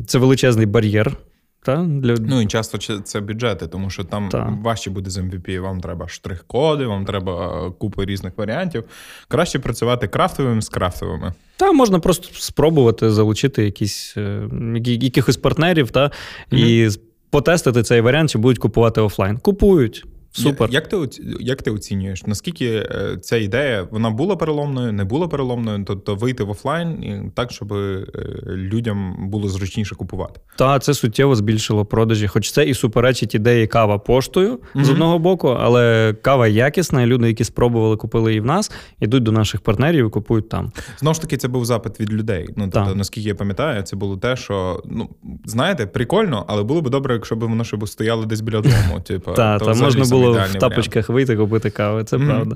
це 0.08 0.18
величезний 0.18 0.66
бар'єр. 0.66 1.18
Та, 1.64 1.84
для... 1.84 2.16
Ну 2.20 2.42
і 2.42 2.46
часто 2.46 2.78
це 3.04 3.20
бюджети, 3.20 3.68
тому 3.68 3.90
що 3.90 4.04
там 4.04 4.30
та. 4.30 4.58
важче 4.64 4.90
буде 4.90 5.10
з 5.10 5.18
MVP, 5.18 5.60
вам 5.60 5.82
треба 5.82 6.08
штрих-коди, 6.08 6.86
вам 6.86 7.06
треба 7.06 7.66
е, 7.68 7.72
купа 7.80 8.06
різних 8.06 8.38
варіантів. 8.38 8.84
Краще 9.28 9.60
працювати 9.60 10.08
крафтовими 10.08 10.62
з 10.62 10.70
крафтовими. 10.70 11.34
Та 11.58 11.72
можна 11.72 12.00
просто 12.00 12.28
спробувати 12.32 13.12
залучити 13.12 13.64
якісь 13.66 14.14
е, 14.18 14.50
якихось 14.86 15.38
партнерів 15.38 15.92
та, 15.92 16.12
mm 16.52 16.58
і 16.58 16.90
потестити 17.32 17.84
цей 17.84 18.02
варіант, 18.02 18.30
чи 18.30 18.38
будуть 18.38 18.60
купувати 18.60 19.02
офлайн. 19.02 19.38
Купують. 19.38 20.06
Супер. 20.32 20.70
Як 20.72 20.88
ти 20.88 20.98
як 21.40 21.62
ти 21.62 21.72
оцінюєш? 21.72 22.26
Наскільки 22.26 22.66
е, 22.66 23.18
ця 23.22 23.38
ідея 23.38 23.88
вона 23.92 24.10
була 24.10 24.36
переломною, 24.36 24.94
не 24.94 25.04
була 25.04 25.28
переломною, 25.28 25.84
тобто 25.88 26.16
вийти 26.16 26.44
в 26.44 26.50
офлайн 26.50 27.32
так, 27.36 27.52
щоб 27.52 27.74
е, 27.74 28.06
людям 28.48 29.16
було 29.30 29.50
зручніше 29.50 29.96
купувати? 29.96 30.42
Та 30.58 30.80
це 30.80 30.94
суттєво 30.94 31.36
збільшило 31.36 31.86
продажі, 31.86 32.28
хоч 32.28 32.52
це 32.52 32.66
і 32.66 32.74
суперечить 32.74 33.36
ідеї 33.36 33.68
кава 33.68 33.98
поштою 33.98 34.60
mm-hmm. 34.76 34.84
з 34.84 34.90
одного 34.90 35.20
боку, 35.20 35.48
але 35.48 36.14
кава 36.22 36.48
якісна. 36.48 37.02
і 37.02 37.06
Люди, 37.06 37.28
які 37.28 37.44
спробували, 37.44 37.98
купили 37.98 38.32
її 38.32 38.42
в 38.42 38.46
нас, 38.46 38.72
йдуть 39.00 39.24
до 39.24 39.32
наших 39.32 39.62
партнерів 39.62 40.08
і 40.08 40.10
купують 40.10 40.50
там. 40.50 40.72
Знову 41.00 41.14
ж 41.14 41.22
таки, 41.22 41.38
це 41.38 41.48
був 41.48 41.66
запит 41.66 42.00
від 42.00 42.14
людей. 42.14 42.50
Ну 42.56 42.70
тобто, 42.74 42.96
наскільки 42.96 43.30
я 43.30 43.36
пам'ятаю, 43.36 43.84
це 43.84 43.96
було 43.96 44.18
те, 44.18 44.36
що 44.36 44.84
ну 44.86 45.10
знаєте, 45.46 45.86
прикольно, 45.86 46.46
але 46.48 46.64
було 46.64 46.82
б 46.82 46.90
добре, 46.90 47.14
якщо 47.14 47.36
б 47.36 47.40
воно 47.40 47.64
ще 47.64 47.78
стояло 47.86 48.26
десь 48.26 48.42
біля 48.42 48.62
дому. 48.62 49.02
Типу, 49.06 49.32
та, 49.34 49.60
та 49.60 49.74
можна 49.74 50.06
було 50.06 50.21
було 50.22 50.46
в 50.50 50.56
тапочках 50.56 51.10
варіант. 51.10 51.30
вийти 51.30 51.44
купити 51.44 51.70
кави, 51.70 52.04
це 52.04 52.18
mm-hmm. 52.18 52.28
правда. 52.28 52.56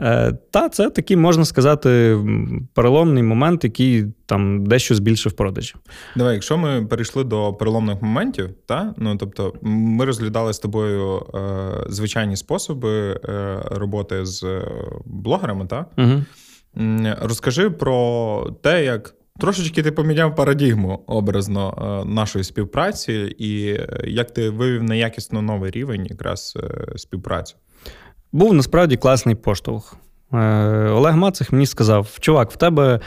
Е, 0.00 0.32
Та, 0.50 0.68
це 0.68 0.90
такий, 0.90 1.16
можна 1.16 1.44
сказати, 1.44 2.18
переломний 2.74 3.22
момент, 3.22 3.64
який 3.64 4.04
там 4.26 4.66
дещо 4.66 4.94
збільшив 4.94 5.32
продажі. 5.32 5.74
Давай, 6.16 6.34
якщо 6.34 6.58
ми 6.58 6.86
перейшли 6.86 7.24
до 7.24 7.52
переломних 7.52 8.02
моментів, 8.02 8.50
та? 8.66 8.94
ну 8.96 9.16
тобто 9.16 9.52
ми 9.62 10.04
розглядали 10.04 10.52
з 10.52 10.58
тобою 10.58 11.26
е, 11.34 11.40
звичайні 11.88 12.36
способи 12.36 13.20
е, 13.24 13.58
роботи 13.70 14.26
з 14.26 14.62
блогерами, 15.04 15.66
так? 15.66 15.88
Угу. 15.98 16.24
Розкажи 17.20 17.70
про 17.70 18.50
те, 18.62 18.84
як 18.84 19.14
Трошечки 19.38 19.82
ти 19.82 19.92
поміняв 19.92 20.34
парадігму 20.34 21.04
образно 21.06 21.74
е, 21.78 22.08
нашої 22.08 22.44
співпраці, 22.44 23.12
і 23.38 23.66
е, 23.68 24.04
як 24.04 24.30
ти 24.30 24.50
вивів 24.50 24.82
на 24.82 24.94
якісно 24.94 25.42
новий 25.42 25.70
рівень 25.70 26.06
якраз 26.06 26.58
е, 26.62 26.98
співпрацю? 26.98 27.56
Був 28.32 28.54
насправді 28.54 28.96
класний 28.96 29.34
поштовх. 29.34 29.96
Олег 30.32 31.16
Мацих 31.16 31.52
мені 31.52 31.66
сказав: 31.66 32.16
чувак, 32.20 32.50
в 32.50 32.56
тебе 32.56 33.00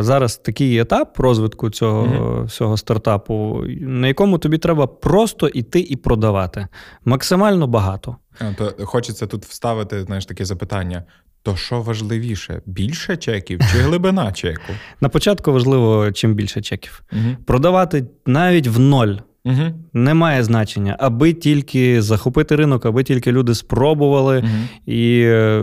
зараз 0.00 0.36
такий 0.36 0.78
етап 0.78 1.18
розвитку 1.20 1.70
цього 1.70 2.06
mm-hmm. 2.06 2.44
всього 2.44 2.76
стартапу, 2.76 3.64
на 3.80 4.08
якому 4.08 4.38
тобі 4.38 4.58
треба 4.58 4.86
просто 4.86 5.48
йти 5.48 5.80
і 5.80 5.96
продавати 5.96 6.68
максимально 7.04 7.66
багато. 7.66 8.16
А, 8.38 8.52
то 8.52 8.84
Хочеться 8.84 9.26
тут 9.26 9.44
вставити 9.44 10.02
знаєш, 10.02 10.26
таке 10.26 10.44
запитання: 10.44 11.04
то 11.46 11.56
що 11.56 11.82
важливіше, 11.82 12.60
більше 12.66 13.16
чеків 13.16 13.60
чи 13.72 13.78
глибина 13.78 14.32
чеку? 14.42 14.72
На 15.00 15.08
початку 15.08 15.52
важливо, 15.52 16.12
чим 16.12 16.34
більше 16.34 16.62
чеків. 16.62 17.02
Угу. 17.12 17.36
Продавати 17.44 18.04
навіть 18.26 18.66
в 18.66 18.78
ноль. 18.78 19.14
Угу. 19.44 19.62
Немає 19.92 20.44
значення, 20.44 20.96
аби 21.00 21.32
тільки 21.32 22.02
захопити 22.02 22.56
ринок, 22.56 22.86
аби 22.86 23.04
тільки 23.04 23.32
люди 23.32 23.54
спробували, 23.54 24.38
угу. 24.38 24.94
і 24.96 25.20
е, 25.20 25.62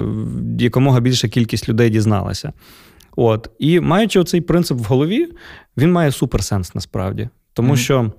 якомога 0.60 1.00
більша 1.00 1.28
кількість 1.28 1.70
людей 1.70 1.90
дізналася. 1.90 2.54
От. 3.16 3.50
І 3.60 3.80
маючи 3.80 4.20
оцей 4.20 4.42
принцип 4.42 4.78
в 4.78 4.84
голові, 4.84 5.28
він 5.78 5.92
має 5.92 6.12
суперсенс 6.12 6.76
насправді. 6.76 7.30
Тому 7.54 7.76
що 7.76 8.12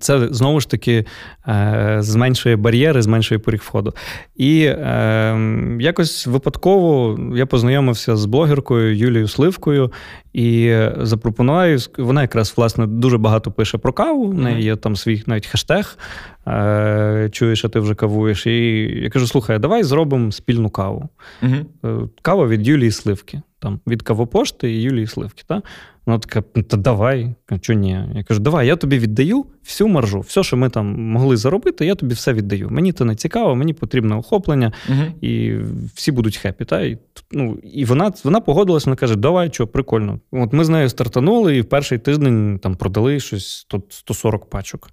це 0.00 0.28
знову 0.30 0.60
ж 0.60 0.70
таки 0.70 1.04
е, 1.48 1.96
зменшує 2.00 2.56
бар'єри, 2.56 3.02
зменшує 3.02 3.38
поріг 3.38 3.60
входу. 3.64 3.94
І 4.36 4.62
е, 4.62 5.38
якось 5.80 6.26
випадково 6.26 7.18
я 7.36 7.46
познайомився 7.46 8.16
з 8.16 8.24
блогеркою 8.24 8.96
Юлією 8.96 9.28
Сливкою 9.28 9.92
і 10.32 10.76
запропонуваю, 11.00 11.78
вона 11.98 12.22
якраз 12.22 12.54
власне 12.56 12.86
дуже 12.86 13.18
багато 13.18 13.50
пише 13.50 13.78
про 13.78 13.92
каву. 13.92 14.28
В 14.28 14.34
неї 14.34 14.64
є 14.64 14.76
там 14.76 14.96
свій 14.96 15.22
навіть 15.26 15.46
хештег. 15.46 15.98
Е, 16.46 17.28
чуєш, 17.32 17.58
що 17.58 17.68
ти 17.68 17.80
вже 17.80 17.94
кавуєш. 17.94 18.46
І 18.46 18.76
я 19.02 19.10
кажу: 19.10 19.26
слухай, 19.26 19.58
давай 19.58 19.82
зробимо 19.82 20.32
спільну 20.32 20.70
каву. 20.70 21.08
uh 21.42 22.08
Кава 22.22 22.46
від 22.46 22.68
Юлії 22.68 22.90
Сливки. 22.90 23.42
Там 23.60 23.80
Від 23.86 24.02
кавопошти 24.02 24.72
і 24.72 24.82
Юлії 24.82 25.06
Сливки. 25.06 25.42
Та? 25.46 25.62
Вона 26.06 26.18
така, 26.18 26.42
та 26.62 26.76
давай, 26.76 27.34
чого 27.60 27.78
ні? 27.78 28.00
Я 28.14 28.24
кажу, 28.24 28.40
давай, 28.40 28.66
я 28.66 28.76
тобі 28.76 28.98
віддаю 28.98 29.44
всю 29.64 29.88
маржу. 29.88 30.20
Все, 30.20 30.42
що 30.42 30.56
ми 30.56 30.70
там 30.70 31.02
могли 31.02 31.36
заробити, 31.36 31.86
я 31.86 31.94
тобі 31.94 32.14
все 32.14 32.32
віддаю. 32.32 32.68
Мені 32.70 32.92
це 32.92 33.04
не 33.04 33.16
цікаво, 33.16 33.54
мені 33.54 33.72
потрібне 33.72 34.16
охоплення, 34.16 34.72
uh 34.88 35.10
і 35.20 35.58
всі 35.94 36.12
будуть 36.12 36.36
happy. 36.36 36.64
Та? 36.64 36.80
І 36.82 36.98
ну, 37.32 37.58
і 37.62 37.84
вона 37.84 38.12
вона 38.24 38.40
погодилась, 38.40 38.86
вона 38.86 38.96
каже, 38.96 39.16
давай, 39.16 39.50
що, 39.52 39.66
прикольно. 39.66 40.20
От 40.32 40.52
Ми 40.52 40.64
з 40.64 40.68
нею 40.68 40.88
стартанули, 40.88 41.56
і 41.56 41.60
в 41.60 41.68
перший 41.68 41.98
тиждень 41.98 42.58
там 42.62 42.74
продали 42.74 43.20
щось 43.20 43.66
140 43.88 44.50
пачок. 44.50 44.90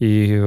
І 0.00 0.40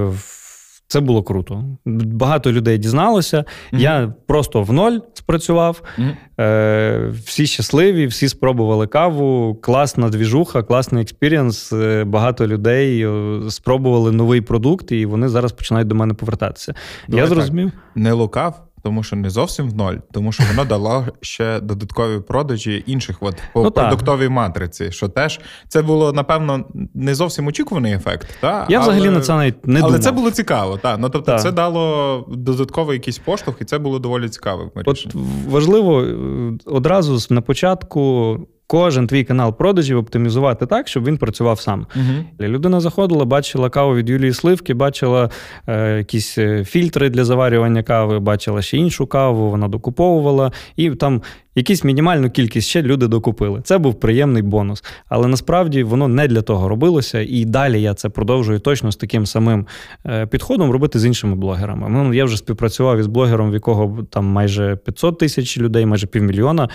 Це 0.92 1.00
було 1.00 1.24
круто. 1.24 1.64
Багато 1.86 2.52
людей 2.52 2.78
дізналося. 2.78 3.38
Mm-hmm. 3.38 3.80
Я 3.80 4.14
просто 4.28 4.62
в 4.62 4.74
ноль 4.74 5.00
спрацював. 5.14 5.82
Mm-hmm. 5.98 6.44
Е, 6.44 7.14
Всі 7.26 7.48
щасливі, 7.48 8.08
всі 8.08 8.30
спробували 8.30 8.88
каву. 8.88 9.56
Класна 9.62 10.10
двіжуха, 10.10 10.64
класний 10.64 11.02
experience. 11.02 11.74
Е, 11.74 12.04
багато 12.04 12.48
людей 12.48 13.06
е, 13.06 13.40
спробували 13.50 14.12
новий 14.12 14.42
продукт, 14.42 14.92
і 14.92 15.06
вони 15.06 15.28
зараз 15.30 15.52
починають 15.52 15.88
до 15.88 15.96
мене 15.96 16.14
повертатися. 16.14 16.74
Давай 17.08 17.24
Я 17.24 17.30
зрозумів. 17.30 17.72
Так. 17.72 17.82
Не 17.96 18.12
лукав, 18.12 18.64
тому 18.84 19.04
що 19.04 19.16
не 19.16 19.30
зовсім 19.30 19.70
в 19.70 19.76
ноль, 19.76 19.96
тому 20.12 20.32
що 20.32 20.44
воно 20.50 20.66
дало 20.66 21.08
ще 21.22 21.60
додаткові 21.60 22.20
продажі 22.20 22.84
інших 22.88 23.18
от, 23.22 23.36
по 23.54 23.64
ну, 23.64 23.72
продуктовій 23.72 24.24
так. 24.24 24.32
матриці. 24.32 24.92
Що 24.92 25.08
теж 25.08 25.40
це 25.68 25.82
було, 25.82 26.14
напевно, 26.14 26.66
не 26.94 27.16
зовсім 27.16 27.48
очікуваний 27.48 27.94
ефект. 27.94 28.38
Та? 28.42 28.66
Я 28.70 28.80
але, 28.80 28.90
взагалі 28.90 29.10
на 29.14 29.22
це 29.22 29.34
навіть 29.34 29.68
не 29.68 29.80
Але 29.80 29.88
думав. 29.90 30.04
це 30.04 30.12
було 30.12 30.32
цікаво. 30.32 30.78
Та. 30.78 30.98
Ну, 30.98 31.10
Тобто, 31.10 31.32
так. 31.32 31.42
це 31.42 31.52
дало 31.52 32.26
додатковий 32.30 32.98
якийсь 32.98 33.18
поштовх, 33.18 33.62
і 33.62 33.66
це 33.66 33.78
було 33.78 34.00
доволі 34.00 34.30
цікаве. 34.30 34.70
От 34.86 35.08
Важливо 35.50 36.02
е, 36.02 36.58
одразу 36.66 37.34
на 37.34 37.42
початку 37.42 38.38
кожен 38.70 39.08
твій 39.08 39.24
канал 39.24 39.58
продажів 39.58 39.98
оптимізувати 39.98 40.66
так, 40.66 40.88
щоб 40.88 41.06
він 41.06 41.18
працював 41.18 41.60
сам. 41.60 41.88
Угу. 41.96 42.48
Людина 42.48 42.80
заходила, 42.80 43.26
бачила 43.26 43.70
каву 43.70 43.96
від 43.96 44.10
Юлії 44.10 44.34
Сливки, 44.34 44.74
бачила 44.74 45.30
е, 45.68 45.98
якісь 45.98 46.38
е, 46.38 46.66
фільтри 46.66 47.10
для 47.10 47.26
заварювання 47.26 47.84
кави, 47.84 48.20
бачила 48.20 48.62
ще 48.62 48.78
іншу 48.78 49.08
каву, 49.08 49.50
вона 49.50 49.68
докуповувала, 49.68 50.52
і 50.76 50.90
там 50.90 51.22
якусь 51.56 51.84
мінімальну 51.84 52.30
кількість 52.30 52.68
ще 52.68 52.82
люди 52.82 53.08
докупили. 53.08 53.62
Це 53.62 53.78
був 53.78 54.00
приємний 54.00 54.44
бонус. 54.44 54.84
Але 55.08 55.28
насправді 55.28 55.84
воно 55.84 56.08
не 56.08 56.28
для 56.28 56.42
того 56.42 56.70
робилося, 56.70 57.20
і 57.20 57.46
далі 57.46 57.82
я 57.82 57.94
це 57.94 58.10
продовжую 58.10 58.60
точно 58.60 58.92
з 58.92 58.96
таким 58.96 59.26
самим 59.26 59.68
е, 60.06 60.26
підходом 60.26 60.72
робити 60.72 61.00
з 61.00 61.06
іншими 61.06 61.36
блогерами. 61.36 61.90
Ну, 61.90 62.14
Я 62.14 62.26
вже 62.26 62.38
співпрацював 62.38 63.00
із 63.00 63.08
блогером, 63.08 63.52
в 63.52 63.54
якого 63.54 64.04
там 64.04 64.26
майже 64.26 64.76
500 64.76 65.20
тисяч 65.20 65.58
людей, 65.58 65.86
майже 65.86 66.08
півмільйона. 66.08 66.70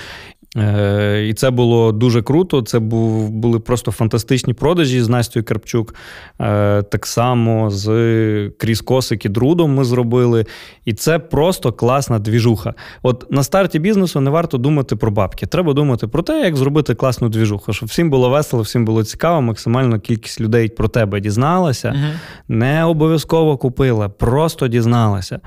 Е, 0.57 1.27
і 1.29 1.35
це 1.35 1.51
було 1.51 1.93
дуже 1.93 2.23
круто. 2.23 2.63
Це 2.63 2.79
був, 2.79 3.31
були 3.31 3.61
просто 3.61 3.91
фантастичні 3.93 4.55
продажі 4.55 5.03
з 5.03 5.09
Настю 5.09 5.43
Карпчук. 5.43 5.95
Е, 6.41 6.83
так 6.83 7.07
само 7.07 7.71
з 7.71 8.51
Кріс 8.59 8.81
Косик 8.81 9.25
і 9.25 9.29
Друдом 9.29 9.75
ми 9.75 9.85
зробили. 9.85 10.47
І 10.85 10.93
це 10.93 11.19
просто 11.19 11.73
класна 11.73 12.19
двіжуха. 12.19 12.75
От 13.03 13.27
на 13.31 13.43
старті 13.43 13.79
бізнесу 13.79 14.21
не 14.21 14.31
варто 14.31 14.59
думати 14.59 14.97
про 14.97 15.11
бабки. 15.11 15.47
Треба 15.47 15.73
думати 15.73 16.07
про 16.07 16.23
те, 16.23 16.41
як 16.41 16.57
зробити 16.57 16.95
класну 16.95 17.29
двіжуху, 17.29 17.73
щоб 17.73 17.89
всім 17.89 18.11
було 18.11 18.31
весело, 18.31 18.63
всім 18.63 18.85
було 18.85 19.05
цікаво, 19.05 19.41
максимально 19.41 20.01
кількість 20.01 20.41
людей 20.41 20.69
про 20.69 20.89
тебе 20.89 21.21
дізналася, 21.21 21.89
угу. 21.89 22.13
не 22.49 22.85
обов'язково 22.85 23.57
купила, 23.57 24.09
просто 24.09 24.69
дізналася. 24.69 25.41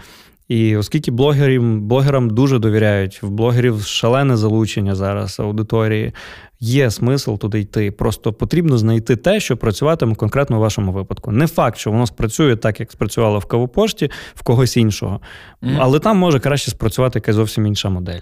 І 0.47 0.77
оскільки 0.77 1.11
блогерів, 1.11 1.81
блогерам 1.81 2.29
дуже 2.29 2.59
довіряють, 2.59 3.23
в 3.23 3.29
блогерів 3.29 3.81
шалене 3.81 4.37
залучення 4.37 4.95
зараз 4.95 5.39
аудиторії, 5.39 6.13
є 6.59 6.91
смисл 6.91 7.35
туди 7.35 7.59
йти. 7.59 7.91
Просто 7.91 8.33
потрібно 8.33 8.77
знайти 8.77 9.15
те, 9.15 9.39
що 9.39 9.57
працюватиме 9.57 10.15
конкретно 10.15 10.57
у 10.57 10.59
вашому 10.59 10.91
випадку. 10.91 11.31
Не 11.31 11.47
факт, 11.47 11.77
що 11.77 11.91
воно 11.91 12.07
спрацює 12.07 12.55
так, 12.55 12.79
як 12.79 12.91
спрацювало 12.91 13.39
в 13.39 13.45
кавопошті, 13.45 14.11
в 14.35 14.43
когось 14.43 14.77
іншого, 14.77 15.21
mm. 15.63 15.77
але 15.79 15.99
там 15.99 16.17
може 16.17 16.39
краще 16.39 16.71
спрацювати 16.71 17.19
якась 17.19 17.35
зовсім 17.35 17.65
інша 17.65 17.89
модель. 17.89 18.19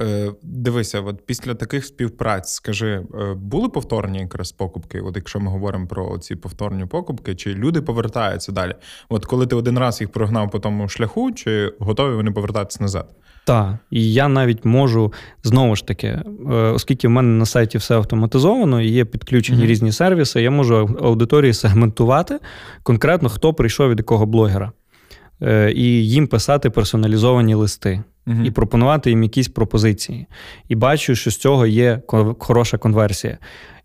Е, 0.00 0.32
Дивися, 0.42 1.00
от 1.00 1.26
після 1.26 1.54
таких 1.54 1.84
співпраць, 1.84 2.52
скажи, 2.52 2.88
е, 2.88 3.34
були 3.34 3.68
повторні 3.68 4.18
якраз 4.18 4.52
покупки? 4.52 5.00
От 5.00 5.16
якщо 5.16 5.40
ми 5.40 5.50
говоримо 5.50 5.86
про 5.86 6.18
ці 6.18 6.36
повторні 6.36 6.86
покупки, 6.86 7.34
чи 7.34 7.54
люди 7.54 7.82
повертаються 7.82 8.52
далі? 8.52 8.74
От 9.08 9.26
коли 9.26 9.46
ти 9.46 9.56
один 9.56 9.78
раз 9.78 10.00
їх 10.00 10.12
прогнав 10.12 10.50
по 10.50 10.58
тому 10.58 10.88
шляху, 10.88 11.32
чи 11.32 11.72
готові 11.78 12.14
вони 12.14 12.30
повертатися 12.30 12.78
назад? 12.82 13.14
Так, 13.46 13.74
і 13.90 14.12
я 14.12 14.28
навіть 14.28 14.64
можу 14.64 15.12
знову 15.42 15.76
ж 15.76 15.86
таки, 15.86 16.06
е, 16.06 16.22
оскільки 16.52 17.08
в 17.08 17.10
мене 17.10 17.28
на 17.28 17.46
сайті 17.46 17.78
все 17.78 17.96
автоматизовано 17.96 18.82
і 18.82 18.88
є 18.88 19.04
підключені 19.04 19.62
mm-hmm. 19.62 19.66
різні 19.66 19.92
сервіси, 19.92 20.42
я 20.42 20.50
можу 20.50 20.98
аудиторії 21.02 21.52
сегментувати 21.52 22.38
конкретно, 22.82 23.28
хто 23.28 23.54
прийшов 23.54 23.90
від 23.90 23.98
якого 23.98 24.26
блогера, 24.26 24.72
і 25.74 26.08
їм 26.08 26.26
писати 26.26 26.70
персоналізовані 26.70 27.54
листи 27.54 28.02
угу. 28.26 28.42
і 28.44 28.50
пропонувати 28.50 29.10
їм 29.10 29.22
якісь 29.22 29.48
пропозиції. 29.48 30.26
І 30.68 30.74
бачу, 30.74 31.14
що 31.14 31.30
з 31.30 31.36
цього 31.36 31.66
є 31.66 32.00
хороша 32.38 32.78
конверсія. 32.78 33.38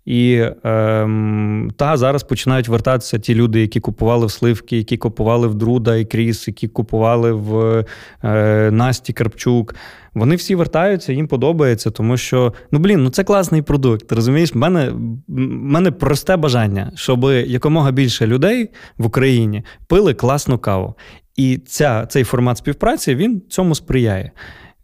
І 0.06 0.46
ем, 0.64 1.72
та 1.78 1.98
зараз 1.98 2.24
починають 2.24 2.68
вертатися 2.68 3.20
ті 3.20 3.36
люди, 3.36 3.62
які 3.62 3.80
купували 3.80 4.26
в 4.26 4.32
Сливки, 4.32 4.78
які 4.78 4.98
купували 4.98 5.48
в 5.48 5.56
Друда 5.56 5.96
і 5.96 6.06
Кріс, 6.06 6.48
які 6.48 6.68
купували 6.68 7.32
в 7.32 7.86
е, 8.24 8.72
Насті 8.72 9.14
Карпчук. 9.14 9.76
Вони 10.14 10.36
всі 10.36 10.56
вертаються, 10.56 11.14
їм 11.14 11.28
подобається, 11.28 11.92
тому 11.92 12.18
що 12.18 12.54
ну 12.72 12.80
блін, 12.80 13.04
ну 13.04 13.10
це 13.10 13.24
класний 13.24 13.62
продукт. 13.62 14.12
Розумієш, 14.12 14.56
в 14.56 14.58
мене 14.58 14.94
мене 15.28 15.92
просте 15.92 16.38
бажання, 16.38 16.92
щоб 16.96 17.24
якомога 17.46 17.92
більше 17.92 18.28
людей 18.28 18.70
в 18.98 19.06
Україні 19.06 19.64
пили 19.88 20.14
класну 20.14 20.58
каву. 20.58 20.96
І 21.40 21.58
ця, 21.58 22.06
цей 22.06 22.24
формат 22.24 22.58
співпраці 22.58 23.16
він 23.16 23.42
цьому 23.50 23.76
сприяє. 23.76 24.32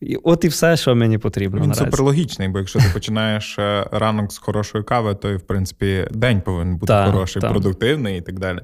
І 0.02 0.16
От 0.24 0.46
і 0.46 0.48
все, 0.48 0.78
що 0.78 0.96
мені 0.96 1.18
потрібно. 1.18 1.62
Він 1.62 1.68
наразі. 1.68 1.86
суперлогічний, 1.86 2.48
бо 2.48 2.60
якщо 2.60 2.80
ти 2.80 2.86
починаєш 2.94 3.60
е, 3.60 3.88
ранок 3.92 4.32
з 4.32 4.38
хорошої 4.38 4.84
кави, 4.84 5.16
то 5.16 5.30
і 5.30 5.36
в 5.36 5.42
принципі 5.42 6.08
день 6.12 6.42
повинен 6.42 6.76
бути 6.76 6.88
та, 6.88 7.12
хороший, 7.12 7.42
та. 7.42 7.50
продуктивний 7.50 8.18
і 8.18 8.22
так 8.22 8.40
далі. 8.40 8.60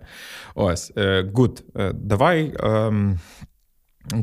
Ось, 0.55 0.93
good. 1.33 1.63
Е, 1.75 1.83
е, 1.83 1.91
давай. 1.93 2.53
Ем, 2.59 3.19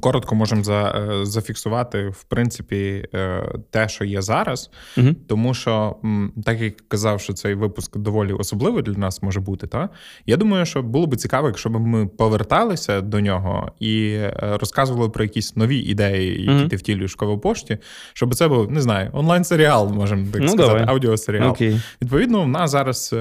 Коротко 0.00 0.34
можемо 0.34 0.64
за, 0.64 0.88
е, 0.90 1.26
зафіксувати, 1.26 2.08
в 2.08 2.22
принципі, 2.22 3.08
е, 3.14 3.48
те, 3.70 3.88
що 3.88 4.04
є 4.04 4.22
зараз, 4.22 4.70
угу. 4.96 5.08
тому 5.26 5.54
що, 5.54 5.96
так 6.44 6.60
як 6.60 6.88
казав, 6.88 7.20
що 7.20 7.32
цей 7.32 7.54
випуск 7.54 7.96
доволі 7.96 8.32
особливий 8.32 8.82
для 8.82 8.92
нас 8.92 9.22
може 9.22 9.40
бути, 9.40 9.66
та 9.66 9.88
я 10.26 10.36
думаю, 10.36 10.66
що 10.66 10.82
було 10.82 11.06
би 11.06 11.16
цікаво, 11.16 11.46
якщо 11.46 11.70
б 11.70 11.78
ми 11.78 12.06
поверталися 12.06 13.00
до 13.00 13.20
нього 13.20 13.72
і 13.80 14.08
е, 14.10 14.56
розказували 14.60 15.08
про 15.08 15.24
якісь 15.24 15.56
нові 15.56 15.78
ідеї, 15.78 16.40
які 16.40 16.60
угу. 16.60 16.68
ти 16.68 16.76
втілюєш 16.76 17.16
в 17.20 17.40
пошті, 17.40 17.78
щоб 18.12 18.34
це 18.34 18.48
був 18.48 18.70
не 18.70 18.80
знаю, 18.80 19.10
онлайн-серіал, 19.12 19.92
можемо 19.92 20.26
так 20.32 20.42
ну, 20.42 20.48
сказати, 20.48 20.68
давай. 20.68 20.84
аудіосеріал. 20.88 21.50
Окей. 21.50 21.80
Відповідно, 22.02 22.42
в 22.42 22.48
нас 22.48 22.70
зараз 22.70 23.14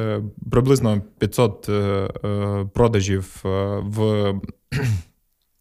приблизно 0.51 1.01
500 1.19 1.69
продажів 2.73 3.43
в 3.81 4.33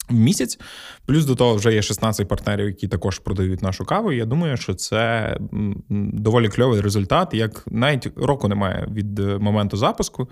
в 0.09 0.15
місяць. 0.15 0.59
Плюс 1.07 1.25
до 1.25 1.35
того 1.35 1.55
вже 1.55 1.75
є 1.75 1.83
16 1.83 2.29
партнерів, 2.29 2.67
які 2.67 2.89
також 2.89 3.19
продають 3.19 3.63
нашу 3.63 3.85
каву. 3.85 4.13
Я 4.13 4.25
думаю, 4.25 4.57
що 4.57 4.75
це 4.75 5.37
доволі 5.89 6.49
кльовий 6.49 6.81
результат. 6.81 7.35
Як 7.35 7.65
навіть 7.71 8.09
року 8.17 8.49
немає 8.49 8.89
від 8.93 9.19
е, 9.19 9.39
моменту 9.39 9.77
запуску. 9.77 10.29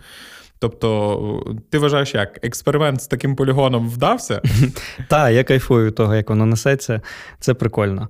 Тобто, 0.58 1.56
ти 1.70 1.78
вважаєш, 1.78 2.14
як 2.14 2.44
експеримент 2.44 3.02
з 3.02 3.06
таким 3.06 3.36
полігоном 3.36 3.88
вдався? 3.88 4.42
Так, 5.08 5.32
я 5.32 5.44
кайфую 5.44 5.90
того, 5.90 6.14
як 6.14 6.30
воно 6.30 6.46
несеться. 6.46 7.00
Це 7.40 7.54
прикольно. 7.54 8.08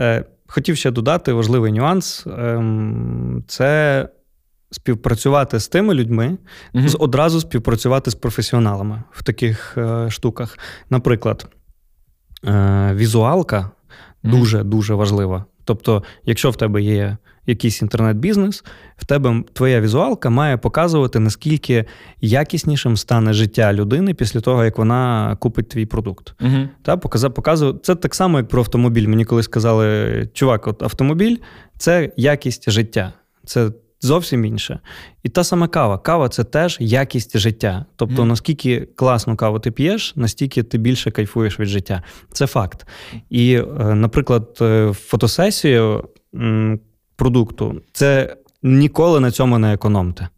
Е, 0.00 0.24
хотів 0.46 0.76
ще 0.76 0.90
додати 0.90 1.32
важливий 1.32 1.72
нюанс: 1.72 2.26
ем, 2.26 3.44
це 3.46 4.08
співпрацювати 4.72 5.60
з 5.60 5.68
тими 5.68 5.94
людьми, 5.94 6.38
mm 6.74 6.96
одразу 6.98 7.40
співпрацювати 7.40 8.10
з 8.10 8.14
професіоналами 8.14 9.02
в 9.10 9.22
таких 9.22 9.78
е, 9.78 10.10
штуках. 10.10 10.58
Наприклад, 10.90 11.46
е, 12.46 12.90
візуалка 12.94 13.70
дуже 14.22 14.62
дуже 14.62 14.94
важлива. 14.94 15.44
Тобто, 15.64 16.02
якщо 16.24 16.50
в 16.50 16.56
тебе 16.56 16.82
є 16.82 17.16
якийсь 17.46 17.82
інтернет-бізнес, 17.82 18.64
в 18.96 19.04
тебе 19.04 19.44
твоя 19.52 19.80
візуалка 19.80 20.30
має 20.30 20.56
показувати, 20.56 21.18
наскільки 21.18 21.84
якіснішим 22.20 22.96
стане 22.96 23.32
життя 23.32 23.72
людини 23.72 24.14
після 24.14 24.40
того, 24.40 24.64
як 24.64 24.78
вона 24.78 25.36
купить 25.40 25.68
твій 25.68 25.86
продукт. 25.86 26.34
uh 26.40 26.68
Та, 26.82 26.96
показує, 26.96 27.74
Це 27.82 27.94
так 27.94 28.14
само, 28.14 28.38
як 28.38 28.48
про 28.48 28.60
автомобіль. 28.60 29.08
Мені 29.08 29.24
колись 29.24 29.44
сказали, 29.44 30.28
чувак, 30.34 30.66
от 30.66 30.82
автомобіль 30.82 31.36
це 31.78 32.12
якість 32.16 32.70
життя. 32.70 33.12
Це 33.44 33.70
зовсім 34.02 34.44
інше. 34.44 34.78
І 35.22 35.28
та 35.28 35.44
сама 35.44 35.68
кава. 35.68 35.98
Кава 35.98 36.28
це 36.28 36.44
теж 36.44 36.76
якість 36.80 37.38
життя. 37.38 37.84
Тобто, 37.96 38.22
mm. 38.22 38.24
наскільки 38.24 38.88
класну 38.96 39.36
каву 39.36 39.58
ти 39.58 39.70
п'єш, 39.70 40.16
настільки 40.16 40.62
ти 40.62 40.78
більше 40.78 41.10
кайфуєш 41.10 41.60
від 41.60 41.68
життя. 41.68 42.02
Це 42.32 42.46
факт. 42.46 42.86
І, 43.30 43.54
е, 43.54 43.94
наприклад, 43.94 44.58
е, 44.60 44.92
фотосесію 44.92 46.04
продукту 47.16 47.80
це 47.92 48.36
ніколи 48.62 49.20
на 49.20 49.30
цьому 49.30 49.58
не 49.58 49.72
економте. 49.72 50.28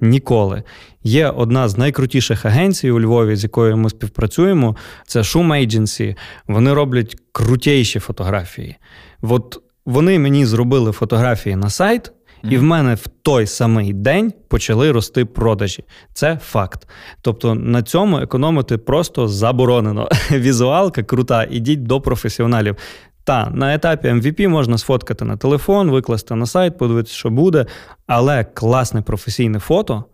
Ніколи. 0.00 0.62
Є 1.02 1.28
одна 1.28 1.68
з 1.68 1.78
найкрутіших 1.78 2.44
агенцій 2.44 2.90
у 2.90 3.00
Львові, 3.00 3.36
з 3.36 3.42
якою 3.42 3.76
ми 3.76 3.90
співпрацюємо. 3.90 4.76
Це 5.06 5.20
Shoom 5.20 5.46
Agency. 5.46 6.16
Вони 6.48 6.72
роблять 6.72 7.16
крутіші 7.32 7.98
фотографії. 8.00 8.76
От 9.22 9.62
вони 9.86 10.18
мені 10.18 10.46
зробили 10.46 10.92
фотографії 10.92 11.56
на 11.56 11.70
сайт, 11.70 12.12
І 12.50 12.58
в 12.58 12.62
мене 12.62 12.94
в 12.94 13.06
той 13.22 13.46
самий 13.46 13.92
день 13.92 14.32
почали 14.48 14.92
рости 14.92 15.24
продажі. 15.24 15.84
Це 16.12 16.38
факт. 16.42 16.88
Тобто 17.20 17.54
на 17.54 17.82
цьому 17.82 18.18
економити 18.18 18.78
просто 18.78 19.28
заборонено. 19.28 20.08
Візуалка 20.30 21.02
крута, 21.02 21.46
ідіть 21.50 21.82
до 21.82 22.00
професіоналів. 22.00 22.76
Та, 23.24 23.50
на 23.50 23.74
етапі 23.74 24.08
MVP 24.08 24.48
можна 24.48 24.78
сфоткати 24.78 25.24
на 25.24 25.36
телефон, 25.36 25.90
викласти 25.90 26.34
на 26.34 26.46
сайт, 26.46 26.78
подивитися, 26.78 27.14
що 27.14 27.30
буде, 27.30 27.66
але 28.06 28.44
класне 28.44 29.02
професійне 29.02 29.58
фото 29.58 30.04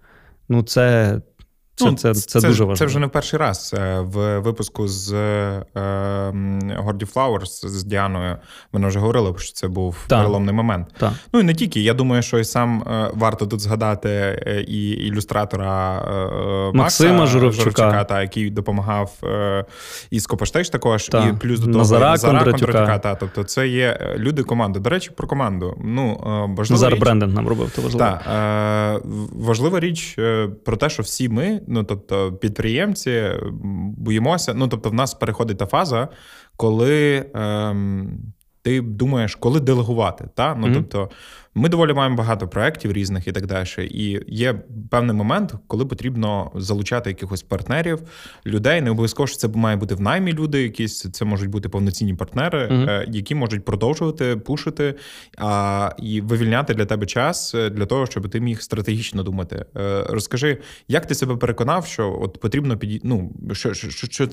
ну 0.50 0.62
це 0.62 1.16
це, 1.74 1.84
ну, 1.84 1.96
це, 1.96 2.14
це, 2.14 2.40
це 2.40 2.48
дуже 2.48 2.64
важливо. 2.64 2.76
Це 2.76 2.84
вже 2.84 2.98
не 2.98 3.08
перший 3.08 3.38
раз 3.38 3.74
е, 3.78 4.00
в 4.00 4.38
випуску 4.38 4.88
з 4.88 5.12
е, 5.12 5.64
Горді 6.76 7.06
Флауерс 7.06 7.64
з 7.64 7.84
Діаною. 7.84 8.36
Вона 8.72 8.88
вже 8.88 8.98
говорила, 8.98 9.34
що 9.38 9.52
це 9.52 9.68
був 9.68 9.96
так. 10.06 10.18
переломний 10.18 10.54
момент. 10.54 10.88
Так. 10.98 11.12
Ну 11.32 11.40
і 11.40 11.42
не 11.42 11.54
тільки. 11.54 11.80
Я 11.80 11.94
думаю, 11.94 12.22
що 12.22 12.38
і 12.38 12.44
сам 12.44 12.82
е, 12.82 13.10
варто 13.14 13.46
тут 13.46 13.60
згадати 13.60 14.64
і 14.68 14.90
ілюстратора 14.90 15.98
е, 15.98 16.76
Максима 16.76 17.12
Макса 17.12 17.32
Журавчука, 17.32 18.04
та, 18.04 18.22
який 18.22 18.50
допомагав 18.50 19.12
е, 19.24 19.64
і 20.10 20.20
Скопаштеж 20.20 20.68
також, 20.68 21.08
та. 21.08 21.28
і 21.28 21.32
плюс 21.32 21.60
до 21.60 21.66
того 21.66 21.78
Назара, 21.78 22.10
Назара 22.10 22.38
Кондратюка. 22.38 22.98
Та, 22.98 23.14
тобто 23.14 23.44
це 23.44 23.68
є 23.68 24.14
люди 24.16 24.42
команди. 24.42 24.80
До 24.80 24.90
речі, 24.90 25.10
про 25.16 25.28
команду. 25.28 25.76
Ну, 25.84 26.20
важлива 26.56 26.80
Назар 26.80 26.92
річ, 26.92 27.00
Бренден 27.00 27.32
нам 27.32 27.48
робив, 27.48 27.70
то 27.76 27.82
важливо. 27.82 27.98
Та, 27.98 29.00
важлива 29.32 29.80
річ 29.80 30.18
про 30.64 30.76
те, 30.76 30.90
що 30.90 31.02
всі 31.02 31.28
ми 31.28 31.59
ну 31.68 31.84
тобто 31.84 32.32
підприємці 32.32 33.30
боїмося. 33.96 34.54
Ну 34.54 34.68
тобто, 34.68 34.90
в 34.90 34.94
нас 34.94 35.14
переходить 35.14 35.58
та 35.58 35.66
фаза, 35.66 36.08
коли 36.56 37.26
ем, 37.34 38.18
ти 38.62 38.80
думаєш, 38.80 39.34
коли 39.34 39.60
делегувати. 39.60 40.28
Та? 40.34 40.54
Ну, 40.54 40.66
mm-hmm. 40.66 40.74
тобто, 40.74 41.10
ми 41.54 41.68
доволі 41.68 41.92
маємо 41.92 42.16
багато 42.16 42.48
проєктів 42.48 42.92
різних 42.92 43.28
і 43.28 43.32
так 43.32 43.46
далі. 43.46 43.66
І 43.78 44.20
є 44.26 44.62
певний 44.90 45.16
момент, 45.16 45.54
коли 45.66 45.86
потрібно 45.86 46.50
залучати 46.54 47.10
якихось 47.10 47.42
партнерів, 47.42 47.98
людей. 48.46 48.80
Не 48.80 48.90
обов'язково 48.90 49.26
що 49.26 49.36
це 49.36 49.48
має 49.48 49.76
бути 49.76 49.94
в 49.94 50.00
наймі 50.00 50.32
люди, 50.32 50.62
якісь 50.62 51.10
це 51.10 51.24
можуть 51.24 51.50
бути 51.50 51.68
повноцінні 51.68 52.14
партнери, 52.14 52.68
mm-hmm. 52.68 53.10
які 53.10 53.34
можуть 53.34 53.64
продовжувати 53.64 54.36
пушити 54.36 54.94
а, 55.38 55.90
і 55.98 56.20
вивільняти 56.20 56.74
для 56.74 56.84
тебе 56.84 57.06
час 57.06 57.54
е, 57.54 57.70
для 57.70 57.86
того, 57.86 58.06
щоб 58.06 58.28
ти 58.28 58.40
міг 58.40 58.60
стратегічно 58.60 59.22
думати. 59.22 59.64
Е, 59.76 60.04
розкажи, 60.08 60.58
як 60.88 61.06
ти 61.06 61.14
себе 61.14 61.36
переконав, 61.36 61.86
що 61.86 62.18
от 62.22 62.40
потрібно 62.40 62.78
підійти, 62.78 63.08
ну, 63.08 63.32
що, 63.52 63.74
що, 63.74 63.90
що, 63.90 64.06
що 64.06 64.28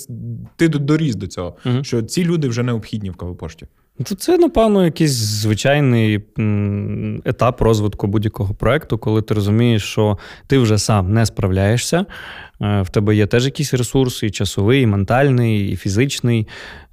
ти 0.56 0.68
доріс 0.68 1.16
до 1.16 1.28
цього, 1.28 1.58
mm-hmm. 1.66 1.84
що 1.84 2.02
ці 2.02 2.26
люди 2.26 2.48
вже 2.48 2.64
необхідні 2.64 3.10
в 3.10 3.16
кавопошті? 3.16 3.68
То 4.04 4.16
це, 4.16 4.38
напевно, 4.38 4.86
якийсь 4.86 5.12
звичайний 5.12 6.26
етап 7.26 7.62
розвитку 7.62 8.08
будь-якого 8.08 8.54
проекту, 8.54 8.98
коли 8.98 9.22
ти 9.22 9.34
розумієш, 9.34 9.84
що 9.84 10.18
ти 10.48 10.58
вже 10.58 10.78
сам 10.78 11.14
не 11.14 11.26
справляєшся. 11.26 12.06
Е, 12.62 12.82
в 12.82 12.90
тебе 12.90 13.16
є 13.16 13.28
теж 13.28 13.46
якісь 13.46 13.74
ресурси, 13.74 14.28
і 14.28 14.32
часовий, 14.32 14.82
і 14.82 14.88
ментальний, 14.88 15.72
і 15.72 15.76
фізичний, 15.76 16.48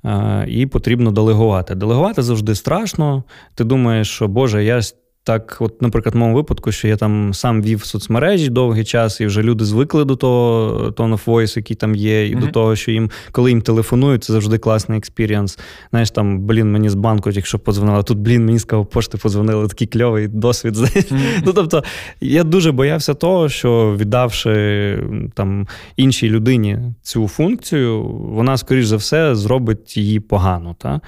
е, 0.05 0.45
і 0.49 0.67
потрібно 0.67 1.11
делегувати. 1.11 1.75
Делегувати 1.75 2.23
завжди 2.23 2.55
страшно. 2.55 3.25
Ти 3.55 3.65
думаєш, 3.65 4.11
що 4.11 4.29
Боже, 4.29 4.65
я 4.65 4.81
так, 5.25 5.57
от, 5.61 5.83
наприклад, 5.83 6.15
в 6.15 6.19
моєму 6.19 6.37
випадку, 6.37 6.73
що 6.73 6.89
я 6.89 6.97
там 6.97 7.35
сам 7.35 7.63
вів 7.63 7.85
соцмережі 7.85 8.49
довгий 8.49 8.85
час, 8.85 9.21
і 9.21 9.27
вже 9.27 9.43
люди 9.43 9.65
звикли 9.65 10.05
до 10.05 10.17
того 10.17 10.71
tone 10.91 11.13
of 11.13 11.25
voice, 11.25 11.57
який 11.57 11.77
там 11.77 11.95
є, 11.95 12.29
і 12.29 12.37
mm-hmm. 12.37 12.41
до 12.41 12.47
того, 12.47 12.77
що 12.77 12.91
їм, 12.91 13.11
коли 13.33 13.51
їм 13.51 13.63
телефонують, 13.63 14.25
це 14.25 14.33
завжди 14.33 14.59
класний 14.59 14.99
experience. 14.99 15.59
Знаєш, 15.91 16.11
там, 16.11 16.41
блін, 16.41 16.73
мені 16.73 16.89
з 16.89 16.95
банку, 16.95 17.31
якщо 17.31 17.59
подзвонили, 17.59 18.03
тут, 18.03 18.19
блін, 18.19 18.45
мені 18.45 18.59
з 18.59 18.65
Кавопошти 18.65 19.19
подзвонили, 19.19 19.69
такий 19.69 19.87
кльовий 19.87 20.29
досвід. 20.29 20.77
Mm-hmm. 20.77 21.43
Ну, 21.47 21.53
тобто, 21.53 21.85
я 22.21 22.45
дуже 22.45 22.73
боявся 22.73 23.15
того, 23.15 23.49
що 23.49 23.97
віддавши 24.01 24.99
там 25.35 25.69
іншій 25.97 26.31
людині 26.31 26.79
цю 27.03 27.29
функцію, 27.29 28.03
вона, 28.09 28.57
скоріш 28.57 28.87
за 28.87 28.97
все, 28.97 29.35
зробить 29.35 29.97
її 29.97 30.21
погано. 30.21 30.77
Та? 30.79 31.01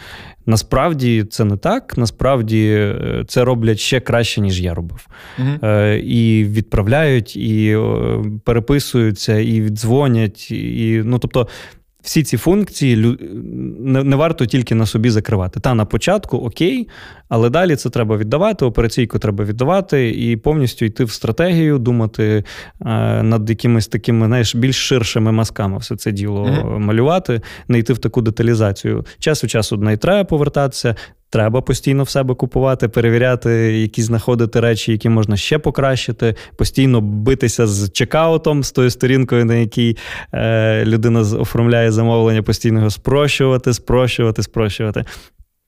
Насправді 0.46 1.24
це 1.24 1.44
не 1.44 1.56
так. 1.56 1.98
Насправді 1.98 2.66
е, 2.68 3.24
це 3.28 3.44
роблять 3.44 3.78
ще 3.78 4.00
краще, 4.06 4.40
ніж 4.40 4.60
я 4.60 4.74
робив. 4.74 5.08
Угу. 5.38 5.70
І 5.92 6.44
відправляють, 6.44 7.36
і 7.36 7.78
переписуються, 8.44 9.38
і 9.38 9.60
віддзвонять. 9.60 10.50
І, 10.50 11.02
ну, 11.04 11.18
тобто, 11.18 11.48
всі 12.06 12.22
ці 12.22 12.36
функції 12.36 13.16
не 13.82 14.16
варто 14.16 14.46
тільки 14.46 14.74
на 14.74 14.86
собі 14.86 15.10
закривати. 15.10 15.60
Та 15.60 15.74
на 15.74 15.84
початку 15.84 16.36
окей, 16.36 16.88
але 17.28 17.50
далі 17.50 17.76
це 17.76 17.90
треба 17.90 18.16
віддавати, 18.16 18.64
операційку 18.64 19.18
треба 19.18 19.44
віддавати 19.44 20.10
і 20.10 20.36
повністю 20.36 20.84
йти 20.84 21.04
в 21.04 21.10
стратегію, 21.10 21.78
думати 21.78 22.44
е, 22.80 23.22
над 23.22 23.50
якимись 23.50 23.88
такими 23.88 24.26
знаєш, 24.26 24.54
більш 24.54 24.76
ширшими 24.76 25.32
мазками 25.32 25.78
все 25.78 25.96
це 25.96 26.12
діло 26.12 26.44
mm-hmm. 26.44 26.78
малювати, 26.78 27.40
не 27.68 27.78
йти 27.78 27.92
в 27.92 27.98
таку 27.98 28.22
деталізацію. 28.22 29.06
Час 29.18 29.44
у 29.44 29.46
часу 29.46 29.76
не 29.76 29.96
треба 29.96 30.24
повертатися. 30.24 30.94
Треба 31.30 31.60
постійно 31.60 32.02
в 32.02 32.08
себе 32.08 32.34
купувати, 32.34 32.88
перевіряти, 32.88 33.50
які 33.80 34.02
знаходити 34.02 34.60
речі, 34.60 34.92
які 34.92 35.08
можна 35.08 35.36
ще 35.36 35.58
покращити, 35.58 36.34
постійно 36.56 37.00
битися 37.00 37.66
з 37.66 37.90
чекаутом, 37.90 38.64
з 38.64 38.72
тою 38.72 38.90
сторінкою, 38.90 39.44
на 39.44 39.54
якій 39.54 39.96
е, 40.34 40.84
людина 40.84 41.20
оформляє 41.20 41.92
замовлення, 41.92 42.42
постійно 42.42 42.78
його 42.78 42.90
спрощувати, 42.90 43.72
спрощувати, 43.72 44.42
спрощувати. 44.42 45.04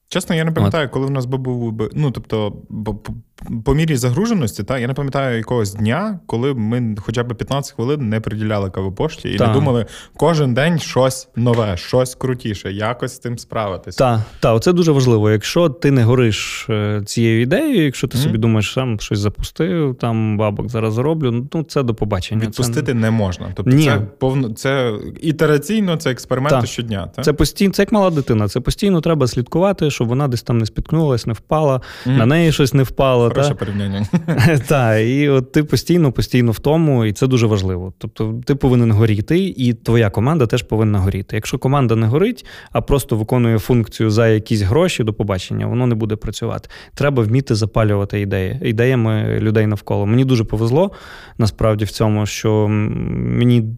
Чесно, 0.07 0.35
я 0.35 0.43
не 0.43 0.51
пам'ятаю, 0.51 0.89
коли 0.89 1.05
в 1.05 1.11
нас 1.11 1.25
би 1.25 1.37
був 1.37 1.71
би. 1.71 1.89
Ну, 1.93 2.11
тобто, 2.11 2.53
по 3.65 3.73
мірі 3.73 3.95
загруженості, 3.95 4.63
та 4.63 4.79
я 4.79 4.87
не 4.87 4.93
пам'ятаю 4.93 5.37
якогось 5.37 5.73
дня, 5.73 6.19
коли 6.25 6.53
ми 6.53 6.95
хоча 6.99 7.23
б 7.23 7.35
15 7.35 7.75
хвилин 7.75 8.09
не 8.09 8.19
приділяли 8.19 8.69
кавопошті 8.69 9.29
і 9.29 9.37
та. 9.37 9.47
не 9.47 9.53
думали 9.53 9.85
кожен 10.17 10.53
день 10.53 10.79
щось 10.79 11.27
нове, 11.35 11.77
щось 11.77 12.15
крутіше, 12.15 12.71
якось 12.71 13.15
з 13.15 13.19
тим 13.19 13.37
справитися. 13.37 13.97
Так, 13.97 14.19
та, 14.39 14.53
оце 14.53 14.73
дуже 14.73 14.91
важливо. 14.91 15.31
Якщо 15.31 15.69
ти 15.69 15.91
не 15.91 16.03
гориш 16.03 16.67
е, 16.69 17.01
цією 17.05 17.41
ідеєю, 17.41 17.85
якщо 17.85 18.07
ти 18.07 18.17
mm-hmm. 18.17 18.23
собі 18.23 18.37
думаєш, 18.37 18.73
сам 18.73 18.99
щось 18.99 19.19
запустив, 19.19 19.95
там 19.95 20.37
бабок 20.37 20.69
зараз 20.69 20.93
зароблю, 20.93 21.47
ну 21.53 21.63
це 21.63 21.83
до 21.83 21.93
побачення. 21.95 22.41
Відпустити 22.41 22.81
це... 22.81 22.93
не 22.93 23.11
можна. 23.11 23.51
Тобто 23.55 23.71
Ні. 23.71 23.85
це 23.85 24.01
повно 24.17 24.49
це 24.49 24.93
ітераційно, 25.21 25.97
це 25.97 26.11
експерименти 26.11 26.61
та. 26.61 26.65
щодня. 26.65 27.09
Та? 27.15 27.21
Це 27.21 27.33
постійно, 27.33 27.73
це 27.73 27.81
як 27.81 27.91
мала 27.91 28.09
дитина. 28.09 28.47
Це 28.47 28.59
постійно 28.59 29.01
треба 29.01 29.27
слідкувати, 29.27 29.91
щоб 29.91 30.07
вона 30.07 30.27
десь 30.27 30.41
там 30.41 30.57
не 30.57 30.65
спіткнулась, 30.65 31.25
не 31.25 31.33
впала, 31.33 31.81
mm-hmm. 32.05 32.17
на 32.17 32.25
неї 32.25 32.51
щось 32.51 32.73
не 32.73 32.83
впало. 32.83 33.28
Хороше 33.29 33.53
порівняння. 33.53 34.07
Так, 34.67 35.01
і 35.07 35.29
от 35.29 35.51
ти 35.51 35.63
постійно, 35.63 36.11
постійно 36.11 36.51
в 36.51 36.59
тому, 36.59 37.05
і 37.05 37.13
це 37.13 37.27
дуже 37.27 37.47
важливо. 37.47 37.93
Тобто, 37.97 38.41
ти 38.45 38.55
повинен 38.55 38.91
горіти, 38.91 39.39
і 39.39 39.73
твоя 39.73 40.09
команда 40.09 40.45
теж 40.45 40.63
повинна 40.63 40.99
горіти. 40.99 41.35
Якщо 41.35 41.57
команда 41.57 41.95
не 41.95 42.07
горить, 42.07 42.45
а 42.71 42.81
просто 42.81 43.15
виконує 43.15 43.59
функцію 43.59 44.09
за 44.09 44.27
якісь 44.27 44.61
гроші 44.61 45.03
до 45.03 45.13
побачення, 45.13 45.67
воно 45.67 45.87
не 45.87 45.95
буде 45.95 46.15
працювати. 46.15 46.69
Треба 46.93 47.23
вміти 47.23 47.55
запалювати 47.55 48.21
ідеї, 48.21 48.59
ідеями 48.63 49.39
людей 49.39 49.67
навколо. 49.67 50.05
Мені 50.05 50.25
дуже 50.25 50.43
повезло 50.43 50.91
насправді 51.37 51.85
в 51.85 51.91
цьому, 51.91 52.25
що 52.25 52.67
мені 52.67 53.77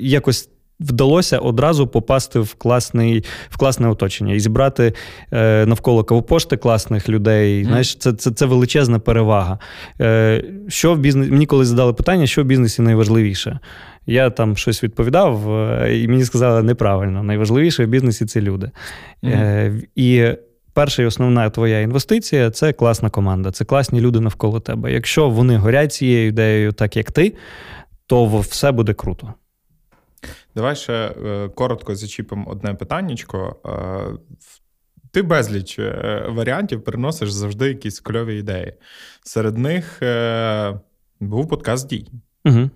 якось 0.00 0.50
вдалося 0.80 1.38
одразу 1.38 1.86
попасти 1.86 2.40
в 2.40 2.54
класний, 2.54 3.24
в 3.50 3.56
класне 3.56 3.88
оточення 3.88 4.34
і 4.34 4.40
зібрати 4.40 4.92
е, 5.32 5.66
навколо 5.66 6.04
кавопошти 6.04 6.56
класних 6.56 7.08
людей. 7.08 7.62
Mm. 7.62 7.66
Знаєш, 7.66 7.96
це 7.96 8.12
це, 8.12 8.30
це 8.30 8.46
величезна 8.46 8.98
перевага. 8.98 9.58
Е, 10.00 10.44
Що 10.68 10.94
в 10.94 10.98
бізнесі? 10.98 11.30
Мені 11.32 11.46
колись 11.46 11.68
задали 11.68 11.92
питання, 11.92 12.26
що 12.26 12.42
в 12.42 12.44
бізнесі 12.44 12.82
найважливіше. 12.82 13.58
Я 14.06 14.30
там 14.30 14.56
щось 14.56 14.84
відповідав, 14.84 15.54
е, 15.54 15.98
і 15.98 16.08
мені 16.08 16.24
сказали 16.24 16.62
неправильно. 16.62 17.22
Найважливіше 17.22 17.84
в 17.84 17.88
бізнесі 17.88 18.26
це 18.26 18.40
люди. 18.40 18.70
Mm. 19.22 19.30
Е, 19.30 19.82
І 19.96 20.26
перша 20.72 21.02
і 21.02 21.06
основна 21.06 21.50
твоя 21.50 21.80
інвестиція 21.80 22.50
це 22.50 22.72
класна 22.72 23.10
команда, 23.10 23.50
це 23.50 23.64
класні 23.64 24.00
люди 24.00 24.20
навколо 24.20 24.60
тебе. 24.60 24.92
Якщо 24.92 25.28
вони 25.28 25.56
горять 25.56 25.92
цією 25.92 26.28
ідеєю, 26.28 26.72
так 26.72 26.96
як 26.96 27.12
ти, 27.12 27.34
то 28.06 28.38
все 28.38 28.72
буде 28.72 28.94
круто. 28.94 29.34
Давай 30.58 30.76
ще 30.76 30.92
е, 30.92 31.48
коротко 31.48 31.94
зачіпимо 31.94 32.50
одне 32.50 32.74
питаннячко. 32.74 33.56
Е, 33.66 34.34
ти 35.10 35.22
безліч 35.22 35.78
е, 35.78 36.24
варіантів 36.28 36.84
приносиш 36.84 37.30
завжди 37.30 37.68
якісь 37.68 38.00
кльові 38.00 38.38
ідеї. 38.38 38.72
Серед 39.22 39.58
них 39.58 40.02
був 41.20 41.48
подкаст 41.48 41.88
дій. 41.88 42.06
Угу. 42.44 42.70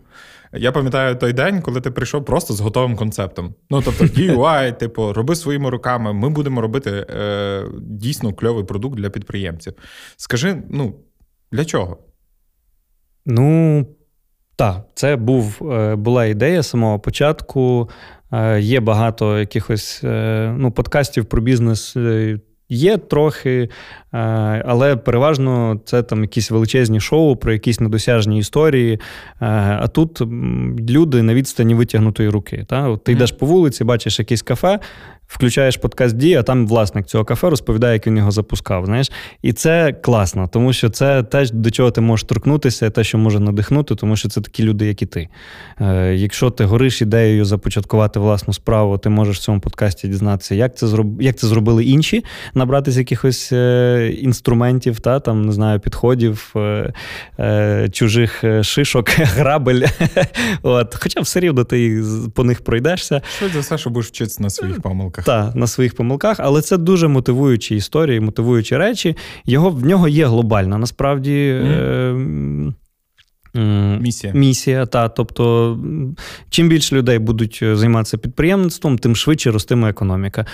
Я 0.53 0.73
пам'ятаю 0.73 1.17
той 1.17 1.33
день, 1.33 1.63
коли 1.63 1.81
ти 1.81 1.91
прийшов 1.91 2.25
просто 2.25 2.55
з 2.55 2.61
готовим 2.61 2.97
концептом. 2.97 3.55
Ну, 3.71 3.83
тобто, 3.85 4.05
DIY, 4.05 4.77
типу, 4.79 5.13
роби 5.13 5.37
своїми 5.37 5.71
руками, 5.71 6.13
ми 6.13 6.29
будемо 6.29 6.61
робити 6.61 7.07
е, 7.11 7.65
дійсно 7.81 8.33
кльовий 8.33 8.65
продукт 8.65 8.97
для 8.97 9.11
підприємців. 9.11 9.73
Скажи, 10.17 10.63
ну, 10.71 10.95
для 11.53 11.65
чого? 11.65 11.99
Ну, 13.27 13.87
так, 14.57 14.87
це 14.95 15.17
був, 15.17 15.73
е, 15.73 15.97
була 15.97 16.25
ідея 16.25 16.63
з 16.63 16.69
самого 16.69 16.99
початку. 16.99 17.91
Е, 18.33 18.61
є 18.61 18.81
багато 18.81 19.39
якихось 19.39 20.01
е, 20.05 20.55
ну, 20.59 20.71
подкастів 20.71 21.25
про 21.25 21.43
бізнес. 21.43 21.97
Є 22.69 22.97
трохи, 22.97 23.69
але 24.65 24.97
переважно 24.97 25.81
це 25.85 26.03
там 26.03 26.23
якісь 26.23 26.51
величезні 26.51 27.01
шоу 27.01 27.37
про 27.37 27.53
якісь 27.53 27.81
недосяжні 27.81 28.39
історії. 28.39 29.01
А 29.39 29.89
тут 29.89 30.21
люди 30.91 31.23
на 31.23 31.35
відстані 31.35 31.75
витягнутої 31.75 32.29
руки. 32.29 32.65
Та? 32.69 32.89
От 32.89 33.05
Ти 33.05 33.13
йдеш 33.13 33.33
по 33.33 33.47
вулиці, 33.47 33.85
бачиш 33.85 34.19
якесь 34.19 34.43
кафе, 34.43 34.79
включаєш 35.33 35.77
подкаст 35.77 36.17
Дія, 36.17 36.41
а 36.41 36.43
там 36.43 36.67
власник 36.67 37.07
цього 37.07 37.25
кафе 37.25 37.51
розповідає, 37.51 37.93
як 37.93 38.07
він 38.07 38.17
його 38.17 38.31
запускав. 38.31 38.87
знаєш. 38.87 39.13
І 39.43 39.53
це 39.53 39.93
класно, 39.93 40.49
тому 40.53 40.73
що 40.73 40.91
це 40.91 41.23
те, 41.23 41.47
до 41.53 41.71
чого 41.71 41.91
ти 41.91 42.01
можеш 42.01 42.25
торкнутися, 42.25 42.91
те, 42.91 43.05
що 43.05 43.19
може 43.19 43.41
надихнути, 43.41 43.95
тому 43.95 44.17
що 44.17 44.29
це 44.29 44.41
такі 44.41 44.63
люди, 44.63 44.87
як 44.87 45.03
і 45.03 45.07
ти. 45.07 45.29
Е, 45.81 46.15
Якщо 46.15 46.51
ти 46.51 46.65
гориш 46.65 47.03
ідеєю 47.03 47.45
започаткувати 47.45 48.21
власну 48.21 48.55
справу, 48.55 48.99
ти 48.99 49.09
можеш 49.09 49.37
в 49.37 49.41
цьому 49.41 49.61
подкасті 49.61 50.09
дізнатися, 50.09 50.55
як 50.55 50.77
це 50.77 50.87
зроб... 50.87 51.23
як 51.23 51.37
це 51.37 51.47
зробили 51.47 51.85
інші, 51.85 52.25
набратися 52.55 52.99
якихось 52.99 53.53
е, 53.53 54.17
інструментів, 54.21 55.01
та, 55.01 55.21
там, 55.21 55.43
не 55.43 55.53
знаю, 55.53 55.81
підходів, 55.81 56.53
е, 56.57 56.93
е, 57.39 57.89
чужих 57.93 58.45
е, 58.45 58.63
шишок, 58.63 59.11
грабель. 59.17 59.83
От. 60.63 60.97
Хоча 61.03 61.21
все 61.21 61.41
рівно 61.41 61.65
ти 61.65 62.03
по 62.35 62.45
них 62.45 62.65
пройдешся. 62.65 63.23
Що 63.37 63.49
за 63.49 63.61
все, 63.61 63.79
що 63.79 63.91
будеш 63.91 64.09
вчитися 64.09 64.43
на 64.43 64.51
своїх 64.51 64.83
помилках 64.83 65.22
Так, 65.25 65.55
на 65.55 65.67
своїх 65.67 65.95
помилках, 65.95 66.37
але 66.41 66.61
це 66.63 66.79
дуже 66.79 67.09
мотивуючі 67.09 67.77
історії, 67.77 68.21
мотивуючі 68.21 68.77
речі. 68.77 69.17
Його 69.45 69.71
В 69.71 69.85
нього 69.85 70.09
є 70.09 70.27
глобальна 70.27 70.79
насправді. 70.79 71.61
Mm. 71.65 72.69
Е, 72.69 72.73
Місія. 73.55 74.33
Місія, 74.33 74.87
та. 74.87 75.09
Тобто, 75.09 75.79
чим 76.51 76.69
більше 76.69 76.97
людей 76.97 77.19
будуть 77.19 77.59
е, 77.63 77.77
займатися 77.77 78.19
підприємництвом, 78.19 78.99
тим 78.99 79.17
швидше 79.17 79.51
ростиме 79.51 79.91
економіка. 79.91 80.47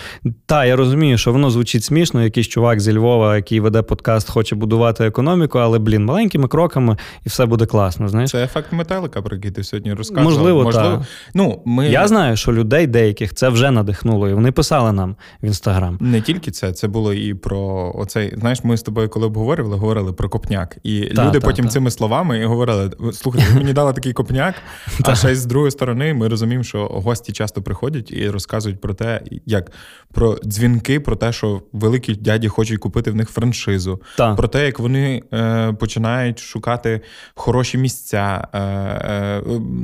Та, 0.47 0.65
я 0.65 0.77
розумію, 0.77 1.19
що 1.19 1.33
воно 1.33 1.51
звучить 1.51 1.85
смішно. 1.85 2.25
Якийсь 2.25 2.49
чувак 2.49 2.81
зі 2.81 2.93
Львова, 2.93 3.37
який 3.37 3.61
веде 3.61 3.83
подкаст, 3.83 4.31
хоче 4.31 4.57
будувати 4.57 5.05
економіку, 5.05 5.59
але, 5.59 5.79
блін, 5.79 6.05
маленькими 6.05 6.49
кроками 6.49 6.97
і 7.27 7.29
все 7.29 7.47
буде 7.47 7.67
класно. 7.67 8.09
знаєш. 8.09 8.31
Це 8.31 8.45
ефект 8.45 8.73
метелика, 8.73 9.23
про 9.23 9.37
який 9.37 9.51
ти 9.51 9.65
сьогодні 9.65 9.93
розказував. 9.93 10.33
Можливо, 10.33 10.65
Можливо. 10.65 10.97
Та. 10.97 11.07
Ну, 11.35 11.63
ми... 11.65 11.89
Я 11.89 12.09
знаю, 12.09 12.37
що 12.37 12.53
людей 12.53 12.87
деяких 12.87 13.35
це 13.35 13.49
вже 13.49 13.71
надихнуло, 13.71 14.29
і 14.29 14.35
вони 14.35 14.53
писали 14.53 14.93
нам 14.93 15.17
в 15.43 15.47
інстаграм. 15.47 15.99
Не 16.01 16.21
тільки 16.21 16.51
це, 16.51 16.73
це 16.73 16.89
було 16.89 17.15
і 17.15 17.35
про 17.35 17.93
оцей. 17.95 18.35
Знаєш, 18.39 18.65
ми 18.65 18.77
з 18.77 18.83
тобою, 18.83 19.09
коли 19.09 19.27
обговорювали, 19.27 19.77
говорили 19.77 20.13
про 20.13 20.29
копняк. 20.29 20.79
І 20.83 21.01
та, 21.01 21.27
люди 21.27 21.41
та, 21.41 21.47
потім 21.47 21.69
цими 21.69 21.91
словами 21.91 22.39
і 22.39 22.45
говорили 22.45 22.88
слухайте, 23.13 23.49
ви 23.53 23.55
мені 23.61 23.73
дали 23.73 23.93
такий 23.93 24.13
копняк. 24.13 24.55
А 25.03 25.15
ще 25.15 25.35
з 25.35 25.47
другої 25.47 25.71
сторони, 25.71 26.15
ми 26.15 26.29
розуміємо, 26.29 26.65
що 26.65 26.87
гості 26.87 27.33
часто 27.33 27.63
приходять 27.63 28.11
і 28.11 28.31
розказують 28.31 28.81
про 28.81 28.95
те, 28.95 29.21
як 29.47 29.73
про 30.13 30.39
дзвінки, 30.45 31.01
про 31.01 31.17
те, 31.17 31.33
що 31.33 31.63
великі 31.73 32.15
дяді 32.15 32.49
хочуть 32.49 32.79
купити 32.79 33.11
в 33.11 33.15
них 33.15 33.31
франшизу, 33.31 34.01
так. 34.17 34.37
про 34.37 34.49
те, 34.49 34.67
як 34.67 34.79
вони 34.79 35.23
е, 35.33 35.73
починають 35.73 36.39
шукати 36.39 37.01
хороші 37.35 37.79
місця, 37.79 38.49
е, 38.53 38.59
е, 38.61 39.43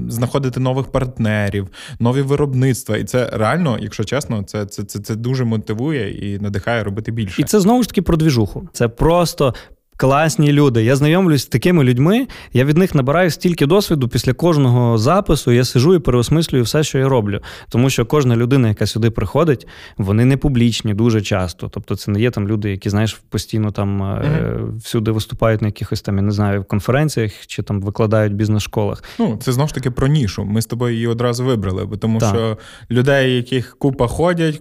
знаходити 0.08 0.60
нових 0.60 0.86
партнерів, 0.86 1.68
нові 1.98 2.22
виробництва. 2.22 2.96
І 2.96 3.04
це 3.04 3.30
реально, 3.32 3.78
якщо 3.80 4.04
чесно, 4.04 4.42
це, 4.42 4.66
це, 4.66 4.84
це, 4.84 4.98
це 4.98 5.14
дуже 5.14 5.44
мотивує 5.44 6.32
і 6.34 6.38
надихає 6.38 6.84
робити 6.84 7.12
більше. 7.12 7.42
І 7.42 7.44
це 7.44 7.60
знову 7.60 7.82
ж 7.82 7.88
таки 7.88 8.02
про 8.02 8.16
двіжуху. 8.16 8.68
Це 8.72 8.88
просто 8.88 9.54
Класні 9.96 10.52
люди. 10.52 10.84
Я 10.84 10.96
знайомлюсь 10.96 11.42
з 11.42 11.46
такими 11.46 11.84
людьми. 11.84 12.26
Я 12.52 12.64
від 12.64 12.76
них 12.76 12.94
набираю 12.94 13.30
стільки 13.30 13.66
досвіду 13.66 14.08
після 14.08 14.32
кожного 14.32 14.98
запису. 14.98 15.52
Я 15.52 15.64
сижу 15.64 15.94
і 15.94 15.98
переосмислюю 15.98 16.64
все, 16.64 16.84
що 16.84 16.98
я 16.98 17.08
роблю. 17.08 17.40
Тому 17.68 17.90
що 17.90 18.06
кожна 18.06 18.36
людина, 18.36 18.68
яка 18.68 18.86
сюди 18.86 19.10
приходить, 19.10 19.66
вони 19.98 20.24
не 20.24 20.36
публічні 20.36 20.94
дуже 20.94 21.22
часто. 21.22 21.68
Тобто, 21.68 21.96
це 21.96 22.10
не 22.10 22.20
є 22.20 22.30
там 22.30 22.48
люди, 22.48 22.70
які 22.70 22.90
знаєш 22.90 23.20
постійно 23.28 23.70
там 23.70 24.02
mm-hmm. 24.02 24.76
всюди 24.76 25.10
виступають 25.10 25.62
на 25.62 25.68
якихось 25.68 26.02
там, 26.02 26.16
я 26.16 26.22
не 26.22 26.32
знаю, 26.32 26.64
конференціях 26.64 27.46
чи 27.46 27.62
там 27.62 27.80
викладають 27.80 28.32
в 28.32 28.36
бізнес-школах. 28.36 29.04
Ну 29.18 29.38
це 29.42 29.52
знову 29.52 29.68
ж 29.68 29.74
таки 29.74 29.90
про 29.90 30.06
нішу. 30.06 30.44
Ми 30.44 30.62
з 30.62 30.66
тобою 30.66 30.94
її 30.94 31.06
одразу 31.06 31.44
вибрали, 31.44 31.84
бо 31.84 31.96
тому 31.96 32.18
так. 32.18 32.28
що 32.28 32.58
людей, 32.90 33.36
яких 33.36 33.76
купа 33.78 34.06
ходять, 34.06 34.58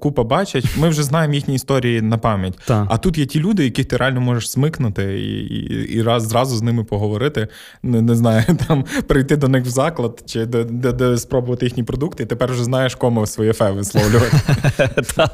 купа 0.00 0.24
бачать, 0.24 0.64
ми 0.78 0.88
вже 0.88 1.02
знаємо 1.02 1.34
їхні 1.34 1.54
історії 1.54 2.02
на 2.02 2.18
пам'ять. 2.18 2.58
Так. 2.66 2.86
А 2.90 2.98
тут 2.98 3.18
є 3.18 3.26
ті 3.26 3.40
люди, 3.40 3.64
яких 3.64 3.86
ти 3.86 3.96
реально 3.96 4.20
можеш 4.20 4.50
смик 4.50 4.75
смикнути 4.76 5.20
і 5.20 5.46
і, 5.46 5.96
і 5.96 6.02
раз 6.02 6.28
зразу 6.28 6.56
з 6.56 6.62
ними 6.62 6.84
поговорити. 6.84 7.48
Не 7.82 8.02
не 8.02 8.14
знаю, 8.14 8.44
там 8.68 8.84
прийти 9.06 9.36
до 9.36 9.48
них 9.48 9.64
в 9.64 9.68
заклад 9.68 10.22
чи 10.26 10.46
де, 10.46 10.64
де, 10.64 10.92
де 10.92 11.16
спробувати 11.16 11.66
їхні 11.66 11.82
продукти, 11.82 12.22
і 12.22 12.26
тепер 12.26 12.52
вже 12.52 12.64
знаєш, 12.64 12.94
кому 12.94 13.26
своє 13.26 13.52
фе 13.52 13.70
висловлювати. 13.70 14.36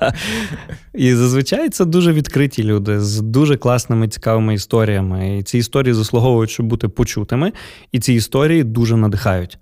І 0.94 1.14
зазвичай 1.14 1.68
це 1.68 1.84
дуже 1.84 2.12
відкриті 2.12 2.62
люди 2.62 3.00
з 3.00 3.20
дуже 3.20 3.56
класними 3.56 4.08
цікавими 4.08 4.54
історіями. 4.54 5.38
І 5.38 5.42
ці 5.42 5.58
історії 5.58 5.94
заслуговують, 5.94 6.50
щоб 6.50 6.66
бути 6.66 6.88
почутими, 6.88 7.52
і 7.92 8.00
ці 8.00 8.12
історії 8.12 8.64
дуже 8.64 8.96
надихають. 8.96 9.58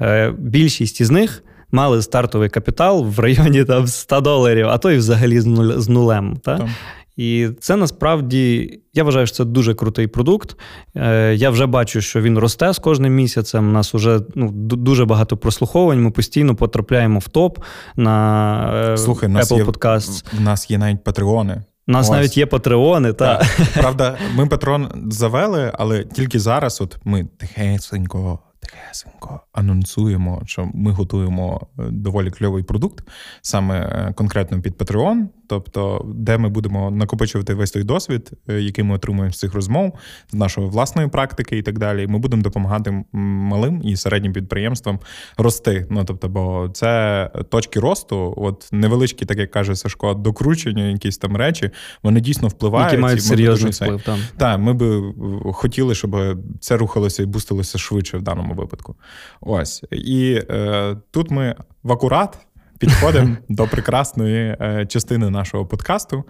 Е, 0.00 0.34
більшість 0.38 1.00
із 1.00 1.10
них. 1.10 1.42
Мали 1.72 2.02
стартовий 2.02 2.48
капітал 2.48 3.04
в 3.04 3.18
районі 3.18 3.64
там 3.64 3.86
100 3.86 4.20
доларів, 4.20 4.68
а 4.68 4.78
то 4.78 4.90
й 4.90 4.96
взагалі 4.96 5.40
з 5.80 5.88
нулем. 5.88 6.36
Та? 6.44 6.68
І 7.16 7.48
це 7.60 7.76
насправді 7.76 8.74
я 8.94 9.04
вважаю, 9.04 9.26
що 9.26 9.36
це 9.36 9.44
дуже 9.44 9.74
крутий 9.74 10.06
продукт. 10.06 10.56
Е, 10.96 11.34
я 11.34 11.50
вже 11.50 11.66
бачу, 11.66 12.00
що 12.00 12.20
він 12.20 12.38
росте 12.38 12.72
з 12.72 12.78
кожним 12.78 13.14
місяцем. 13.14 13.68
У 13.68 13.72
нас 13.72 13.94
вже 13.94 14.20
ну, 14.34 14.50
дуже 14.52 15.04
багато 15.04 15.36
прослуховувань. 15.36 16.02
Ми 16.02 16.10
постійно 16.10 16.54
потрапляємо 16.54 17.18
в 17.18 17.28
топ 17.28 17.58
на 17.96 18.92
е, 18.92 18.96
Слухай, 18.96 19.28
Apple 19.28 19.32
нас 19.32 19.50
є, 19.50 19.64
Podcasts. 19.64 20.24
У 20.38 20.40
нас 20.40 20.70
є 20.70 20.78
навіть 20.78 21.04
патреони. 21.04 21.62
У 21.88 21.92
нас 21.92 22.06
Ось. 22.06 22.12
навіть 22.12 22.36
є 22.36 22.46
патреони. 22.46 23.12
Та. 23.12 23.36
Так. 23.36 23.68
Правда, 23.74 24.16
ми 24.34 24.46
патрон 24.46 24.88
завели, 25.10 25.72
але 25.74 26.04
тільки 26.04 26.38
зараз, 26.38 26.80
от 26.80 26.96
ми 27.04 27.28
тихесенько 27.38 28.38
тихесенько 28.60 29.40
анонсуємо, 29.52 30.42
що 30.46 30.70
ми 30.74 30.90
готуємо 30.90 31.60
е, 31.78 31.82
доволі 31.90 32.30
кльовий 32.30 32.62
продукт, 32.62 33.08
саме 33.42 33.78
е, 33.80 34.12
конкретно 34.12 34.60
під 34.60 34.74
Patreon, 34.74 35.26
тобто, 35.48 36.06
де 36.14 36.38
ми 36.38 36.48
будемо 36.48 36.90
накопичувати 36.90 37.54
весь 37.54 37.70
той 37.70 37.84
досвід, 37.84 38.30
е, 38.48 38.60
який 38.60 38.84
ми 38.84 38.94
отримуємо 38.94 39.32
з 39.32 39.38
цих 39.38 39.54
розмов, 39.54 39.98
з 40.30 40.34
нашої 40.34 40.68
власної 40.68 41.08
практики 41.08 41.58
і 41.58 41.62
так 41.62 41.78
далі. 41.78 42.06
Ми 42.06 42.18
будемо 42.18 42.42
допомагати 42.42 43.04
малим 43.12 43.80
і 43.84 43.96
середнім 43.96 44.32
підприємствам 44.32 44.98
рости. 45.36 45.86
Ну 45.90 46.04
тобто, 46.04 46.28
бо 46.28 46.70
це 46.72 47.30
точки 47.48 47.80
росту, 47.80 48.34
от 48.36 48.68
невеличкі, 48.72 49.24
так 49.24 49.38
як 49.38 49.50
каже 49.50 49.76
Сашко, 49.76 50.14
докручення, 50.14 50.84
якісь 50.84 51.18
там 51.18 51.36
речі, 51.36 51.70
вони 52.02 52.20
дійсно 52.20 52.48
впливають. 52.48 52.92
Які 52.92 53.02
мають 53.02 53.24
серйозний 53.24 53.72
вплив. 53.72 54.02
там. 54.02 54.18
Так, 54.36 54.58
ми 54.58 54.72
би 54.72 55.14
хотіли, 55.52 55.94
щоб 55.94 56.16
це 56.60 56.76
рухалося 56.76 57.22
і 57.22 57.26
бустилося 57.26 57.78
швидше 57.78 58.18
в 58.18 58.22
даному 58.22 58.54
випадку. 58.54 58.96
Ось. 59.40 59.82
І 59.90 60.42
е, 60.50 60.96
тут 61.10 61.30
ми 61.30 61.54
в 61.82 61.92
акурат 61.92 62.38
підходимо 62.78 63.36
до 63.48 63.66
прекрасної 63.66 64.56
е, 64.60 64.86
частини 64.86 65.30
нашого 65.30 65.66
подкасту. 65.66 66.24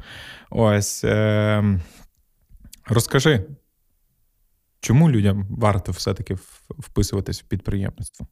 Ось. 0.51 1.05
Е, 1.05 1.81
Розкажи, 2.87 3.45
чому 4.81 5.11
людям 5.11 5.47
варто 5.51 5.93
все-таки 5.93 6.37
вписуватись 6.79 7.43
в 7.43 7.45
підприємництво? 7.45 8.27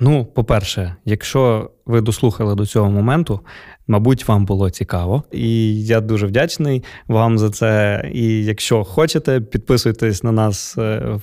Ну, 0.00 0.24
по-перше, 0.24 0.96
якщо 1.04 1.70
ви 1.86 2.00
дослухали 2.00 2.54
до 2.54 2.66
цього 2.66 2.90
моменту, 2.90 3.40
мабуть, 3.86 4.28
вам 4.28 4.44
було 4.44 4.70
цікаво. 4.70 5.24
І 5.32 5.84
я 5.84 6.00
дуже 6.00 6.26
вдячний 6.26 6.84
вам 7.08 7.38
за 7.38 7.50
це. 7.50 8.02
І 8.14 8.44
якщо 8.44 8.84
хочете, 8.84 9.40
підписуйтесь 9.40 10.22
на 10.22 10.32
нас 10.32 10.76
в 10.76 10.80
е, 10.80 11.18
Е, 11.18 11.20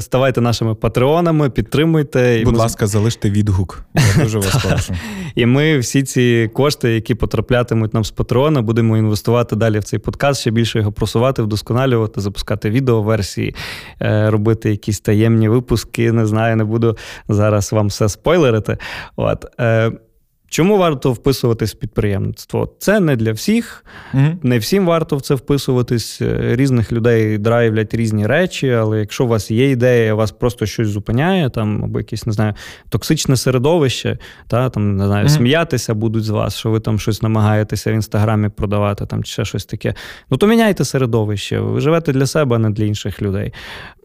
ставайте 0.00 0.40
нашими 0.40 0.74
патреонами, 0.74 1.50
підтримуйте. 1.50 2.42
Будь 2.44 2.56
ласка, 2.56 2.86
залиште 2.86 3.30
відгук. 3.30 3.84
Я 3.94 4.22
дуже 4.22 4.38
вас 4.38 4.64
прошу. 4.64 4.94
І 5.34 5.46
ми 5.46 5.78
всі 5.78 6.02
ці 6.02 6.50
кошти, 6.54 6.94
які 6.94 7.14
потраплятимуть 7.14 7.94
нам 7.94 8.04
з 8.04 8.10
патреона, 8.10 8.62
будемо 8.62 8.96
інвестувати 8.96 9.56
далі 9.56 9.78
в 9.78 9.84
цей 9.84 9.98
подкаст, 9.98 10.40
ще 10.40 10.50
більше 10.50 10.78
його 10.78 10.92
просувати, 10.92 11.42
вдосконалювати, 11.42 12.20
запускати 12.20 12.70
відеоверсії, 12.70 13.54
е, 14.02 14.30
робити 14.30 14.70
якісь 14.70 15.00
таємні 15.00 15.48
випуски. 15.48 16.12
Не 16.12 16.26
знаю, 16.26 16.56
не 16.56 16.64
буду 16.64 16.96
зараз 17.28 17.72
вам 17.72 17.86
все 17.86 18.08
спойлерити. 18.08 18.78
От. 19.16 19.44
Чому 20.54 20.78
варто 20.78 21.12
вписуватись 21.12 21.74
в 21.74 21.78
підприємництво? 21.78 22.68
Це 22.78 23.00
не 23.00 23.16
для 23.16 23.32
всіх, 23.32 23.84
mm 24.14 24.36
не 24.42 24.58
всім 24.58 24.86
варто 24.86 25.16
в 25.16 25.20
це 25.20 25.34
вписуватись. 25.34 26.22
Е, 26.22 26.56
різних 26.56 26.92
людей 26.92 27.38
драйвлять 27.38 27.94
різні 27.94 28.26
речі, 28.26 28.70
але 28.70 28.98
якщо 28.98 29.24
у 29.24 29.28
вас 29.28 29.50
є 29.50 29.70
ідея, 29.70 30.14
вас 30.14 30.32
просто 30.32 30.66
щось 30.66 30.88
зупиняє, 30.88 31.50
там 31.50 31.84
або 31.84 31.98
якесь 31.98 32.26
не 32.26 32.32
знаю, 32.32 32.54
токсичне 32.88 33.36
середовище, 33.36 34.18
та 34.48 34.70
там 34.70 34.96
не 34.96 35.06
знаю, 35.06 35.26
mm 35.26 35.28
сміятися 35.28 35.94
будуть 35.94 36.24
з 36.24 36.28
вас, 36.28 36.56
що 36.56 36.70
ви 36.70 36.80
там 36.80 36.98
щось 36.98 37.22
намагаєтеся 37.22 37.90
в 37.90 37.94
інстаграмі 37.94 38.48
продавати, 38.48 39.06
там 39.06 39.24
чи 39.24 39.32
ще 39.32 39.44
щось 39.44 39.64
таке. 39.64 39.94
Ну 40.30 40.36
то 40.36 40.46
міняйте 40.46 40.84
середовище. 40.84 41.58
Ви 41.60 41.80
живете 41.80 42.12
для 42.12 42.26
себе, 42.26 42.56
а 42.56 42.58
не 42.58 42.70
для 42.70 42.84
інших 42.84 43.22
людей. 43.22 43.52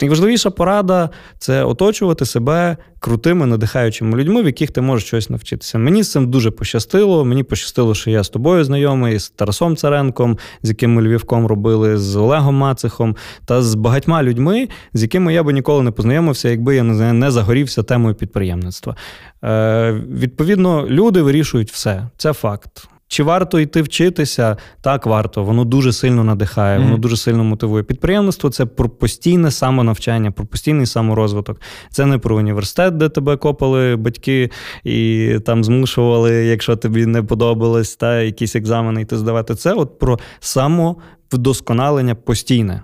Найважливіша 0.02 0.50
порада 0.50 1.10
це 1.38 1.64
оточувати 1.64 2.26
себе 2.26 2.78
крутими, 3.00 3.45
надихаючими 3.45 4.18
людьми, 4.18 4.43
в 4.43 4.45
яких 4.45 4.72
ти 4.72 4.82
можеш 4.82 5.08
щось 5.08 5.30
навчитися. 5.30 5.78
Мені 5.78 6.04
з 6.04 6.12
цим 6.12 6.32
дуже 6.32 6.39
пощастило. 6.52 7.26
Мені 7.26 7.44
пощастило, 7.44 7.96
що 7.96 8.10
я 8.10 8.24
з 8.24 8.30
тобою 8.30 8.64
знайомий, 8.64 9.20
з 9.20 9.30
Тарасом 9.30 9.76
Царенком, 9.76 10.38
з 10.64 10.70
яким 10.70 10.94
ми 10.94 11.02
Львівком 11.02 11.48
робили, 11.48 11.98
з 11.98 12.16
Олегом 12.16 12.56
Мацихом 12.56 13.16
та 13.46 13.62
з 13.62 13.76
багатьма 13.76 14.24
людьми, 14.24 14.68
з 14.94 15.02
якими 15.02 15.34
я 15.34 15.44
би 15.44 15.54
ніколи 15.54 15.84
не 15.84 15.92
познайомився, 15.92 16.50
якби 16.50 16.76
я 16.76 16.84
не 16.84 17.32
загорівся 17.32 17.84
темою 17.84 18.16
підприємництва. 18.16 18.96
Е, 19.44 19.92
Відповідно, 20.10 20.88
люди 20.90 21.22
вирішують 21.22 21.72
все. 21.72 22.08
Це 22.18 22.34
факт. 22.34 22.90
Чи 23.12 23.24
варто 23.24 23.60
йти 23.60 23.82
вчитися? 23.82 24.57
Так, 24.82 25.05
варто. 25.05 25.43
Воно 25.43 25.66
дуже 25.66 25.93
сильно 25.93 26.24
надихає, 26.24 26.80
воно 26.80 26.97
дуже 26.97 27.18
сильно 27.18 27.43
мотивує. 27.43 27.84
Підприємництво 27.84 28.49
це 28.49 28.66
про 28.66 28.89
постійне 28.89 29.51
самонавчання, 29.51 30.32
про 30.32 30.45
постійний 30.45 30.86
саморозвиток. 30.86 31.62
Це 31.91 32.05
не 32.05 32.18
про 32.18 32.36
університет, 32.36 32.97
де 32.97 33.10
тебе 33.10 33.38
копали 33.38 33.95
батьки 33.95 34.49
і 34.84 35.36
там 35.45 35.64
змушували, 35.64 36.32
якщо 36.32 36.76
тобі 36.76 37.05
не 37.05 37.24
подобалось, 37.24 37.95
та 37.95 38.22
якісь 38.22 38.55
екзамени 38.55 39.01
йти 39.01 39.18
здавати. 39.18 39.55
Це 39.55 39.74
от 39.74 39.99
про 39.99 40.20
самовдосконалення 40.39 42.16
постійне. 42.16 42.82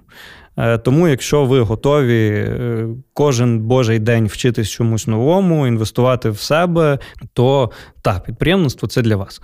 Е, 0.57 0.77
тому, 0.77 1.07
якщо 1.07 1.45
ви 1.45 1.59
готові 1.59 2.29
е, 2.29 2.87
кожен 3.13 3.59
божий 3.59 3.99
день 3.99 4.27
вчитись 4.27 4.69
чомусь 4.69 5.07
новому, 5.07 5.67
інвестувати 5.67 6.29
в 6.29 6.39
себе, 6.39 6.99
то 7.33 7.71
так, 8.01 8.23
підприємництво 8.23 8.87
це 8.87 9.01
для 9.01 9.15
вас. 9.15 9.41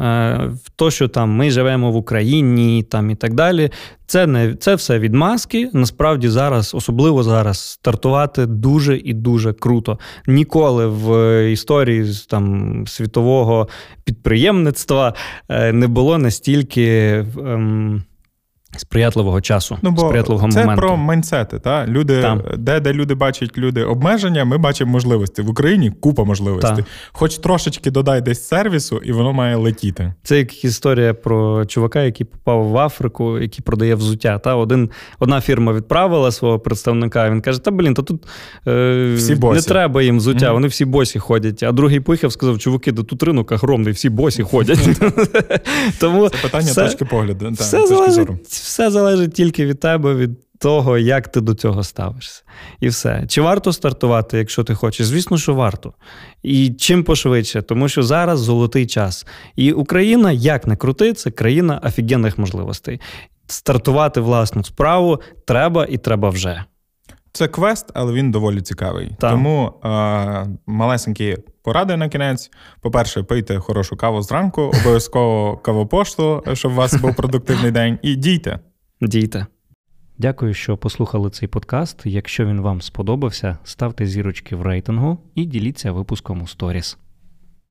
Е, 0.00 0.50
то, 0.76 0.90
що 0.90 1.08
там 1.08 1.30
ми 1.30 1.50
живемо 1.50 1.92
в 1.92 1.96
Україні 1.96 2.82
там 2.82 3.10
і 3.10 3.14
так 3.14 3.34
далі, 3.34 3.70
це 4.06 4.26
не 4.26 4.54
це 4.54 4.74
все 4.74 4.98
відмазки. 4.98 5.70
Насправді 5.72 6.28
зараз, 6.28 6.74
особливо 6.74 7.22
зараз, 7.22 7.58
стартувати 7.58 8.46
дуже 8.46 8.96
і 8.96 9.14
дуже 9.14 9.52
круто. 9.52 9.98
Ніколи 10.26 10.86
в 10.86 11.42
історії 11.50 12.12
там 12.28 12.86
світового 12.86 13.68
підприємництва 14.04 15.14
не 15.72 15.88
було 15.88 16.18
настільки. 16.18 16.86
Ем, 17.38 18.02
Сприятливого 18.76 19.40
часу, 19.40 19.78
ну, 19.82 19.90
бо 19.90 20.02
сприятливого 20.02 20.48
це 20.48 20.60
моменту. 20.60 20.80
про 20.80 20.96
майнсети. 20.96 21.58
Та? 21.58 21.86
Люди, 21.86 22.38
Де 22.58 22.80
де 22.80 22.92
люди 22.92 23.14
бачать 23.14 23.58
люди 23.58 23.84
обмеження, 23.84 24.44
ми 24.44 24.58
бачимо 24.58 24.92
можливості. 24.92 25.42
В 25.42 25.50
Україні 25.50 25.90
купа 25.90 26.24
можливостей. 26.24 26.76
Та. 26.76 26.84
Хоч 27.12 27.38
трошечки 27.38 27.90
додай 27.90 28.20
десь 28.20 28.48
сервісу, 28.48 28.96
і 28.96 29.12
воно 29.12 29.32
має 29.32 29.56
летіти. 29.56 30.14
Це 30.22 30.38
як 30.38 30.64
історія 30.64 31.14
про 31.14 31.66
чувака, 31.66 32.02
який 32.02 32.26
попав 32.26 32.64
в 32.64 32.78
Африку, 32.78 33.38
який 33.38 33.60
продає 33.60 33.94
взуття. 33.94 34.38
Та 34.38 34.56
Один, 34.56 34.90
Одна 35.18 35.40
фірма 35.40 35.72
відправила 35.72 36.32
свого 36.32 36.58
представника, 36.58 37.30
він 37.30 37.40
каже: 37.40 37.64
Та 37.64 37.70
блін, 37.70 37.94
то 37.94 38.02
тут 38.02 38.26
е, 38.68 39.14
всі 39.16 39.34
босі. 39.34 39.60
не 39.60 39.62
треба 39.62 40.02
їм 40.02 40.16
взуття, 40.16 40.46
mm-hmm. 40.46 40.52
вони 40.52 40.68
всі 40.68 40.84
босі 40.84 41.18
ходять. 41.18 41.62
А 41.62 41.72
другий 41.72 42.00
поїхав, 42.00 42.32
сказав, 42.32 42.58
чуваки, 42.58 42.92
да 42.92 43.02
тут 43.02 43.22
ринок 43.22 43.52
огромний, 43.52 43.92
всі 43.92 44.08
босі 44.08 44.42
ходять. 44.42 44.78
Тому 46.00 46.28
Це 46.28 46.38
питання 46.42 46.74
точки 46.74 47.04
погляду. 47.04 47.50
Все 47.52 47.86
залежить 47.86 48.28
все 48.62 48.90
залежить 48.90 49.34
тільки 49.34 49.66
від 49.66 49.80
тебе, 49.80 50.14
від 50.14 50.30
того, 50.58 50.98
як 50.98 51.28
ти 51.28 51.40
до 51.40 51.54
цього 51.54 51.84
ставишся. 51.84 52.42
І 52.80 52.88
все. 52.88 53.24
Чи 53.28 53.40
варто 53.40 53.72
стартувати, 53.72 54.38
якщо 54.38 54.64
ти 54.64 54.74
хочеш? 54.74 55.06
Звісно, 55.06 55.38
що 55.38 55.54
варто. 55.54 55.92
І 56.42 56.70
чим 56.70 57.04
пошвидше, 57.04 57.62
тому 57.62 57.88
що 57.88 58.02
зараз 58.02 58.40
золотий 58.40 58.86
час. 58.86 59.26
І 59.56 59.72
Україна, 59.72 60.32
як 60.32 60.66
не 60.66 60.76
крути, 60.76 61.12
це 61.12 61.30
країна 61.30 61.80
офігенних 61.84 62.38
можливостей. 62.38 63.00
Стартувати 63.46 64.20
власну 64.20 64.64
справу 64.64 65.20
треба 65.46 65.86
і 65.90 65.98
треба 65.98 66.28
вже. 66.28 66.64
Це 67.32 67.48
квест, 67.48 67.90
але 67.94 68.12
він 68.12 68.30
доволі 68.30 68.60
цікавий. 68.60 69.08
Так. 69.18 69.30
Тому 69.30 69.72
е, 69.84 70.46
малесенькі 70.66 71.36
поради 71.62 71.96
на 71.96 72.08
кінець. 72.08 72.50
По-перше, 72.80 73.22
пийте 73.22 73.58
хорошу 73.58 73.96
каву 73.96 74.22
зранку, 74.22 74.62
обов'язково 74.82 75.56
кавопошту, 75.56 76.42
щоб 76.52 76.72
у 76.72 76.74
вас 76.74 77.00
був 77.00 77.16
продуктивний 77.16 77.70
день, 77.70 77.98
і 78.02 78.16
дійте. 78.16 78.58
Дійте. 79.00 79.46
Дякую, 80.18 80.54
що 80.54 80.76
послухали 80.76 81.30
цей 81.30 81.48
подкаст. 81.48 82.00
Якщо 82.04 82.46
він 82.46 82.60
вам 82.60 82.82
сподобався, 82.82 83.58
ставте 83.64 84.06
зірочки 84.06 84.56
в 84.56 84.62
рейтингу 84.62 85.18
і 85.34 85.44
діліться 85.44 85.92
випуском 85.92 86.42
у 86.42 86.46
сторіс. 86.46 86.98